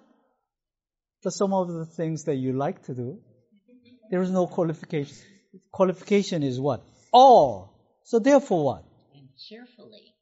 the 1.23 1.31
some 1.31 1.53
of 1.53 1.73
the 1.73 1.87
things 1.87 2.25
that 2.25 2.37
you 2.37 2.53
like 2.53 2.85
to 2.85 2.95
do. 2.95 3.19
There 4.11 4.23
is 4.23 4.31
no 4.31 4.47
qualification. 4.47 5.17
Qualification 5.73 6.43
is 6.43 6.61
what? 6.61 6.85
All. 7.13 8.01
So 8.05 8.21
therefore 8.21 8.65
what? 8.65 8.85
And 9.15 9.29
cheerfully. 9.37 10.15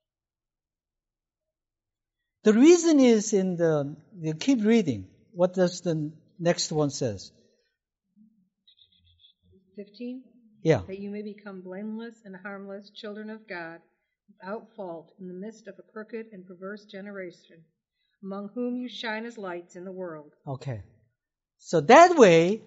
The 2.44 2.52
reason 2.52 3.00
is 3.00 3.32
in 3.32 3.56
the, 3.56 3.96
you 4.18 4.34
keep 4.34 4.64
reading. 4.64 5.08
What 5.32 5.54
does 5.54 5.80
the 5.80 6.12
next 6.38 6.72
one 6.72 6.90
says? 6.90 7.32
15. 9.76 10.22
Yeah. 10.62 10.80
That 10.86 10.98
you 10.98 11.10
may 11.10 11.22
become 11.22 11.60
blameless 11.60 12.16
and 12.24 12.34
harmless 12.34 12.90
children 12.90 13.30
of 13.30 13.46
God, 13.48 13.80
without 14.28 14.68
fault, 14.76 15.12
in 15.20 15.28
the 15.28 15.34
midst 15.34 15.68
of 15.68 15.74
a 15.78 15.82
crooked 15.92 16.26
and 16.32 16.46
perverse 16.46 16.84
generation, 16.86 17.56
among 18.22 18.50
whom 18.54 18.76
you 18.76 18.88
shine 18.88 19.26
as 19.26 19.36
lights 19.36 19.76
in 19.76 19.84
the 19.84 19.92
world. 19.92 20.32
Okay. 20.46 20.82
So 21.58 21.80
that 21.82 22.16
way, 22.16 22.62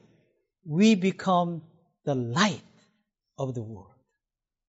we 0.65 0.95
become 0.95 1.63
the 2.05 2.15
light 2.15 2.61
of 3.37 3.53
the 3.55 3.63
world. 3.63 3.93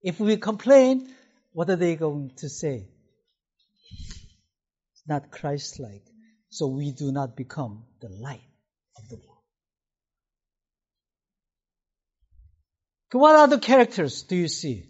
If 0.02 0.20
we 0.20 0.36
complain, 0.36 1.08
what 1.52 1.68
are 1.70 1.76
they 1.76 1.96
going 1.96 2.32
to 2.36 2.48
say? 2.48 2.88
It's 4.92 5.02
not 5.06 5.30
Christ-like. 5.30 6.04
So 6.50 6.66
we 6.68 6.92
do 6.92 7.12
not 7.12 7.36
become 7.36 7.84
the 8.00 8.08
light 8.08 8.40
of 8.96 9.08
the 9.08 9.16
world. 9.16 9.27
What 13.12 13.36
other 13.36 13.58
characters 13.58 14.22
do 14.22 14.36
you 14.36 14.48
see 14.48 14.84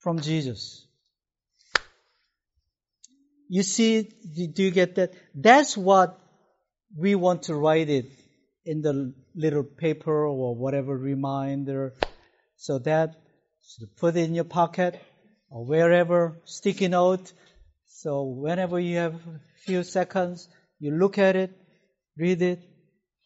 from 0.00 0.20
Jesus? 0.20 0.86
You 3.48 3.62
see, 3.62 4.02
do 4.02 4.62
you 4.62 4.70
get 4.70 4.96
that? 4.96 5.14
That's 5.34 5.76
what 5.76 6.18
we 6.96 7.14
want 7.14 7.44
to 7.44 7.54
write 7.54 7.88
it 7.88 8.06
in 8.64 8.82
the 8.82 9.14
little 9.34 9.64
paper 9.64 10.26
or 10.26 10.54
whatever 10.54 10.96
reminder 10.96 11.94
so 12.56 12.78
that 12.80 13.14
so 13.60 13.86
put 13.96 14.16
it 14.16 14.24
in 14.24 14.34
your 14.34 14.44
pocket 14.44 15.00
or 15.50 15.64
wherever, 15.64 16.40
sticky 16.44 16.88
note. 16.88 17.32
So 17.86 18.24
whenever 18.24 18.78
you 18.78 18.96
have 18.98 19.14
a 19.14 19.40
few 19.64 19.82
seconds, 19.82 20.48
you 20.78 20.92
look 20.92 21.16
at 21.18 21.36
it, 21.36 21.50
read 22.18 22.42
it. 22.42 22.60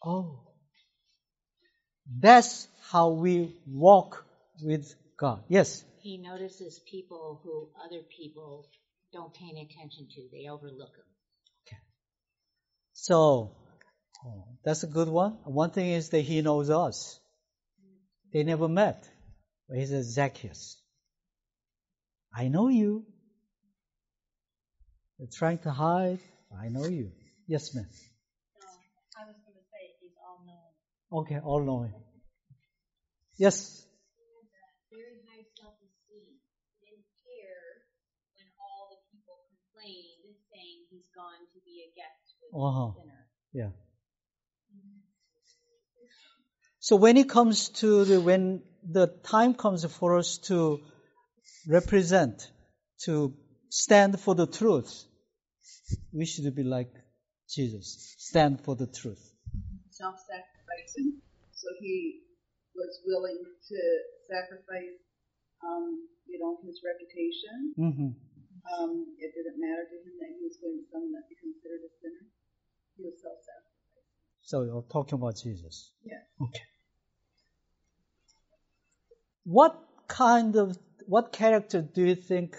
Oh, 0.03 0.48
that's 2.17 2.67
how 2.89 3.09
we 3.09 3.55
walk 3.67 4.25
with 4.61 4.95
God. 5.17 5.43
Yes. 5.47 5.83
He 6.01 6.17
notices 6.17 6.79
people 6.89 7.41
who 7.43 7.69
other 7.85 8.01
people 8.17 8.67
don't 9.13 9.33
pay 9.33 9.47
any 9.51 9.69
attention 9.69 10.07
to. 10.15 10.21
They 10.31 10.47
overlook 10.49 10.95
them. 10.95 11.05
Okay. 11.67 11.77
So 12.93 13.51
oh, 14.25 14.43
that's 14.63 14.83
a 14.83 14.87
good 14.87 15.09
one. 15.09 15.33
One 15.43 15.71
thing 15.71 15.91
is 15.91 16.09
that 16.09 16.21
he 16.21 16.41
knows 16.41 16.69
us. 16.69 17.19
They 18.31 18.43
never 18.43 18.67
met. 18.67 19.07
But 19.67 19.77
he 19.77 19.85
says, 19.85 20.13
Zacchaeus, 20.13 20.81
I 22.35 22.47
know 22.47 22.69
you. 22.69 23.05
You're 25.17 25.29
trying 25.31 25.59
to 25.59 25.71
hide. 25.71 26.19
I 26.59 26.69
know 26.69 26.85
you. 26.85 27.11
Yes, 27.47 27.75
ma'am. 27.75 27.87
Be 41.65 41.87
a 41.87 41.89
guest 41.95 42.35
with 42.41 42.61
Uh-huh. 42.61 42.91
Yeah. 43.53 43.71
So 46.79 46.95
when 46.95 47.17
it 47.17 47.29
comes 47.29 47.69
to 47.81 48.05
the, 48.05 48.21
when 48.21 48.63
the 48.83 49.07
time 49.23 49.53
comes 49.53 49.85
for 49.85 50.17
us 50.17 50.37
to 50.49 50.79
represent, 51.67 52.49
to 53.05 53.33
stand 53.69 54.19
for 54.19 54.35
the 54.35 54.47
truth, 54.47 55.05
we 56.13 56.25
should 56.25 56.55
be 56.55 56.63
like 56.63 56.93
Jesus. 57.49 58.15
Stand 58.17 58.61
for 58.61 58.75
the 58.75 58.87
truth. 58.87 59.23
Self-sacrificing. 60.87 61.21
So 61.51 61.67
he 61.79 62.21
was 62.75 63.01
willing 63.05 63.43
to 63.43 63.79
sacrifice, 64.27 64.95
um, 65.65 66.07
you 66.27 66.39
know, 66.39 66.57
his 66.65 66.81
reputation. 66.85 67.73
hmm 67.75 68.11
Um, 68.69 69.15
it 69.17 69.31
didn't 69.33 69.59
matter 69.59 69.85
to 69.89 69.95
him 69.95 70.15
that 70.19 70.29
he 70.35 70.43
was 70.43 70.57
going 70.61 70.77
to 70.77 70.85
someone 70.91 71.11
that 71.13 71.23
he 71.29 71.35
considered 71.35 71.81
a 71.83 71.91
sinner. 72.01 72.25
He 72.97 73.03
was 73.03 73.13
self-sacrificing. 73.21 74.03
So 74.41 74.63
you're 74.63 74.85
talking 74.91 75.15
about 75.15 75.35
Jesus. 75.41 75.91
Yeah. 76.03 76.21
Okay. 76.41 76.63
What 79.43 79.79
kind 80.07 80.55
of, 80.55 80.77
what 81.07 81.31
character 81.31 81.81
do 81.81 82.05
you 82.05 82.15
think 82.15 82.55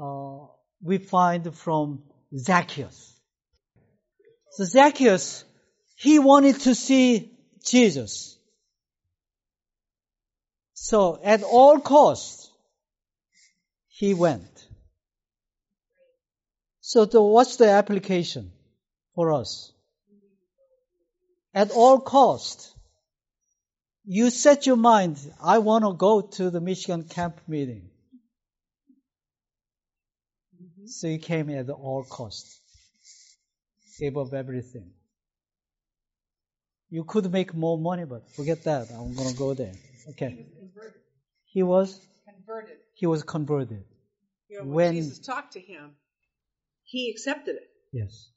uh, 0.00 0.46
we 0.82 0.98
find 0.98 1.54
from 1.54 2.02
Zacchaeus? 2.36 3.18
So 4.52 4.64
Zacchaeus, 4.64 5.44
he 5.96 6.18
wanted 6.18 6.60
to 6.60 6.74
see 6.74 7.37
Jesus. 7.64 8.38
So 10.74 11.20
at 11.22 11.42
all 11.42 11.80
costs, 11.80 12.50
he 13.88 14.14
went. 14.14 14.66
So 16.80 17.04
what's 17.22 17.56
the 17.56 17.68
application 17.68 18.52
for 19.14 19.32
us? 19.32 19.72
At 21.52 21.70
all 21.70 22.00
costs, 22.00 22.72
you 24.04 24.30
set 24.30 24.66
your 24.66 24.76
mind, 24.76 25.18
I 25.42 25.58
want 25.58 25.84
to 25.84 25.92
go 25.92 26.22
to 26.22 26.50
the 26.50 26.60
Michigan 26.60 27.04
camp 27.04 27.40
meeting. 27.46 27.90
So 30.86 31.08
you 31.08 31.18
came 31.18 31.50
at 31.50 31.68
all 31.68 32.04
costs. 32.04 32.60
Gave 33.98 34.16
up 34.16 34.32
everything. 34.32 34.92
You 36.90 37.04
could 37.04 37.30
make 37.30 37.54
more 37.54 37.78
money, 37.78 38.04
but 38.04 38.28
forget 38.30 38.64
that. 38.64 38.90
I'm 38.90 39.14
going 39.14 39.30
to 39.30 39.36
go 39.36 39.54
there. 39.54 39.72
Okay. 40.10 40.46
He 41.44 41.62
was 41.62 42.00
Converted. 42.26 42.76
he 42.94 43.06
was 43.06 43.22
converted. 43.22 43.84
You 44.48 44.58
know, 44.58 44.64
when, 44.64 44.74
When- 44.74 44.94
Jesus 44.94 45.18
talked 45.18 45.52
to 45.52 45.60
him, 45.60 45.92
he 46.84 47.10
accepted 47.10 47.56
it. 47.56 47.68
Yes. 47.92 48.30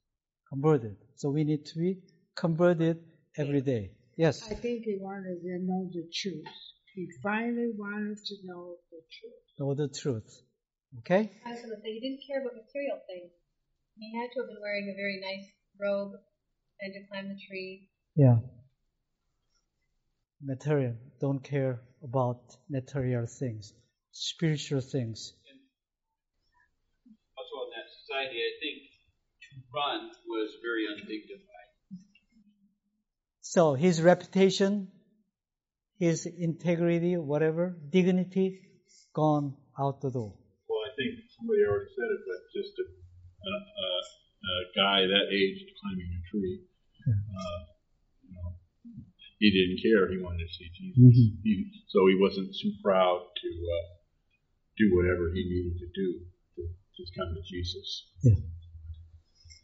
Converted. 0.49 0.97
So 1.16 1.30
we 1.30 1.43
need 1.45 1.66
to 1.68 1.78
be 1.80 1.99
converted 2.36 2.99
every 3.38 3.62
day. 3.62 3.91
Yes. 4.18 4.43
I 4.52 4.56
think 4.56 4.84
he 4.84 4.97
wanted 4.99 5.39
to 5.41 5.60
know 5.64 5.89
the 5.93 6.04
truth. 6.14 6.45
He 6.93 7.08
finally 7.24 7.72
wanted 7.78 8.18
to 8.18 8.36
know 8.43 8.76
the 8.91 8.99
truth. 9.16 9.41
Know 9.60 9.74
the 9.74 9.88
truth. 9.88 10.41
Okay? 10.99 11.32
I 11.45 11.52
was 11.52 11.62
going 11.62 11.72
to 11.72 11.82
say, 11.82 11.93
he 11.93 12.02
didn't 12.02 12.20
care 12.28 12.41
about 12.41 12.56
material 12.60 12.99
things. 13.08 13.32
He 13.95 14.12
had 14.20 14.28
to 14.34 14.41
have 14.41 14.49
been 14.49 14.60
wearing 14.60 14.91
a 14.91 14.95
very 14.99 15.22
nice 15.24 15.47
robe 15.80 16.12
and 16.82 16.91
to 16.93 16.99
climb 17.08 17.30
the 17.30 17.39
tree. 17.47 17.88
Yeah. 18.16 18.38
Material. 20.41 20.95
Don't 21.20 21.43
care 21.43 21.82
about 22.03 22.41
material 22.70 23.26
things. 23.26 23.74
Spiritual 24.12 24.82
things. 24.82 25.34
Also 27.38 27.55
in 27.66 27.70
that 27.76 27.88
society, 28.01 28.38
I 28.38 28.51
think 28.59 28.78
to 29.43 29.62
run 29.74 30.12
was 30.28 30.49
very 30.62 30.86
undignified. 30.88 31.70
So 33.41 33.74
his 33.74 34.01
reputation, 34.01 34.88
his 35.99 36.26
integrity, 36.26 37.18
whatever, 37.18 37.78
dignity, 37.89 38.59
gone 39.14 39.55
out 39.80 40.01
the 40.01 40.12
door. 40.12 40.34
Well, 40.68 40.80
I 40.88 40.91
think 40.95 41.20
somebody 41.38 41.62
already 41.68 41.91
said 41.95 42.09
it, 42.12 42.22
but 42.28 42.39
just 42.55 42.74
a, 42.80 42.86
a, 42.88 43.53
a, 43.53 43.89
a 44.51 44.55
guy 44.76 44.99
that 45.07 45.26
age 45.32 45.59
climbing 45.80 46.12
a 46.16 46.22
tree, 46.32 46.64
uh, 47.07 47.12
you 47.12 47.34
know, 47.36 47.70
he 49.41 49.49
didn't 49.49 49.81
care. 49.81 50.05
He 50.13 50.21
wanted 50.21 50.45
to 50.45 50.53
see 50.53 50.69
Jesus. 50.69 51.01
Mhm. 51.01 51.41
He, 51.41 51.53
so 51.89 52.05
he 52.05 52.15
wasn't 52.21 52.53
too 52.53 52.73
proud 52.85 53.25
to 53.25 53.49
uh, 53.49 53.85
do 54.77 54.93
whatever 54.93 55.33
he 55.33 55.41
needed 55.41 55.81
to 55.81 55.89
do 55.89 56.07
to 56.55 56.61
just 56.95 57.11
come 57.17 57.33
to 57.33 57.41
Jesus. 57.41 58.05
Yeah. 58.21 58.37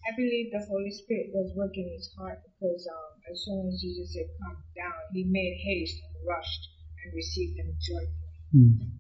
I 0.10 0.16
believe 0.18 0.50
the 0.52 0.66
Holy 0.66 0.90
Spirit 0.90 1.30
was 1.34 1.54
working 1.56 1.86
in 1.86 1.94
his 1.94 2.10
heart 2.18 2.40
because 2.42 2.88
um, 2.90 3.12
as 3.32 3.44
soon 3.46 3.68
as 3.70 3.80
Jesus 3.82 4.14
said, 4.14 4.26
come 4.42 4.58
down, 4.74 4.98
he 5.14 5.24
made 5.26 5.58
haste 5.62 6.02
and 6.02 6.16
rushed 6.26 6.64
and 7.04 7.14
received 7.14 7.60
him 7.60 7.70
joyfully. 7.78 8.98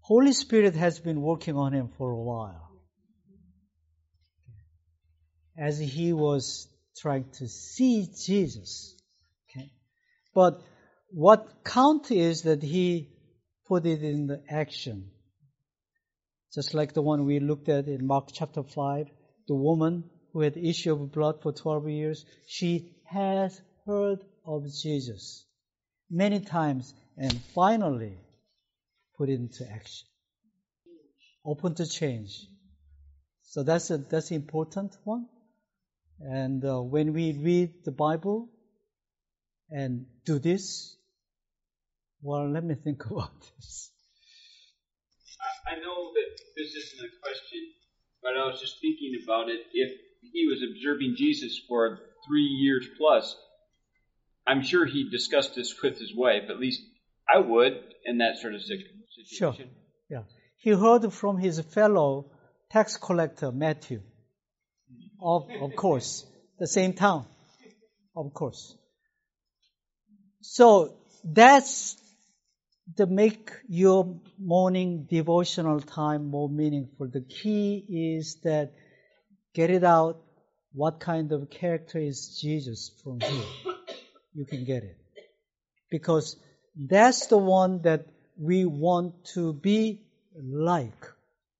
Holy 0.00 0.32
Spirit 0.32 0.74
has 0.74 0.98
been 0.98 1.20
working 1.20 1.54
on 1.54 1.72
him 1.72 1.90
for 1.96 2.10
a 2.10 2.22
while. 2.22 2.72
As 5.56 5.78
he 5.78 6.12
was 6.12 6.66
trying 6.96 7.30
to 7.38 7.46
see 7.46 8.08
Jesus. 8.26 8.97
But 10.38 10.62
what 11.10 11.64
count 11.64 12.12
is 12.12 12.42
that 12.42 12.62
he 12.62 13.08
put 13.66 13.84
it 13.86 14.04
in 14.04 14.28
the 14.28 14.40
action. 14.48 15.10
Just 16.54 16.74
like 16.74 16.92
the 16.92 17.02
one 17.02 17.24
we 17.24 17.40
looked 17.40 17.68
at 17.68 17.88
in 17.88 18.06
Mark 18.06 18.28
chapter 18.32 18.62
5, 18.62 19.08
the 19.48 19.56
woman 19.56 20.04
who 20.32 20.42
had 20.42 20.56
issue 20.56 20.92
of 20.92 21.10
blood 21.10 21.42
for 21.42 21.52
12 21.52 21.88
years, 21.88 22.24
she 22.46 22.94
has 23.06 23.60
heard 23.84 24.20
of 24.46 24.62
Jesus 24.80 25.44
many 26.08 26.38
times 26.38 26.94
and 27.16 27.32
finally 27.52 28.16
put 29.16 29.30
it 29.30 29.40
into 29.40 29.68
action. 29.68 30.06
Open 31.44 31.74
to 31.74 31.84
change. 31.84 32.46
So 33.42 33.64
that's 33.64 33.90
a, 33.90 33.98
that's 33.98 34.30
an 34.30 34.36
important 34.36 34.96
one. 35.02 35.26
And 36.20 36.64
uh, 36.64 36.80
when 36.80 37.12
we 37.12 37.32
read 37.32 37.84
the 37.84 37.90
Bible 37.90 38.50
and 39.70 40.06
do 40.24 40.38
this, 40.38 40.96
well, 42.22 42.50
let 42.50 42.64
me 42.64 42.74
think 42.74 43.04
about 43.10 43.30
this. 43.56 43.90
I, 45.68 45.72
I 45.72 45.80
know 45.80 46.12
that 46.14 46.42
this 46.56 46.74
isn't 46.74 47.00
a 47.06 47.12
question, 47.22 47.60
but 48.22 48.32
I 48.36 48.46
was 48.46 48.60
just 48.60 48.80
thinking 48.80 49.20
about 49.24 49.48
it. 49.48 49.60
If 49.72 49.92
he 50.32 50.46
was 50.46 50.62
observing 50.62 51.14
Jesus 51.16 51.60
for 51.68 51.98
three 52.26 52.42
years 52.42 52.86
plus, 52.96 53.36
I'm 54.46 54.62
sure 54.62 54.86
he 54.86 55.08
discussed 55.10 55.54
this 55.54 55.74
with 55.82 55.98
his 55.98 56.14
wife. 56.16 56.44
At 56.48 56.58
least 56.58 56.82
I 57.32 57.38
would 57.38 57.74
in 58.04 58.18
that 58.18 58.38
sort 58.38 58.54
of 58.54 58.62
situ- 58.62 58.84
Sure. 59.26 59.52
situation. 59.52 59.74
Yeah. 60.08 60.22
He 60.56 60.70
heard 60.70 61.12
from 61.12 61.38
his 61.38 61.60
fellow 61.60 62.30
tax 62.70 62.96
collector, 62.96 63.52
Matthew. 63.52 63.98
Mm-hmm. 63.98 65.22
Of, 65.22 65.70
of 65.70 65.76
course. 65.76 66.24
The 66.58 66.66
same 66.66 66.94
town. 66.94 67.26
Of 68.16 68.32
course. 68.32 68.74
So, 70.40 70.96
that's 71.24 71.96
the 72.96 73.06
make 73.06 73.50
your 73.68 74.18
morning 74.38 75.06
devotional 75.10 75.80
time 75.80 76.26
more 76.26 76.48
meaningful. 76.48 77.08
The 77.08 77.20
key 77.20 77.84
is 77.88 78.38
that 78.44 78.72
get 79.54 79.70
it 79.70 79.84
out 79.84 80.22
what 80.72 81.00
kind 81.00 81.32
of 81.32 81.50
character 81.50 81.98
is 81.98 82.38
Jesus 82.40 82.90
from 83.02 83.20
here. 83.20 83.74
You 84.34 84.46
can 84.46 84.64
get 84.64 84.84
it. 84.84 84.96
Because 85.90 86.36
that's 86.76 87.26
the 87.26 87.38
one 87.38 87.82
that 87.82 88.06
we 88.38 88.64
want 88.64 89.24
to 89.34 89.52
be 89.52 90.02
like. 90.34 91.06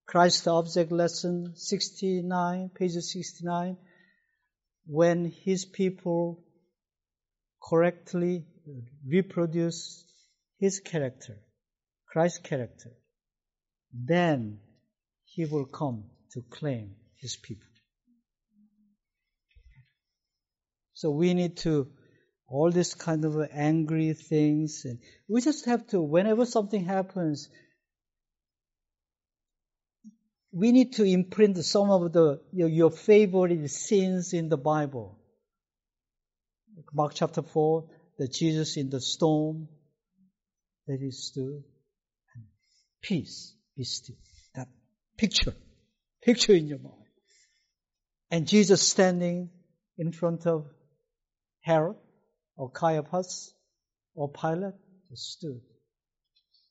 Christ 0.06 0.46
Object 0.48 0.92
Lesson 0.92 1.52
69, 1.56 2.70
page 2.74 2.92
69. 2.92 3.76
When 4.86 5.32
his 5.44 5.64
people 5.64 6.42
correctly 7.62 8.46
reproduce 9.06 10.04
his 10.58 10.80
character, 10.80 11.36
Christ's 12.06 12.40
character, 12.40 12.90
then 13.92 14.58
he 15.24 15.44
will 15.44 15.66
come 15.66 16.04
to 16.32 16.42
claim 16.50 16.94
his 17.16 17.36
people. 17.36 17.68
So 20.94 21.10
we 21.10 21.34
need 21.34 21.58
to 21.58 21.88
all 22.48 22.70
this 22.70 22.94
kind 22.94 23.24
of 23.24 23.36
angry 23.52 24.14
things 24.14 24.84
and 24.84 24.98
we 25.28 25.40
just 25.40 25.66
have 25.66 25.86
to 25.88 26.00
whenever 26.00 26.46
something 26.46 26.84
happens 26.84 27.48
we 30.50 30.72
need 30.72 30.94
to 30.94 31.04
imprint 31.04 31.58
some 31.58 31.90
of 31.90 32.12
the 32.12 32.40
your, 32.52 32.68
your 32.68 32.90
favorite 32.90 33.68
scenes 33.68 34.32
in 34.32 34.48
the 34.48 34.56
bible 34.56 35.18
mark 36.94 37.12
chapter 37.14 37.42
4 37.42 37.84
the 38.18 38.28
jesus 38.28 38.76
in 38.76 38.90
the 38.90 39.00
storm 39.00 39.68
that 40.86 40.98
he 41.00 41.10
stood 41.10 41.62
and 42.34 42.44
peace 43.02 43.54
be 43.76 43.84
still 43.84 44.16
that 44.54 44.68
picture 45.16 45.54
picture 46.22 46.54
in 46.54 46.66
your 46.66 46.78
mind 46.78 47.06
and 48.30 48.46
jesus 48.46 48.82
standing 48.82 49.50
in 49.96 50.12
front 50.12 50.46
of 50.46 50.66
herod 51.62 51.96
or 52.58 52.70
Caiaphas 52.70 53.54
or 54.14 54.30
Pilate 54.30 54.74
stood. 55.14 55.60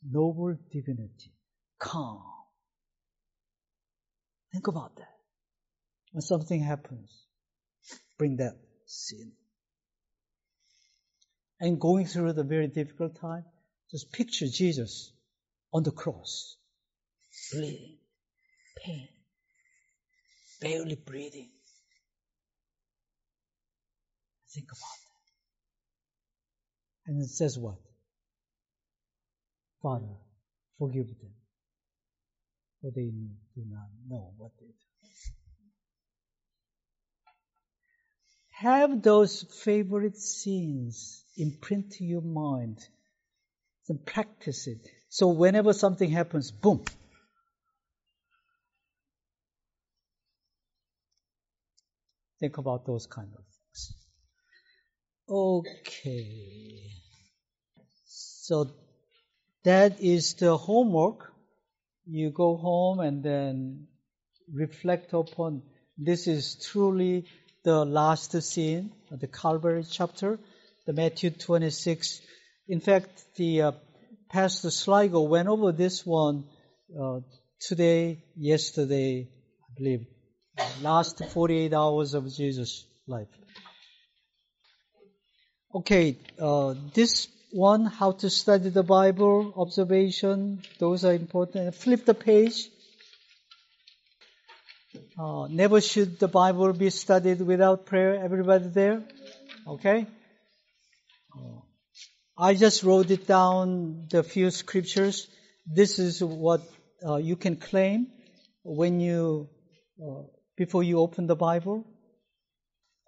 Noble 0.04 0.56
divinity, 0.72 1.34
calm. 1.80 2.22
Think 4.52 4.68
about 4.68 4.96
that. 4.98 5.16
When 6.12 6.22
something 6.22 6.62
happens, 6.62 7.10
bring 8.18 8.38
that 8.38 8.58
sin. 8.86 9.32
And 11.60 11.80
going 11.80 12.06
through 12.06 12.34
the 12.34 12.44
very 12.44 12.68
difficult 12.68 13.20
time, 13.20 13.46
just 13.92 14.12
picture 14.12 14.48
Jesus 14.48 15.12
on 15.74 15.84
the 15.84 15.92
cross, 15.92 16.56
bleeding, 17.52 17.98
pain, 18.78 19.08
barely 20.62 20.96
breathing. 20.96 21.50
Think 24.54 24.68
about 24.72 24.98
that. 27.06 27.12
And 27.12 27.22
it 27.24 27.30
says 27.30 27.58
what? 27.58 27.78
Father, 29.82 30.14
forgive 30.78 31.08
them, 31.08 31.34
for 32.82 32.92
they 32.92 33.10
do 33.56 33.64
not 33.70 33.88
know 34.08 34.34
what 34.38 34.52
they 34.60 34.66
do. 34.66 34.74
Have 38.52 39.02
those 39.04 39.44
favorite 39.64 40.18
scenes 40.18 41.24
imprint 41.38 41.92
to 41.94 42.04
your 42.04 42.22
mind 42.22 42.80
and 43.90 44.06
practice 44.06 44.68
it. 44.68 44.88
So 45.10 45.30
whenever 45.30 45.74
something 45.74 46.10
happens, 46.10 46.52
boom. 46.52 46.84
Think 52.40 52.58
about 52.58 52.86
those 52.86 53.08
kind 53.08 53.30
of 53.34 53.44
things. 53.46 53.94
Okay. 55.30 56.92
So 58.06 58.72
that 59.64 60.00
is 60.02 60.36
the 60.36 60.56
homework. 60.58 61.34
You 62.06 62.30
go 62.30 62.56
home 62.56 63.00
and 63.00 63.24
then 63.24 63.88
reflect 64.54 65.14
upon 65.14 65.64
this 65.98 66.28
is 66.28 66.56
truly 66.56 67.26
the 67.64 67.84
last 67.84 68.40
scene 68.44 68.92
of 69.12 69.20
the 69.20 69.28
Calvary 69.28 69.84
chapter, 69.90 70.40
the 70.88 70.94
Matthew 70.94 71.32
26. 71.32 72.22
In 72.70 72.80
fact, 72.80 73.10
the 73.36 73.62
uh, 73.62 73.72
Pastor 74.32 74.72
Sligo 74.72 75.22
went 75.22 75.50
over 75.50 75.74
this 75.74 76.06
one 76.06 76.46
uh, 77.00 77.20
today, 77.60 78.24
yesterday, 78.38 79.28
I 79.28 79.74
believe, 79.78 80.08
last 80.82 81.22
48 81.34 81.74
hours 81.74 82.14
of 82.14 82.34
Jesus' 82.34 82.86
life. 83.06 83.28
Okay, 85.76 86.18
uh, 86.40 86.74
this 86.94 87.28
one, 87.52 87.86
how 87.86 88.14
to 88.14 88.30
study 88.30 88.70
the 88.70 88.84
Bible, 88.84 89.54
observation, 89.58 90.62
those 90.80 91.04
are 91.04 91.14
important. 91.14 91.76
Flip 91.76 92.06
the 92.06 92.14
page. 92.14 92.70
Uh, 95.20 95.48
never 95.50 95.82
should 95.82 96.18
the 96.18 96.30
Bible 96.30 96.72
be 96.72 96.90
studied 96.90 97.42
without 97.42 97.86
prayer. 97.86 98.24
Everybody 98.24 98.70
there? 98.70 99.04
Okay? 99.68 100.08
I 102.38 102.54
just 102.54 102.84
wrote 102.84 103.10
it 103.10 103.26
down, 103.26 104.08
the 104.12 104.24
few 104.24 104.52
scriptures. 104.52 105.28
This 105.66 105.98
is 105.98 106.24
what 106.24 106.62
uh, 107.04 107.16
you 107.16 107.36
can 107.36 107.56
claim 107.56 108.08
when 108.64 109.00
you, 109.00 109.50
uh, 110.00 110.22
before 110.56 110.84
you 110.84 111.00
open 111.00 111.26
the 111.26 111.36
Bible. 111.36 111.86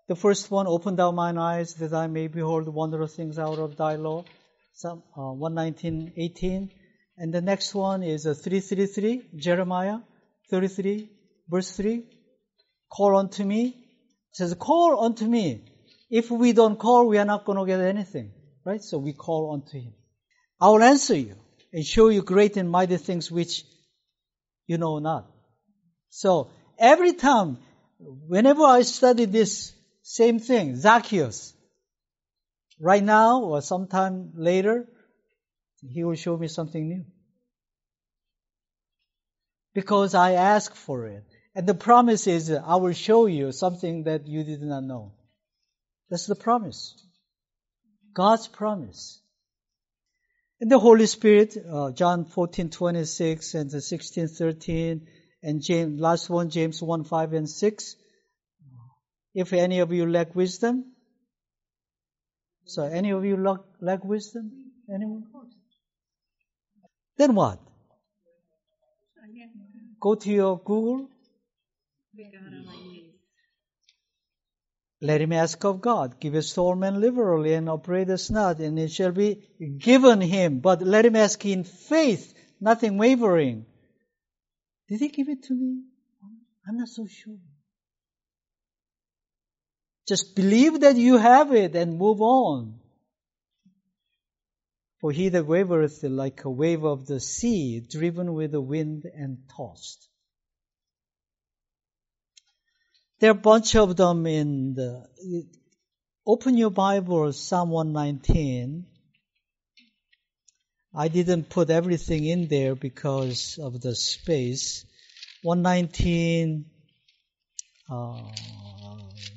The 0.07 0.15
first 0.15 0.49
one, 0.49 0.65
open 0.65 0.95
thou 0.95 1.11
mine 1.11 1.37
eyes 1.37 1.75
that 1.75 1.93
I 1.93 2.07
may 2.07 2.27
behold 2.27 2.67
wondrous 2.67 3.15
things 3.15 3.37
out 3.37 3.59
of 3.59 3.77
thy 3.77 3.95
law. 3.95 4.25
Psalm 4.73 5.03
uh, 5.15 5.33
119, 5.33 6.13
18. 6.17 6.71
And 7.17 7.31
the 7.31 7.41
next 7.41 7.75
one 7.75 8.01
is 8.01 8.25
uh, 8.25 8.33
333, 8.33 9.29
Jeremiah 9.35 9.99
33, 10.49 11.07
verse 11.47 11.71
3. 11.77 12.03
Call 12.89 13.17
unto 13.17 13.43
me. 13.43 13.67
It 13.67 14.35
says, 14.35 14.55
call 14.57 15.03
unto 15.03 15.25
me. 15.25 15.68
If 16.09 16.31
we 16.31 16.53
don't 16.53 16.77
call, 16.77 17.07
we 17.07 17.17
are 17.17 17.25
not 17.25 17.45
going 17.45 17.57
to 17.57 17.65
get 17.65 17.79
anything. 17.79 18.31
Right? 18.65 18.83
So 18.83 18.97
we 18.97 19.13
call 19.13 19.53
unto 19.53 19.79
him. 19.79 19.93
I 20.59 20.69
will 20.69 20.83
answer 20.83 21.15
you 21.15 21.35
and 21.71 21.85
show 21.85 22.09
you 22.09 22.21
great 22.21 22.57
and 22.57 22.69
mighty 22.69 22.97
things 22.97 23.31
which 23.31 23.63
you 24.67 24.77
know 24.77 24.99
not. 24.99 25.31
So 26.09 26.49
every 26.77 27.13
time, 27.13 27.57
whenever 27.99 28.63
I 28.63 28.81
study 28.81 29.25
this 29.25 29.73
same 30.01 30.39
thing, 30.39 30.75
Zacchaeus. 30.75 31.53
Right 32.79 33.03
now 33.03 33.41
or 33.41 33.61
sometime 33.61 34.31
later, 34.35 34.87
he 35.81 36.03
will 36.03 36.15
show 36.15 36.37
me 36.37 36.47
something 36.47 36.87
new. 36.87 37.05
Because 39.73 40.15
I 40.15 40.33
ask 40.33 40.73
for 40.75 41.07
it. 41.07 41.25
And 41.55 41.67
the 41.67 41.73
promise 41.73 42.25
is, 42.27 42.51
I 42.51 42.75
will 42.75 42.93
show 42.93 43.25
you 43.25 43.51
something 43.51 44.03
that 44.03 44.27
you 44.27 44.43
did 44.43 44.61
not 44.61 44.83
know. 44.83 45.13
That's 46.09 46.25
the 46.25 46.35
promise. 46.35 46.95
God's 48.13 48.47
promise. 48.47 49.21
And 50.59 50.71
the 50.71 50.79
Holy 50.79 51.05
Spirit, 51.05 51.55
uh, 51.71 51.91
John 51.91 52.25
14, 52.25 52.69
26 52.69 53.53
and 53.53 53.71
16, 53.71 54.27
13, 54.27 55.07
and 55.41 55.61
James, 55.61 56.01
last 56.01 56.29
one, 56.29 56.49
James 56.49 56.81
1, 56.81 57.05
5 57.05 57.33
and 57.33 57.49
6. 57.49 57.95
If 59.35 59.53
any 59.53 59.79
of 59.79 59.93
you 59.93 60.05
lack 60.05 60.35
wisdom, 60.35 60.91
so 62.65 62.83
any 62.83 63.11
of 63.11 63.23
you 63.23 63.37
lack, 63.37 63.59
lack 63.79 64.03
wisdom? 64.03 64.51
Anyone? 64.93 65.23
Then 67.17 67.35
what? 67.35 67.59
Go 69.99 70.15
to 70.15 70.29
your 70.29 70.59
Google. 70.59 71.09
Let 75.01 75.21
him 75.21 75.31
ask 75.31 75.63
of 75.63 75.79
God. 75.79 76.19
Give 76.19 76.33
his 76.33 76.49
soul 76.49 76.75
man 76.75 76.99
liberally 76.99 77.53
and 77.53 77.69
operate 77.69 78.09
us 78.09 78.29
not, 78.29 78.59
and 78.59 78.77
it 78.77 78.91
shall 78.91 79.11
be 79.11 79.41
given 79.77 80.19
him. 80.19 80.59
But 80.59 80.81
let 80.81 81.05
him 81.05 81.15
ask 81.15 81.45
in 81.45 81.63
faith, 81.63 82.33
nothing 82.59 82.97
wavering. 82.97 83.65
Did 84.89 84.99
he 84.99 85.07
give 85.07 85.29
it 85.29 85.43
to 85.43 85.53
me? 85.53 85.83
I'm 86.67 86.77
not 86.77 86.89
so 86.89 87.07
sure. 87.07 87.37
Just 90.07 90.35
believe 90.35 90.81
that 90.81 90.97
you 90.97 91.17
have 91.17 91.53
it 91.53 91.75
and 91.75 91.97
move 91.97 92.19
on. 92.21 92.79
For 94.99 95.11
he 95.13 95.29
that 95.29 95.45
wavereth 95.45 96.03
like 96.03 96.43
a 96.43 96.49
wave 96.49 96.83
of 96.83 97.05
the 97.05 97.21
sea, 97.21 97.79
driven 97.79 98.33
with 98.33 98.51
the 98.51 98.59
wind 98.59 99.05
and 99.05 99.37
tossed. 99.55 100.08
There 103.19 103.31
are 103.31 103.31
a 103.31 103.35
bunch 103.35 103.75
of 103.75 103.97
them 103.97 104.25
in 104.27 104.75
the. 104.75 105.05
Open 106.25 106.55
your 106.55 106.69
Bible, 106.71 107.33
Psalm 107.33 107.69
119. 107.69 108.85
I 110.95 111.07
didn't 111.09 111.49
put 111.49 111.69
everything 111.69 112.25
in 112.25 112.47
there 112.47 112.75
because 112.75 113.59
of 113.61 113.81
the 113.81 113.93
space. 113.93 114.85
119, 115.43 116.65
uh, 117.91 118.21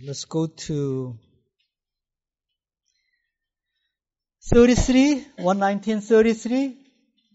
let's 0.05 0.27
go 0.27 0.47
to 0.47 1.19
33, 4.53 5.27
119.33. 5.41 6.77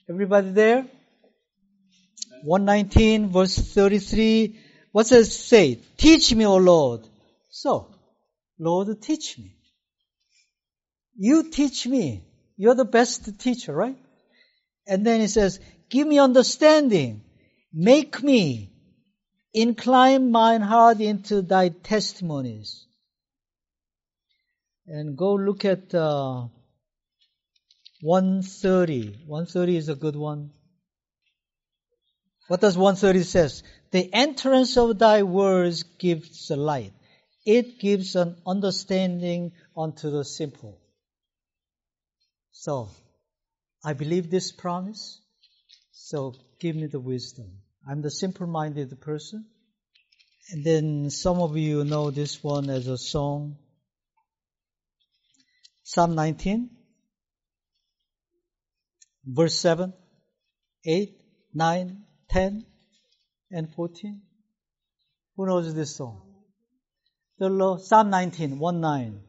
Everybody 0.09 0.51
there? 0.51 0.85
119 2.43 3.31
verse 3.31 3.57
33. 3.57 4.66
What 4.97 5.09
does 5.09 5.27
it 5.27 5.31
say? 5.31 5.75
Teach 5.95 6.33
me, 6.33 6.47
O 6.47 6.55
Lord. 6.55 7.07
So, 7.49 7.93
Lord, 8.57 8.99
teach 8.99 9.37
me. 9.37 9.53
You 11.15 11.51
teach 11.51 11.85
me. 11.85 12.23
You're 12.55 12.73
the 12.73 12.83
best 12.83 13.39
teacher, 13.39 13.75
right? 13.75 13.95
And 14.87 15.05
then 15.05 15.21
he 15.21 15.27
says, 15.27 15.59
give 15.87 16.07
me 16.07 16.17
understanding. 16.17 17.21
Make 17.71 18.23
me 18.23 18.71
incline 19.53 20.31
mine 20.31 20.61
heart 20.61 20.99
into 20.99 21.43
thy 21.43 21.69
testimonies. 21.69 22.87
And 24.87 25.15
go 25.15 25.35
look 25.35 25.63
at 25.63 25.93
uh, 25.93 26.47
130. 28.01 29.25
130 29.27 29.77
is 29.77 29.89
a 29.89 29.95
good 29.95 30.15
one. 30.15 30.49
What 32.47 32.61
does 32.61 32.75
130 32.75 33.23
says? 33.23 33.61
The 33.91 34.13
entrance 34.13 34.77
of 34.77 34.99
thy 34.99 35.23
words 35.23 35.83
gives 35.83 36.49
light. 36.49 36.93
It 37.45 37.79
gives 37.79 38.15
an 38.15 38.35
understanding 38.45 39.53
unto 39.75 40.09
the 40.11 40.25
simple. 40.25 40.79
So, 42.51 42.89
I 43.83 43.93
believe 43.93 44.29
this 44.29 44.51
promise. 44.51 45.21
So, 45.91 46.35
give 46.59 46.75
me 46.75 46.87
the 46.87 46.99
wisdom. 46.99 47.59
I'm 47.89 48.01
the 48.01 48.11
simple-minded 48.11 48.99
person. 48.99 49.45
And 50.51 50.63
then 50.63 51.09
some 51.09 51.39
of 51.39 51.55
you 51.57 51.83
know 51.83 52.11
this 52.11 52.43
one 52.43 52.69
as 52.69 52.87
a 52.87 52.97
song. 52.97 53.57
Psalm 55.83 56.15
19 56.15 56.77
verse 59.27 59.55
7, 59.59 59.93
8, 60.85 61.21
9, 61.53 62.03
10, 62.29 62.65
and 63.51 63.69
14. 63.73 64.21
Who 65.35 65.45
knows 65.45 65.73
this 65.73 65.95
song? 65.95 66.21
The 67.39 67.49
Lord, 67.49 67.81
Psalm 67.81 68.09
19, 68.09 68.59
1 68.59 68.81
9. 68.81 69.19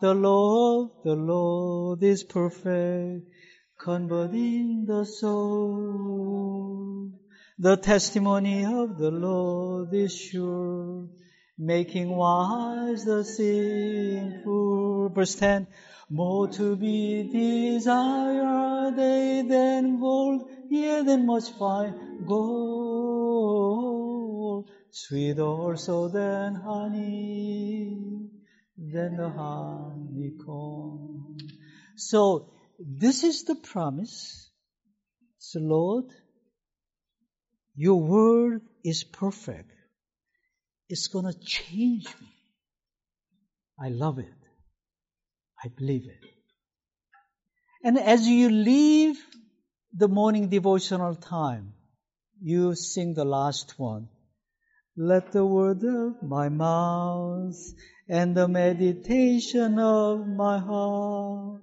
The 0.00 0.14
Lord, 0.14 0.90
the 1.04 1.14
Lord 1.14 2.02
is 2.02 2.24
perfect, 2.24 3.26
converting 3.78 4.86
the 4.86 5.04
soul. 5.04 6.30
The 7.58 7.76
testimony 7.76 8.64
of 8.64 8.98
the 8.98 9.10
Lord 9.10 9.92
is 9.94 10.16
sure, 10.16 11.06
making 11.58 12.08
wise 12.08 13.04
the 13.04 13.22
sinful. 13.22 15.10
Verse 15.10 15.34
10, 15.34 15.66
more 16.08 16.48
to 16.48 16.76
be 16.76 17.30
desired 17.30 18.96
they 18.96 19.44
than 19.46 20.00
gold, 20.00 20.48
yea, 20.70 21.02
than 21.02 21.26
much 21.26 21.50
fine 21.50 22.24
gold. 22.26 23.19
Sweet 24.92 25.38
also 25.38 26.08
than 26.08 26.54
honey, 26.54 28.28
than 28.76 29.16
the 29.16 29.28
honeycomb. 29.28 31.36
So, 31.96 32.52
this 32.78 33.24
is 33.24 33.44
the 33.44 33.54
promise. 33.54 34.50
So, 35.38 35.60
Lord, 35.60 36.06
your 37.74 38.00
word 38.00 38.62
is 38.84 39.04
perfect. 39.04 39.70
It's 40.88 41.08
gonna 41.08 41.34
change 41.34 42.06
me. 42.20 42.28
I 43.78 43.90
love 43.90 44.18
it. 44.18 44.34
I 45.64 45.68
believe 45.68 46.06
it. 46.06 46.28
And 47.84 47.98
as 47.98 48.26
you 48.26 48.50
leave 48.50 49.18
the 49.92 50.08
morning 50.08 50.48
devotional 50.48 51.14
time, 51.14 51.74
you 52.40 52.74
sing 52.74 53.14
the 53.14 53.24
last 53.24 53.78
one. 53.78 54.08
Let 54.96 55.32
the 55.32 55.44
word 55.44 55.84
of 55.84 56.22
my 56.22 56.48
mouth 56.48 57.58
and 58.08 58.36
the 58.36 58.48
meditation 58.48 59.78
of 59.78 60.26
my 60.26 60.58
heart 60.58 61.62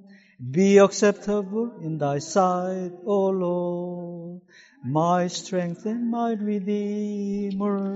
be 0.51 0.78
acceptable 0.78 1.71
in 1.82 1.97
thy 1.97 2.19
sight, 2.19 2.91
O 3.05 3.30
Lord, 3.30 4.41
my 4.86 5.28
strength 5.28 5.86
and 5.86 6.09
my 6.09 6.34
redeemer. 6.34 7.88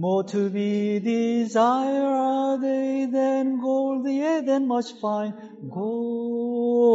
More 0.00 0.22
to 0.22 0.48
be 0.48 1.00
desired 1.00 2.04
are 2.04 2.56
they 2.60 3.06
than 3.06 3.60
gold, 3.60 4.06
yea, 4.06 4.42
than 4.46 4.68
much 4.68 4.92
fine 5.00 5.34
gold, 5.68 6.94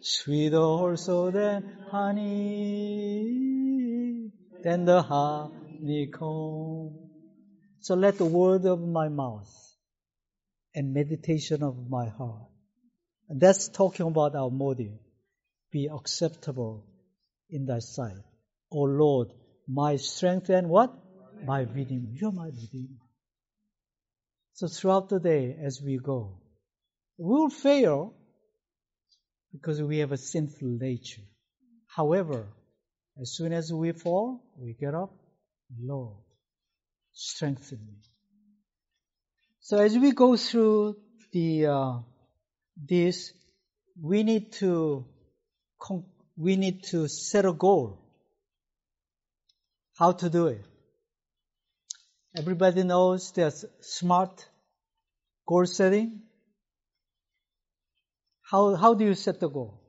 sweeter 0.00 0.58
also 0.58 1.32
than 1.32 1.64
honey, 1.90 3.32
than 4.62 4.84
the 4.84 5.02
honeycomb. 5.02 5.50
So 7.80 7.96
let 7.96 8.16
the 8.16 8.26
word 8.26 8.64
of 8.64 8.80
my 8.80 9.08
mouth 9.08 9.52
and 10.72 10.94
meditation 10.94 11.64
of 11.64 11.90
my 11.90 12.08
heart, 12.10 12.46
and 13.28 13.40
that's 13.40 13.70
talking 13.70 14.06
about 14.06 14.36
our 14.36 14.52
motive, 14.52 14.92
be 15.72 15.88
acceptable 15.92 16.86
in 17.50 17.66
thy 17.66 17.80
sight. 17.80 18.22
O 18.70 18.82
Lord, 18.82 19.32
my 19.66 19.96
strength 19.96 20.48
and 20.48 20.68
what? 20.68 20.96
My 21.46 21.60
redeemer. 21.60 22.08
You're 22.12 22.32
my 22.32 22.46
redeemer. 22.46 23.00
So 24.54 24.68
throughout 24.68 25.08
the 25.08 25.20
day 25.20 25.56
as 25.62 25.80
we 25.82 25.98
go, 25.98 26.40
we'll 27.18 27.50
fail 27.50 28.14
because 29.52 29.80
we 29.82 29.98
have 29.98 30.12
a 30.12 30.16
sinful 30.16 30.68
nature. 30.68 31.22
However, 31.86 32.46
as 33.20 33.34
soon 33.34 33.52
as 33.52 33.72
we 33.72 33.92
fall, 33.92 34.42
we 34.58 34.74
get 34.74 34.94
up, 34.94 35.14
Lord, 35.80 36.16
strengthen 37.12 37.78
me. 37.78 37.94
So 39.60 39.78
as 39.78 39.96
we 39.96 40.12
go 40.12 40.36
through 40.36 40.96
the 41.32 41.66
uh, 41.66 41.98
this, 42.76 43.32
we 44.00 44.22
need 44.22 44.52
to 44.52 45.06
we 46.36 46.56
need 46.56 46.84
to 46.84 47.08
set 47.08 47.44
a 47.44 47.52
goal. 47.52 47.98
How 49.98 50.12
to 50.12 50.28
do 50.28 50.48
it? 50.48 50.64
Everybody 52.36 52.82
knows 52.82 53.32
there's 53.32 53.64
smart 53.80 54.44
goal 55.48 55.64
setting. 55.64 56.20
How, 58.42 58.74
how 58.76 58.92
do 58.92 59.06
you 59.06 59.14
set 59.14 59.40
the 59.40 59.48
goal? 59.48 59.80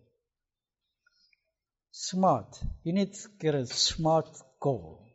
Smart. 1.91 2.57
You 2.83 2.93
need 2.93 3.13
to 3.13 3.29
get 3.39 3.53
a 3.53 3.65
smart 3.65 4.29
goal. 4.61 5.05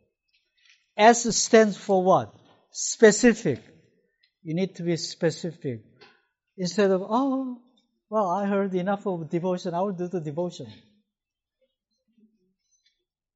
S 0.95 1.35
stands 1.35 1.75
for 1.75 2.03
what? 2.03 2.35
Specific. 2.71 3.59
You 4.43 4.53
need 4.53 4.75
to 4.75 4.83
be 4.83 4.95
specific. 4.97 5.81
Instead 6.55 6.91
of, 6.91 7.01
oh, 7.03 7.57
well, 8.09 8.29
I 8.29 8.45
heard 8.45 8.75
enough 8.75 9.07
of 9.07 9.29
devotion, 9.29 9.73
I 9.73 9.81
will 9.81 9.93
do 9.93 10.07
the 10.07 10.21
devotion. 10.21 10.67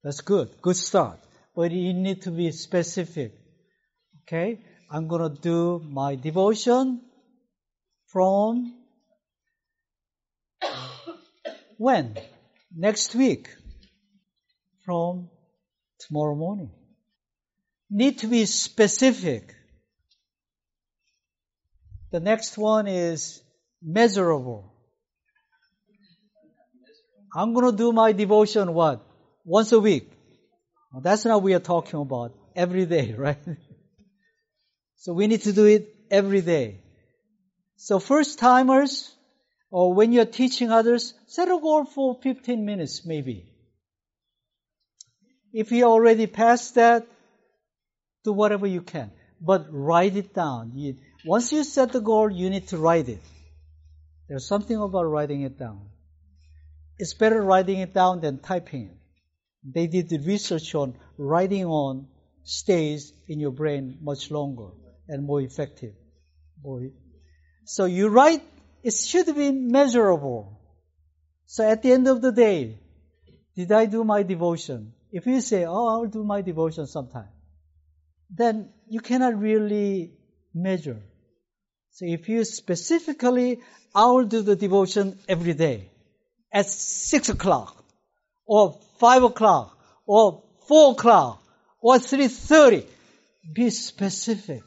That's 0.03 0.21
good. 0.21 0.49
Good 0.61 0.75
start. 0.75 1.19
But 1.55 1.71
you 1.71 1.93
need 1.93 2.21
to 2.23 2.31
be 2.31 2.51
specific. 2.51 3.33
Okay, 4.27 4.59
I'm 4.91 5.07
going 5.07 5.21
to 5.21 5.41
do 5.41 5.81
my 5.87 6.15
devotion 6.15 6.99
from 8.07 8.73
when? 11.77 12.17
Next 12.75 13.15
week. 13.15 13.47
From 14.83 15.29
tomorrow 15.99 16.35
morning. 16.35 16.71
Need 17.89 18.19
to 18.19 18.27
be 18.27 18.45
specific. 18.45 19.55
The 22.11 22.19
next 22.19 22.57
one 22.57 22.87
is 22.87 23.41
measurable. 23.81 24.73
I'm 27.33 27.53
going 27.53 27.71
to 27.71 27.77
do 27.77 27.93
my 27.93 28.11
devotion 28.11 28.73
what? 28.73 29.05
Once 29.45 29.71
a 29.71 29.79
week. 29.79 30.11
That's 31.01 31.23
not 31.23 31.35
what 31.35 31.43
we 31.43 31.53
are 31.53 31.59
talking 31.59 32.01
about. 32.01 32.35
Every 32.57 32.85
day, 32.85 33.13
right? 33.17 33.37
So 34.97 35.13
we 35.13 35.27
need 35.27 35.43
to 35.43 35.53
do 35.53 35.65
it 35.65 35.95
every 36.09 36.41
day. 36.41 36.79
So 37.75 37.99
first 37.99 38.39
timers, 38.39 39.13
or 39.69 39.93
when 39.93 40.11
you're 40.11 40.25
teaching 40.25 40.71
others, 40.71 41.13
set 41.27 41.47
a 41.47 41.59
goal 41.59 41.85
for 41.85 42.19
15 42.21 42.65
minutes 42.65 43.05
maybe. 43.05 43.45
If 45.53 45.71
you 45.71 45.85
already 45.85 46.25
passed 46.27 46.75
that, 46.75 47.07
do 48.23 48.33
whatever 48.33 48.65
you 48.65 48.81
can. 48.81 49.11
But 49.39 49.67
write 49.69 50.15
it 50.15 50.33
down. 50.33 50.71
You, 50.75 50.97
once 51.25 51.53
you 51.53 51.63
set 51.63 51.91
the 51.91 52.01
goal, 52.01 52.31
you 52.31 52.49
need 52.49 52.67
to 52.69 52.77
write 52.77 53.07
it. 53.07 53.21
There's 54.27 54.47
something 54.47 54.75
about 54.75 55.03
writing 55.03 55.43
it 55.43 55.57
down. 55.59 55.81
it's 56.99 57.13
better 57.13 57.41
writing 57.41 57.79
it 57.79 57.93
down 57.93 58.21
than 58.21 58.39
typing 58.39 58.85
it. 58.85 58.97
They 59.63 59.85
did 59.85 60.09
the 60.09 60.17
research 60.17 60.73
on 60.73 60.95
writing 61.17 61.65
on 61.65 62.07
stays 62.43 63.13
in 63.27 63.39
your 63.39 63.51
brain 63.51 63.99
much 64.01 64.31
longer 64.31 64.69
and 65.07 65.25
more 65.25 65.41
effective. 65.41 65.93
So 67.65 67.85
you 67.85 68.09
write, 68.09 68.43
it 68.83 68.93
should 68.93 69.33
be 69.35 69.51
measurable. 69.51 70.59
So 71.45 71.69
at 71.69 71.81
the 71.81 71.91
end 71.91 72.07
of 72.07 72.21
the 72.21 72.31
day, 72.31 72.79
did 73.55 73.71
I 73.71 73.85
do 73.85 74.03
my 74.03 74.23
devotion? 74.23 74.93
If 75.11 75.25
you 75.25 75.41
say, 75.41 75.65
oh, 75.65 75.87
I'll 75.87 76.05
do 76.07 76.23
my 76.23 76.41
devotion 76.41 76.87
sometime, 76.87 77.29
then 78.29 78.69
you 78.89 78.99
cannot 78.99 79.39
really 79.39 80.13
measure. 80.53 81.01
So 81.91 82.05
if 82.05 82.27
you 82.29 82.43
specifically, 82.43 83.61
I 83.95 84.05
will 84.05 84.25
do 84.25 84.41
the 84.41 84.55
devotion 84.55 85.17
every 85.27 85.53
day 85.53 85.89
at 86.53 86.67
six 86.67 87.29
o'clock, 87.29 87.83
or 88.45 88.79
five 88.99 89.23
o'clock, 89.23 89.77
or 90.05 90.43
four 90.67 90.91
o'clock, 90.91 91.41
or 91.81 91.99
three 91.99 92.27
thirty. 92.27 92.85
Be 93.53 93.69
specific. 93.69 94.63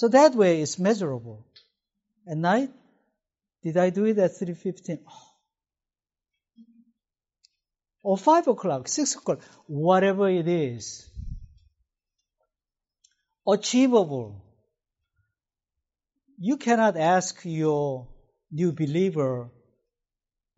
So 0.00 0.08
that 0.08 0.34
way 0.34 0.62
it's 0.62 0.78
measurable. 0.78 1.44
At 2.26 2.38
night, 2.38 2.70
did 3.62 3.76
I 3.76 3.90
do 3.90 4.06
it 4.06 4.16
at 4.16 4.34
three 4.34 4.54
fifteen? 4.54 5.00
Oh. 5.06 5.26
Or 8.02 8.16
five 8.16 8.48
o'clock, 8.48 8.88
six 8.88 9.14
o'clock, 9.14 9.40
whatever 9.66 10.30
it 10.30 10.48
is. 10.48 11.06
Achievable. 13.46 14.42
You 16.38 16.56
cannot 16.56 16.96
ask 16.96 17.38
your 17.44 18.08
new 18.50 18.72
believer, 18.72 19.50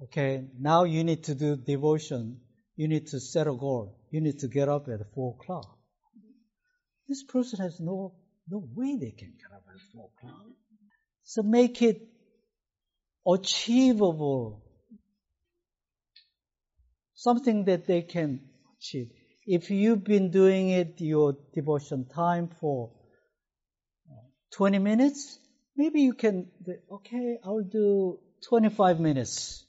okay, 0.04 0.44
now 0.56 0.84
you 0.84 1.02
need 1.02 1.24
to 1.24 1.34
do 1.34 1.56
devotion, 1.56 2.38
you 2.76 2.86
need 2.86 3.08
to 3.08 3.18
set 3.18 3.48
a 3.48 3.54
goal, 3.54 3.98
you 4.12 4.20
need 4.20 4.38
to 4.38 4.46
get 4.46 4.68
up 4.68 4.86
at 4.86 5.12
four 5.16 5.36
o'clock. 5.36 5.76
This 7.08 7.24
person 7.24 7.58
has 7.58 7.80
no 7.80 8.21
no 8.48 8.62
way 8.74 8.96
they 8.96 9.10
can 9.10 9.32
get 9.38 9.52
up 9.54 9.64
at 9.68 9.80
four 9.92 10.10
o'clock. 10.16 10.46
So 11.24 11.42
make 11.42 11.80
it 11.82 12.02
achievable. 13.26 14.62
Something 17.14 17.64
that 17.66 17.86
they 17.86 18.02
can 18.02 18.40
achieve. 18.78 19.10
If 19.46 19.70
you've 19.70 20.04
been 20.04 20.30
doing 20.30 20.70
it 20.70 21.00
your 21.00 21.36
devotion 21.54 22.06
time 22.06 22.50
for 22.60 22.90
uh, 24.10 24.14
20 24.52 24.78
minutes, 24.78 25.38
maybe 25.76 26.02
you 26.02 26.14
can, 26.14 26.48
okay, 26.90 27.38
I'll 27.44 27.62
do 27.62 28.18
25 28.48 29.00
minutes. 29.00 29.64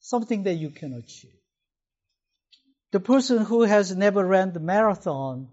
Something 0.00 0.44
that 0.44 0.54
you 0.54 0.70
can 0.70 0.94
achieve. 0.94 1.32
The 2.92 3.00
person 3.00 3.38
who 3.44 3.62
has 3.62 3.94
never 3.96 4.24
ran 4.24 4.52
the 4.52 4.60
marathon, 4.60 5.48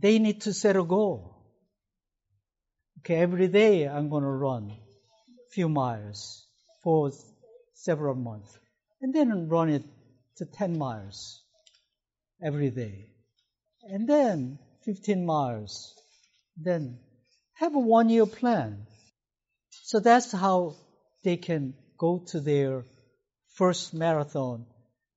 they 0.00 0.18
need 0.18 0.42
to 0.42 0.52
set 0.52 0.76
a 0.76 0.84
goal. 0.84 1.34
Okay, 3.00 3.16
every 3.16 3.48
day 3.48 3.86
I'm 3.86 4.08
going 4.08 4.22
to 4.22 4.28
run 4.28 4.70
a 4.70 5.50
few 5.52 5.68
miles 5.68 6.46
for 6.82 7.12
several 7.74 8.14
months. 8.14 8.58
And 9.02 9.14
then 9.14 9.48
run 9.48 9.68
it 9.68 9.84
to 10.38 10.46
10 10.46 10.78
miles 10.78 11.42
every 12.42 12.70
day. 12.70 13.06
And 13.82 14.08
then 14.08 14.58
15 14.84 15.26
miles. 15.26 15.94
Then 16.56 16.98
have 17.54 17.74
a 17.74 17.78
one 17.78 18.08
year 18.08 18.26
plan. 18.26 18.86
So 19.82 20.00
that's 20.00 20.32
how 20.32 20.76
they 21.24 21.36
can 21.36 21.74
go 21.98 22.24
to 22.28 22.40
their 22.40 22.84
first 23.54 23.94
marathon 23.94 24.66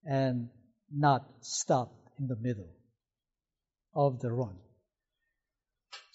and 0.06 0.50
not 0.92 1.26
stop 1.42 1.92
in 2.20 2.28
the 2.28 2.36
middle 2.36 2.70
of 3.96 4.20
the 4.20 4.32
run. 4.32 4.56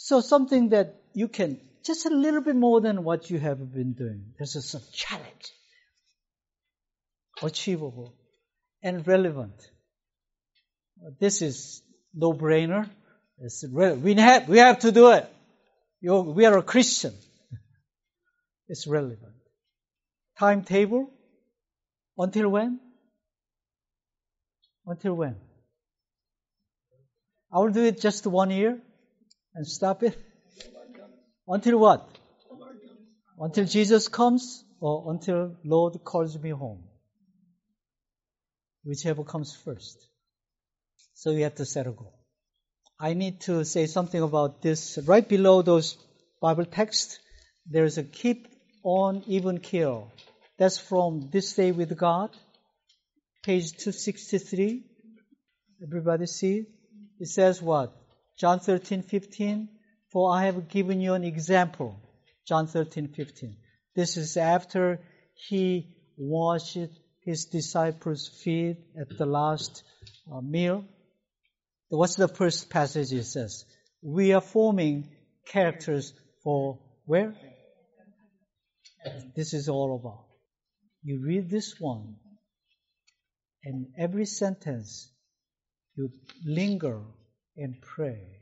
So 0.05 0.21
something 0.21 0.71
that 0.71 0.97
you 1.15 1.29
can 1.29 1.61
just 1.85 2.07
a 2.07 2.11
little 2.11 2.41
bit 2.41 2.57
more 2.57 2.81
than 2.81 3.05
what 3.05 3.31
you 3.31 3.39
have 3.39 3.73
been 3.73 3.93
doing. 3.93 4.35
This 4.37 4.57
is 4.57 4.75
a 4.75 4.81
challenge. 4.93 5.47
Achievable 7.41 8.13
and 8.83 9.07
relevant. 9.07 9.55
This 11.21 11.41
is 11.41 11.83
no 12.13 12.33
brainer. 12.33 12.91
we 13.39 14.15
have 14.15 14.49
we 14.49 14.59
have 14.59 14.81
to 14.81 14.91
do 14.91 15.13
it. 15.13 15.33
You're, 16.01 16.23
we 16.23 16.47
are 16.47 16.59
a 16.59 16.65
Christian. 16.65 17.15
It's 18.67 18.89
relevant. 18.89 19.41
Timetable? 20.37 21.11
Until 22.19 22.49
when? 22.49 22.81
Until 24.85 25.15
when? 25.15 25.37
I 27.53 27.59
will 27.59 27.71
do 27.71 27.85
it 27.85 28.01
just 28.01 28.27
one 28.27 28.51
year 28.51 28.81
and 29.55 29.67
stop 29.67 30.03
it. 30.03 30.17
Until 31.47 31.79
what? 31.79 32.09
Until 33.39 33.65
Jesus 33.65 34.09
comes 34.09 34.65
or 34.81 35.11
until 35.13 35.57
Lord 35.65 36.03
calls 36.05 36.39
me 36.39 36.51
home. 36.51 36.85
Whichever 38.85 39.25
comes 39.25 39.55
first. 39.55 40.07
So 41.15 41.31
you 41.31 41.45
have 41.45 41.57
to 41.57 41.65
set 41.65 41.87
a 41.87 41.93
goal. 41.93 42.19
I 42.99 43.15
need 43.15 43.41
to 43.43 43.65
say 43.65 43.87
something 43.87 44.23
about 44.23 44.63
this. 44.63 44.99
Right 45.05 45.29
below 45.29 45.63
those 45.63 45.97
Bible 46.41 46.65
texts, 46.65 47.19
there's 47.67 47.99
a 47.99 48.03
keep 48.05 48.49
on 48.83 49.23
even 49.27 49.59
kill. 49.59 50.11
That's 50.59 50.79
from 50.79 51.29
This 51.33 51.53
Day 51.55 51.73
with 51.73 51.97
God, 51.97 52.31
page 53.43 53.73
263. 53.73 54.85
Everybody 55.83 56.27
see? 56.27 56.67
It 57.19 57.29
says 57.29 57.61
what? 57.61 57.93
John 58.39 58.61
13, 58.61 59.03
15. 59.03 59.69
For 60.13 60.33
I 60.35 60.45
have 60.45 60.69
given 60.69 61.01
you 61.01 61.15
an 61.15 61.25
example. 61.25 61.99
John 62.47 62.67
13, 62.67 63.09
15. 63.09 63.57
This 63.95 64.17
is 64.17 64.37
after 64.37 65.01
he 65.35 65.95
washed 66.17 66.79
his 67.25 67.47
disciples' 67.47 68.29
feet 68.29 68.77
at 68.99 69.17
the 69.17 69.27
last 69.27 69.83
uh, 70.31 70.41
meal. 70.41 70.85
What's 71.89 72.17
the 72.17 72.29
first 72.29 72.69
passage 72.69 73.13
it 73.13 73.25
says? 73.25 73.65
We 74.03 74.33
are 74.33 74.41
forming 74.41 75.09
characters 75.47 76.13
for 76.43 76.79
where? 77.05 77.35
This 79.35 79.55
is 79.55 79.69
all 79.69 79.97
about. 79.97 80.27
You 81.03 81.25
read 81.25 81.51
this 81.51 81.81
one, 81.81 82.17
and 83.65 83.87
every 83.99 84.27
sentence 84.27 85.11
you 85.97 86.11
linger 86.45 87.03
and 87.57 87.81
pray. 87.81 88.41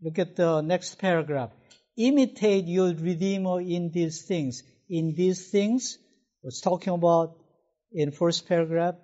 Look 0.00 0.18
at 0.18 0.36
the 0.36 0.60
next 0.62 0.98
paragraph. 0.98 1.50
Imitate 1.96 2.66
your 2.66 2.92
Redeemer 2.94 3.60
in 3.60 3.90
these 3.90 4.22
things. 4.22 4.62
In 4.88 5.14
these 5.14 5.50
things, 5.50 5.98
was 6.42 6.60
talking 6.60 6.92
about 6.92 7.36
in 7.92 8.10
first 8.10 8.48
paragraph, 8.48 8.96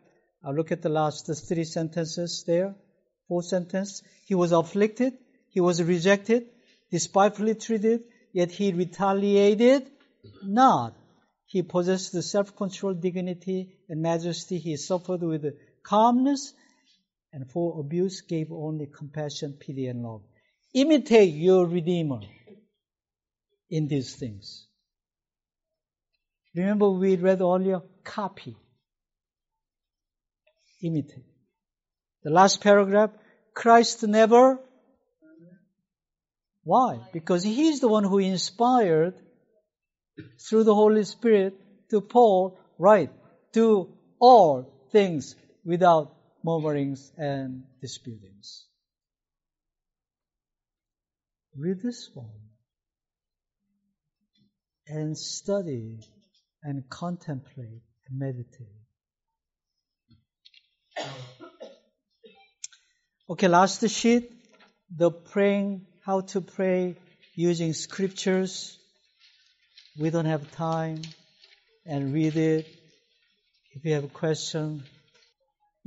I'll 0.45 0.55
look 0.55 0.73
at 0.73 0.83
the 0.83 0.89
last 0.89 1.31
three 1.49 1.65
sentences 1.65 2.45
there. 2.47 2.75
Fourth 3.29 3.47
sentence. 3.47 4.03
He 4.25 4.35
was 4.35 4.53
afflicted. 4.53 5.15
He 5.51 5.61
was 5.61 5.83
rejected, 5.83 6.47
despitefully 6.91 7.55
treated, 7.55 8.05
yet 8.33 8.51
he 8.51 8.73
retaliated 8.73 9.91
not. 10.43 10.97
He 11.47 11.63
possessed 11.63 12.13
the 12.13 12.23
self-control, 12.23 12.95
dignity, 12.95 13.79
and 13.89 14.03
majesty. 14.03 14.59
He 14.59 14.77
suffered 14.77 15.23
with 15.23 15.55
calmness, 15.83 16.53
and 17.39 17.49
for 17.53 17.78
abuse 17.78 18.22
gave 18.22 18.51
only 18.51 18.86
compassion, 18.86 19.57
pity, 19.61 19.86
and 19.86 20.03
love. 20.03 20.22
Imitate 20.74 21.34
your 21.34 21.66
Redeemer 21.66 22.18
in 23.70 23.86
these 23.86 24.16
things. 24.16 24.66
Remember 26.57 26.91
we 26.91 27.14
read 27.14 27.41
earlier, 27.41 27.80
copy 28.03 28.57
imitate. 30.82 31.24
The 32.24 32.30
last 32.30 32.61
paragraph, 32.61 33.11
Christ 33.55 34.03
never. 34.03 34.59
Why? 36.64 36.99
Because 37.12 37.45
He's 37.45 37.78
the 37.78 37.89
one 37.89 38.05
who 38.05 38.18
inspired 38.18 39.14
through 40.49 40.64
the 40.64 40.74
Holy 40.74 41.05
Spirit 41.05 41.55
to 41.91 42.01
Paul, 42.01 42.59
write, 42.78 43.12
do 43.53 43.93
all 44.18 44.89
things 44.91 45.36
without 45.64 46.18
murmurings 46.45 47.12
and 47.16 47.64
disputings. 47.80 48.66
Read 51.57 51.82
this 51.82 52.11
one 52.14 52.30
and 54.86 55.16
study 55.16 56.01
and 56.62 56.89
contemplate 56.89 57.82
and 58.09 58.18
meditate. 58.18 58.66
Okay, 63.30 63.49
last 63.49 63.86
sheet, 63.91 64.32
the 64.97 65.11
praying, 65.11 65.86
how 66.05 66.22
to 66.22 66.41
pray 66.41 66.97
using 67.34 67.72
scriptures. 67.74 68.78
we 69.99 70.11
don't 70.11 70.24
have 70.24 70.51
time 70.53 71.03
and 71.84 72.14
read 72.14 72.36
it. 72.36 72.66
If 73.72 73.84
you 73.84 73.95
have 73.95 74.05
a 74.05 74.09
question, 74.09 74.84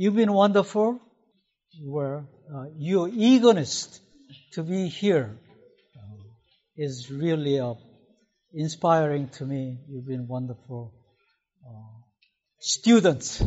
you've 0.02 0.16
been 0.16 0.34
wonderful. 0.34 1.00
Uh, 2.52 2.66
your 2.76 3.08
eagerness 3.14 4.02
to 4.54 4.64
be 4.64 4.88
here 4.88 5.38
uh, 5.96 6.24
really 7.12 7.60
uh, 7.60 7.76
inspiring 8.52 9.30
to 9.30 9.46
me. 9.46 9.78
You've 9.88 10.08
been 10.08 10.28
wonderful 10.28 10.92
uh, 11.64 12.02
students. 12.60 13.44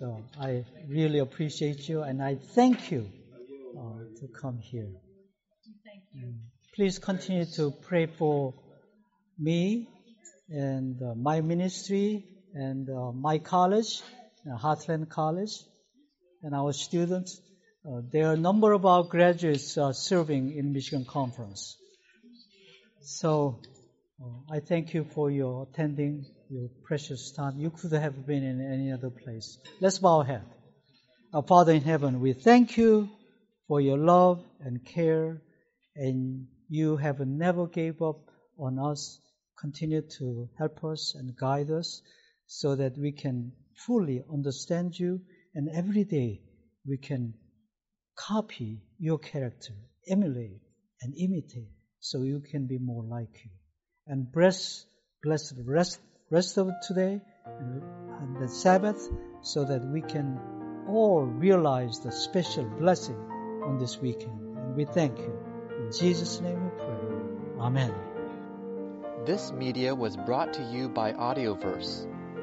So 0.00 0.24
I 0.40 0.64
really 0.88 1.20
appreciate 1.20 1.88
you 1.88 2.02
and 2.02 2.20
I 2.20 2.34
thank 2.34 2.90
you 2.90 3.08
uh, 3.78 4.00
to 4.18 4.28
come 4.40 4.58
here. 4.58 4.90
Mm. 6.16 6.38
Please 6.74 6.98
continue 6.98 7.44
to 7.56 7.70
pray 7.70 8.06
for 8.06 8.54
me 9.38 9.88
and 10.48 11.00
uh, 11.00 11.14
my 11.14 11.40
ministry 11.40 12.24
and 12.54 12.88
my 13.14 13.38
college, 13.38 14.02
Hartland 14.46 15.08
College, 15.08 15.52
and 16.42 16.54
our 16.54 16.72
students. 16.72 17.40
Uh, 17.86 18.00
there 18.12 18.26
are 18.28 18.34
a 18.34 18.36
number 18.36 18.72
of 18.72 18.84
our 18.84 19.04
graduates 19.04 19.76
uh, 19.78 19.92
serving 19.92 20.56
in 20.56 20.72
Michigan 20.72 21.04
Conference. 21.08 21.76
So 23.02 23.60
uh, 24.22 24.54
I 24.54 24.60
thank 24.60 24.92
you 24.94 25.04
for 25.04 25.30
your 25.30 25.66
attending 25.70 26.26
your 26.50 26.68
precious 26.84 27.32
time. 27.32 27.58
You 27.58 27.70
could 27.70 27.92
have 27.92 28.26
been 28.26 28.42
in 28.42 28.60
any 28.60 28.92
other 28.92 29.10
place. 29.10 29.58
Let's 29.80 29.98
bow 29.98 30.18
our 30.18 30.24
head. 30.24 30.42
Our 31.32 31.42
Father 31.42 31.72
in 31.72 31.82
heaven, 31.82 32.20
we 32.20 32.32
thank 32.32 32.76
you 32.76 33.08
for 33.68 33.80
your 33.80 33.98
love 33.98 34.42
and 34.60 34.84
care, 34.84 35.40
and 35.94 36.46
you 36.68 36.96
have 36.96 37.20
never 37.20 37.66
gave 37.66 38.02
up 38.02 38.20
on 38.58 38.78
us. 38.78 39.20
Continue 39.58 40.02
to 40.18 40.48
help 40.58 40.82
us 40.84 41.14
and 41.16 41.36
guide 41.36 41.70
us 41.70 42.02
so 42.46 42.74
that 42.74 42.98
we 42.98 43.12
can 43.12 43.52
fully 43.86 44.22
understand 44.32 44.98
you, 44.98 45.20
and 45.54 45.68
every 45.74 46.04
day 46.04 46.40
we 46.86 46.96
can 46.98 47.34
copy 48.16 48.82
your 48.98 49.18
character, 49.18 49.72
emulate 50.08 50.62
and 51.02 51.14
imitate, 51.16 51.70
so 51.98 52.22
you 52.22 52.40
can 52.40 52.66
be 52.66 52.78
more 52.78 53.04
like 53.04 53.44
you. 53.44 53.50
And 54.06 54.30
bless, 54.32 54.84
bless 55.22 55.50
the 55.50 55.64
rest 55.64 56.00
rest 56.30 56.58
of 56.58 56.70
today 56.86 57.20
and 57.46 58.36
the 58.40 58.48
Sabbath 58.48 59.08
so 59.42 59.64
that 59.64 59.84
we 59.84 60.00
can 60.00 60.38
all 60.88 61.22
realize 61.22 62.00
the 62.00 62.12
special 62.12 62.64
blessing 62.64 63.16
on 63.64 63.78
this 63.78 63.98
weekend. 63.98 64.56
And 64.56 64.76
we 64.76 64.84
thank 64.84 65.18
you. 65.18 65.32
In 65.78 65.90
Jesus' 65.92 66.40
name 66.40 66.62
we 66.64 66.70
pray. 66.78 67.60
Amen. 67.60 67.94
This 69.26 69.52
media 69.52 69.94
was 69.94 70.16
brought 70.16 70.54
to 70.54 70.62
you 70.62 70.88
by 70.88 71.12
Audioverse, 71.12 72.06